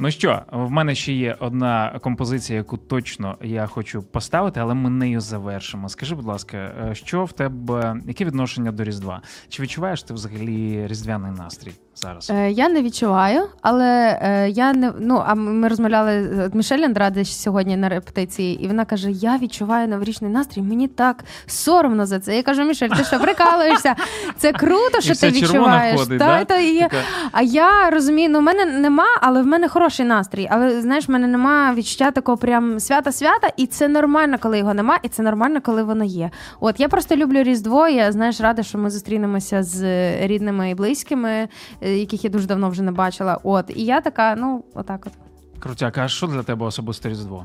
ну 0.00 0.10
що, 0.10 0.42
в 0.52 0.70
мене 0.70 0.94
ще 0.94 1.12
є 1.12 1.36
одна 1.40 1.98
композиція, 2.02 2.56
яку 2.56 2.76
точно 2.76 3.38
я 3.42 3.66
хочу 3.66 4.02
поставити, 4.02 4.60
але 4.60 4.74
ми 4.74 4.90
нею 4.90 5.20
завершимо. 5.20 5.88
Скажи, 5.88 6.14
будь 6.14 6.24
ласка, 6.24 6.56
е, 6.56 6.94
що 6.94 7.24
в 7.24 7.32
тебе, 7.32 7.96
яке 8.06 8.24
відношення 8.24 8.72
до 8.72 8.84
Різдва? 8.84 9.22
Чи 9.48 9.62
відчуваєш 9.62 10.02
ти 10.02 10.14
взагалі 10.14 10.86
різдвяний 10.86 11.32
настрій 11.32 11.72
зараз? 11.94 12.30
Е, 12.30 12.50
я 12.50 12.68
не 12.68 12.82
відчуваю, 12.82 13.42
але 13.62 14.18
е, 14.22 14.48
я 14.50 14.72
не 14.72 14.92
ну 15.00 15.22
а 15.26 15.34
ми 15.34 15.68
розмовляли 15.68 16.22
з 16.52 16.54
Мішель 16.54 16.78
Андраде 16.78 17.24
сьогодні 17.24 17.76
на 17.76 17.88
репетиції, 17.88 18.64
і 18.64 18.66
вона 18.66 18.84
каже: 18.84 19.10
Я 19.10 19.38
відчуваю 19.38 19.88
новорічний 19.88 20.30
настрій. 20.30 20.62
Мені 20.62 20.88
так 20.88 21.24
соромно 21.46 22.06
за 22.06 22.18
це. 22.20 22.36
Я 22.36 22.42
кажу, 22.42 22.64
Мішель, 22.64 22.88
ти 22.88 23.04
що 23.04 23.20
прикалуєшся? 23.20 23.94
Це 24.36 24.52
круто, 24.52 25.00
що 25.00 25.12
вся 25.12 25.26
ти 25.30 25.32
відчуваєш. 25.32 26.00
ходить, 26.00 26.18
Та, 26.18 26.26
да? 26.38 26.44
та, 26.44 26.58
і 26.58 26.78
Така, 26.80 26.96
А 27.32 27.42
я 27.42 27.90
розумію, 27.90 28.30
ну 28.30 28.38
в 28.38 28.42
мене 28.42 28.64
нема, 28.64 29.06
але 29.20 29.42
в 29.42 29.46
мене 29.46 29.68
хороший 29.68 30.06
настрій. 30.06 30.48
Але 30.50 30.80
знаєш, 30.80 31.08
в 31.08 31.10
мене 31.10 31.26
нема 31.26 31.74
відчуття 31.74 32.10
такого 32.10 32.38
прям 32.38 32.80
свята-свята, 32.80 33.52
і 33.56 33.66
це 33.66 33.88
нормально, 33.88 34.36
коли 34.40 34.58
його 34.58 34.74
нема, 34.74 34.98
і 35.02 35.08
це 35.08 35.22
нормально, 35.22 35.60
коли 35.62 35.82
воно 35.82 36.04
є. 36.04 36.30
От 36.60 36.80
я 36.80 36.88
просто 36.88 37.16
люблю 37.16 37.42
Різдво. 37.42 37.88
Я 37.88 38.12
знаєш, 38.12 38.40
рада, 38.40 38.62
що 38.62 38.78
ми 38.78 38.90
зустрінемося 38.90 39.62
з 39.62 39.82
рідними 40.26 40.70
і 40.70 40.74
близькими, 40.74 41.48
яких 41.98 42.24
я 42.24 42.30
дуже 42.30 42.46
давно 42.46 42.70
вже 42.70 42.82
не 42.82 42.92
бачила. 42.92 43.38
От 43.42 43.70
і 43.76 43.84
я 43.84 44.00
така, 44.00 44.34
ну 44.38 44.64
отак, 44.74 45.06
от. 45.06 45.12
Крутяк, 45.62 45.98
а 45.98 46.08
що 46.08 46.26
для 46.26 46.42
тебе 46.42 46.66
особисте 46.66 47.08
Різдво? 47.08 47.44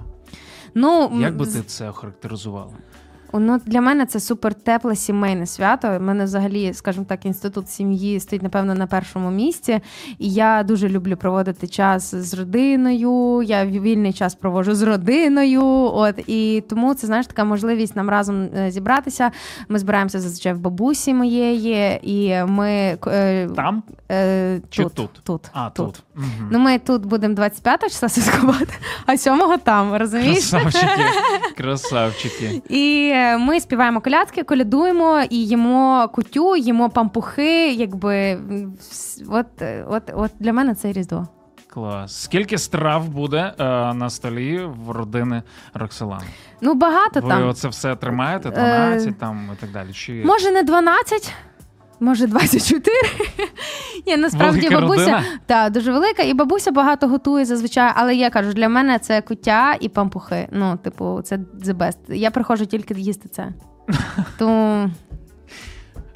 Ну 0.75 1.11
Як 1.21 1.37
би 1.37 1.45
з- 1.45 1.53
ти 1.53 1.61
це 1.61 1.89
охарактеризувала? 1.89 2.71
Ну, 3.39 3.61
для 3.65 3.81
мене 3.81 4.05
це 4.05 4.19
супер 4.19 4.53
тепле 4.53 4.95
сімейне 4.95 5.45
свято. 5.45 5.97
У 5.99 6.03
мене 6.03 6.23
взагалі, 6.23 6.73
скажімо 6.73 7.05
так, 7.09 7.25
інститут 7.25 7.69
сім'ї 7.69 8.19
стоїть, 8.19 8.43
напевно, 8.43 8.75
на 8.75 8.87
першому 8.87 9.31
місці. 9.31 9.79
І 10.19 10.29
я 10.29 10.63
дуже 10.63 10.89
люблю 10.89 11.17
проводити 11.17 11.67
час 11.67 12.15
з 12.15 12.33
родиною. 12.33 13.41
Я 13.43 13.65
вільний 13.65 14.13
час 14.13 14.35
проводжу 14.35 14.75
з 14.75 14.81
родиною. 14.81 15.63
От 15.93 16.19
і 16.27 16.63
тому 16.69 16.93
це 16.93 17.07
знаєш 17.07 17.27
така 17.27 17.43
можливість 17.43 17.95
нам 17.95 18.09
разом 18.09 18.49
е, 18.57 18.71
зібратися. 18.71 19.31
Ми 19.69 19.79
збираємося 19.79 20.19
зазвичай 20.19 20.53
в 20.53 20.59
бабусі 20.59 21.13
моєї, 21.13 21.99
і 22.03 22.43
ми 22.47 22.97
е, 23.07 23.47
Там 23.55 23.83
е, 24.11 24.61
чи 24.69 24.83
тут, 24.83 24.93
тут? 24.93 25.09
тут. 25.23 25.41
А, 25.53 25.69
тут. 25.69 26.03
Мгм. 26.15 26.49
Ну, 26.51 26.59
ми 26.59 26.79
тут 26.79 27.05
будемо 27.05 27.35
25 27.35 27.81
числа 27.81 28.09
святкувати, 28.09 28.73
а 29.05 29.11
7-го 29.11 29.57
там, 29.57 29.95
розумієш? 29.95 30.49
Красавчики, 30.49 31.03
красавчики. 31.57 32.61
І 32.69 33.11
е, 33.13 33.24
ми 33.39 33.59
співаємо 33.59 34.01
колядки, 34.01 34.43
колядуємо 34.43 35.21
і 35.29 35.45
їмо 35.47 36.09
кутю, 36.13 36.55
їмо 36.55 36.89
пампухи. 36.89 37.73
Якби 37.73 38.39
от, 39.29 39.45
от, 39.87 40.03
от 40.15 40.31
для 40.39 40.53
мене 40.53 40.75
це 40.75 40.91
різдво. 40.91 41.27
Клас. 41.75 42.23
Скільки 42.23 42.57
страв 42.57 43.09
буде 43.09 43.53
е, 43.59 43.63
на 43.93 44.09
столі 44.09 44.69
в 44.85 44.91
родини 44.91 45.43
Роксолани? 45.73 46.25
Ну 46.61 46.73
багато 46.73 47.19
Ви 47.19 47.29
там. 47.29 47.47
оце 47.47 47.67
все 47.67 47.95
тримаєте? 47.95 48.49
Е, 48.49 49.13
там 49.19 49.49
і 49.53 49.61
так 49.61 49.71
далі? 49.71 49.93
Чи 49.93 50.23
Може, 50.25 50.51
не 50.51 50.63
12, 50.63 51.33
може 51.99 52.27
24. 52.27 52.97
Ні, 54.07 54.17
насправді 54.17 54.59
велика 54.59 54.81
бабуся 54.81 54.99
родина? 54.99 55.23
та 55.45 55.69
дуже 55.69 55.91
велика, 55.91 56.23
і 56.23 56.33
бабуся 56.33 56.71
багато 56.71 57.07
готує 57.07 57.45
зазвичай. 57.45 57.91
Але 57.95 58.15
я 58.15 58.29
кажу, 58.29 58.53
для 58.53 58.69
мене 58.69 58.99
це 58.99 59.21
куття 59.21 59.77
і 59.79 59.89
пампухи. 59.89 60.47
Ну, 60.51 60.77
типу, 60.77 61.21
це 61.23 61.37
the 61.37 61.73
best. 61.77 62.13
Я 62.13 62.31
приходжу 62.31 62.65
тільки 62.65 62.93
їсти 62.93 63.29
це. 63.29 63.53
Тому 64.37 64.89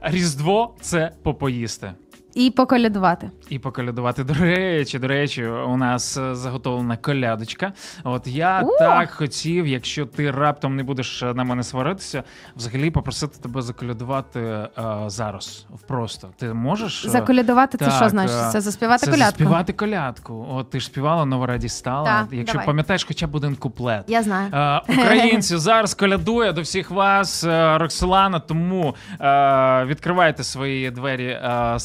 Різдво 0.02 0.76
це 0.82 1.12
попоїсти. 1.24 1.92
І 2.36 2.52
поколядувати. 2.52 3.32
І 3.50 3.60
поколядувати. 3.60 4.24
До 4.24 4.34
речі, 4.34 5.00
до 5.00 5.08
речі, 5.08 5.46
у 5.46 5.78
нас 5.78 6.18
е, 6.18 6.36
заготовлена 6.36 6.98
колядочка. 6.98 7.74
От 8.04 8.28
я 8.28 8.62
О! 8.66 8.78
так 8.80 9.12
хотів, 9.12 9.68
якщо 9.68 10.06
ти 10.06 10.32
раптом 10.32 10.76
не 10.76 10.84
будеш 10.84 11.24
е, 11.24 11.34
на 11.34 11.44
мене 11.44 11.64
сваритися, 11.64 12.24
взагалі 12.56 12.92
попросити 12.92 13.38
тебе 13.42 13.62
заколядувати 13.62 14.40
е, 14.40 14.70
зараз. 15.08 15.66
Просто 15.88 16.28
ти 16.38 16.54
можеш 16.54 17.06
е, 17.06 17.10
Заколядувати 17.10 17.78
це 17.78 17.86
так, 17.86 17.94
що 17.94 18.10
значить? 18.10 18.38
е, 18.48 18.50
Це 18.52 18.62
заспівати 18.62 19.06
це 19.06 19.12
колядку. 19.12 19.26
заспівати 19.32 19.74
колядку. 19.74 20.48
От 20.52 20.70
ти 20.70 20.80
ж 20.80 20.86
співала 20.86 21.26
нова 21.26 21.46
радість 21.48 21.78
стала. 21.78 22.06
Так, 22.06 22.28
якщо 22.32 22.54
давай. 22.54 22.66
пам'ятаєш, 22.66 23.04
хоча 23.04 23.28
б 23.28 23.36
один 23.36 23.56
куплет. 23.56 24.04
Я 24.08 24.24
знаю. 24.24 24.50
Е, 24.54 24.82
Українці 25.02 25.58
зараз 25.70 25.94
колядує 25.94 26.54
до 26.54 26.62
всіх 26.62 26.92
вас 26.92 27.44
Роксолана. 27.78 28.40
Тому 28.40 28.96
е, 29.22 29.86
відкривайте 29.86 30.44
свої 30.44 30.92
двері 30.92 31.28
е, 31.28 31.76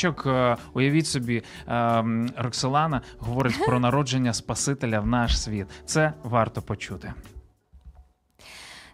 сердечок. 0.00 0.26
Е, 0.26 0.56
Уявіть 0.74 1.06
собі, 1.06 1.42
е, 1.68 2.04
Роксолана 2.36 3.00
говорить 3.18 3.64
про 3.66 3.80
народження 3.80 4.34
Спасителя 4.34 5.00
в 5.00 5.06
наш 5.06 5.40
світ. 5.42 5.66
Це 5.86 6.12
варто 6.22 6.62
почути. 6.62 7.12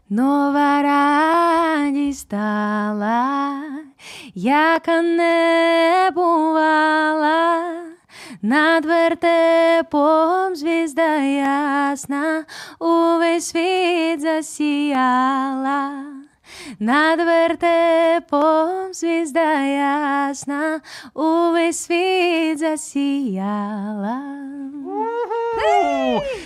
Нова 0.08 0.82
радість 0.82 2.20
стала, 2.20 3.62
яка 4.34 5.02
не 5.02 6.10
бувала, 6.14 7.62
над 8.42 8.84
вертепом 8.84 10.56
звізда 10.56 11.16
ясна, 11.16 12.44
увесь 12.78 13.48
світ 13.48 14.20
засіяла. 14.20 16.15
Над 16.80 17.18
вертепом 17.18 18.92
звізда 18.92 19.60
ясна, 19.62 20.80
увесь 21.14 21.78
світ 21.78 22.58
засіяла. 22.58 24.20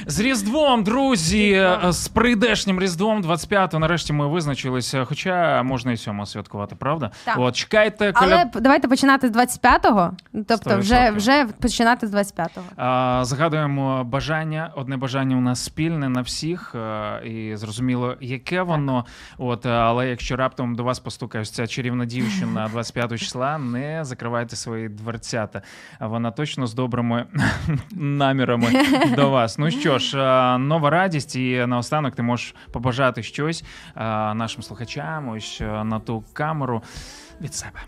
З 0.07 0.20
Різдвом, 0.20 0.84
друзі! 0.84 1.68
З 1.88 2.09
прийдешнім 2.09 2.80
Різдвом 2.80 3.22
25-го 3.22 3.78
нарешті 3.78 4.12
ми 4.12 4.28
визначилися. 4.28 5.05
Хоча 5.05 5.62
можна 5.62 5.92
і 5.92 5.96
7 5.96 6.26
святкувати, 6.26 6.76
правда? 6.76 7.11
Так. 7.24 7.36
От 7.38 7.57
чекайте 7.57 8.12
Але 8.14 8.51
давайте 8.55 8.88
починати 8.88 9.28
з 9.28 9.30
25-го. 9.30 10.12
Тобто, 10.48 10.78
вже, 10.78 10.94
100%. 10.94 11.16
вже 11.16 11.46
починати 11.61 12.07
з 12.07 12.14
25-го. 12.14 12.62
А, 12.76 13.20
Загадуємо 13.24 14.05
бажання. 14.05 14.72
Одне 14.76 14.96
бажання 14.96 15.36
у 15.36 15.40
нас 15.40 15.64
спільне 15.64 16.09
на 16.09 16.20
всіх, 16.20 16.74
і 17.24 17.57
зрозуміло, 17.57 18.16
яке 18.20 18.62
воно. 18.62 19.05
От, 19.38 19.66
але 19.91 20.09
якщо 20.09 20.36
раптом 20.36 20.74
до 20.74 20.84
вас 20.84 20.99
постукає 20.99 21.45
чарівна 21.45 22.05
дівчина 22.05 22.68
25 22.68 23.20
числа, 23.20 23.59
не 23.59 24.05
закривайте 24.05 24.57
свої 24.57 24.88
дверцята. 24.88 25.62
Вона 26.01 26.30
точно 26.30 26.66
з 26.66 26.74
добрими 26.74 27.26
намірами 27.91 28.84
до 29.16 29.30
вас. 29.30 29.59
Ну 29.59 29.70
що 29.70 29.99
ж, 29.99 30.18
е, 30.18 30.59
нова 30.59 30.91
радість, 30.91 31.36
і 31.36 31.66
наостанок 31.66 32.14
ти 32.14 32.22
можеш 32.22 32.55
побажати 32.72 33.22
щось 33.22 33.62
е, 33.62 34.01
нашим 34.34 34.62
слухачам, 34.62 35.28
ось 35.28 35.59
е, 35.61 35.84
на 35.84 36.01
ту 36.01 36.24
камеру 36.32 36.82
від 37.41 37.55
себе. 37.55 37.80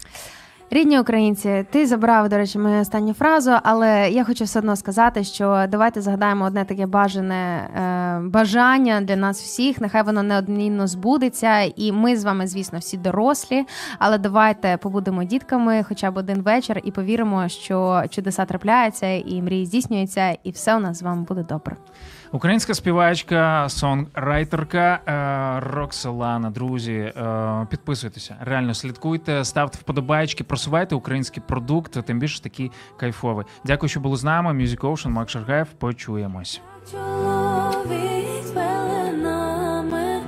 Рідні 0.74 1.00
українці, 1.00 1.66
ти 1.70 1.86
забрав, 1.86 2.28
до 2.28 2.36
речі, 2.36 2.58
мою 2.58 2.80
останню 2.80 3.14
фразу, 3.14 3.52
але 3.62 4.10
я 4.10 4.24
хочу 4.24 4.44
все 4.44 4.58
одно 4.58 4.76
сказати, 4.76 5.24
що 5.24 5.64
давайте 5.68 6.00
згадаємо 6.00 6.44
одне 6.44 6.64
таке 6.64 6.86
бажане 6.86 7.34
е, 7.34 8.28
бажання 8.28 9.00
для 9.00 9.16
нас 9.16 9.42
всіх. 9.42 9.80
Нехай 9.80 10.02
воно 10.02 10.22
неодмінно 10.22 10.86
збудеться, 10.86 11.60
і 11.60 11.92
ми 11.92 12.16
з 12.16 12.24
вами, 12.24 12.46
звісно, 12.46 12.78
всі 12.78 12.96
дорослі. 12.96 13.64
Але 13.98 14.18
давайте 14.18 14.76
побудемо 14.76 15.24
дітками 15.24 15.84
хоча 15.88 16.10
б 16.10 16.16
один 16.16 16.42
вечір 16.42 16.80
і 16.84 16.90
повіримо, 16.90 17.48
що 17.48 18.02
чудеса 18.10 18.44
трапляються, 18.44 19.06
і 19.06 19.42
мрії 19.42 19.66
здійснюються, 19.66 20.36
і 20.44 20.50
все 20.50 20.76
у 20.76 20.80
нас 20.80 20.98
з 20.98 21.02
вами 21.02 21.22
буде 21.22 21.42
добре. 21.42 21.76
Українська 22.32 22.74
співачка, 22.74 23.68
сонграйтерка 23.68 25.00
е, 25.06 25.70
Роксолана. 25.70 26.50
Друзі, 26.50 26.92
е, 26.92 27.66
підписуйтеся, 27.70 28.36
реально 28.40 28.74
слідкуйте, 28.74 29.44
ставте 29.44 29.78
вподобайки, 29.78 30.44
просувайте 30.44 30.94
український 30.94 31.42
продукт, 31.48 32.04
тим 32.06 32.18
більше 32.18 32.42
такий 32.42 32.70
кайфовий. 32.96 33.46
Дякую, 33.64 33.90
що 33.90 34.00
були 34.00 34.16
з 34.16 34.24
нами. 34.24 34.64
Music 34.64 34.80
Ocean, 34.80 35.08
Мак 35.08 35.30
Шаргаєв. 35.30 35.66
Почуємось. 35.78 36.60
З 36.86 38.50
пеленами 38.50 40.22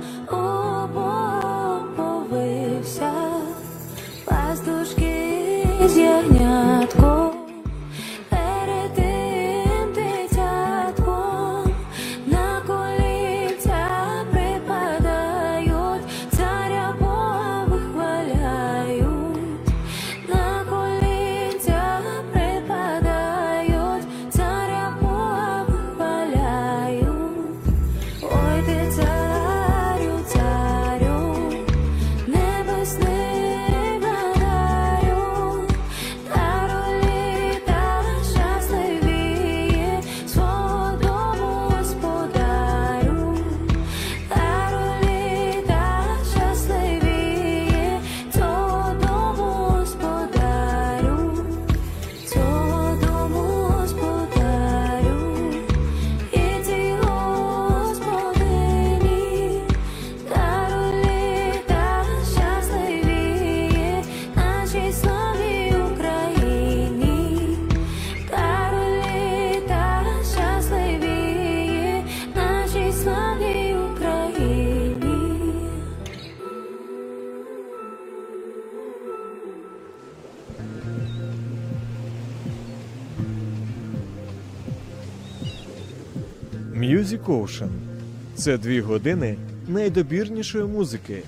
Ocean– 87.27 87.69
це 88.35 88.57
дві 88.57 88.81
години 88.81 89.35
найдобірнішої 89.67 90.65
музики. 90.65 91.23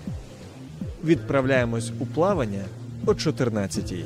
Відправляємось 1.03 1.91
у 1.99 2.05
плавання 2.05 2.63
о 3.05 3.11
14-й. 3.11 4.03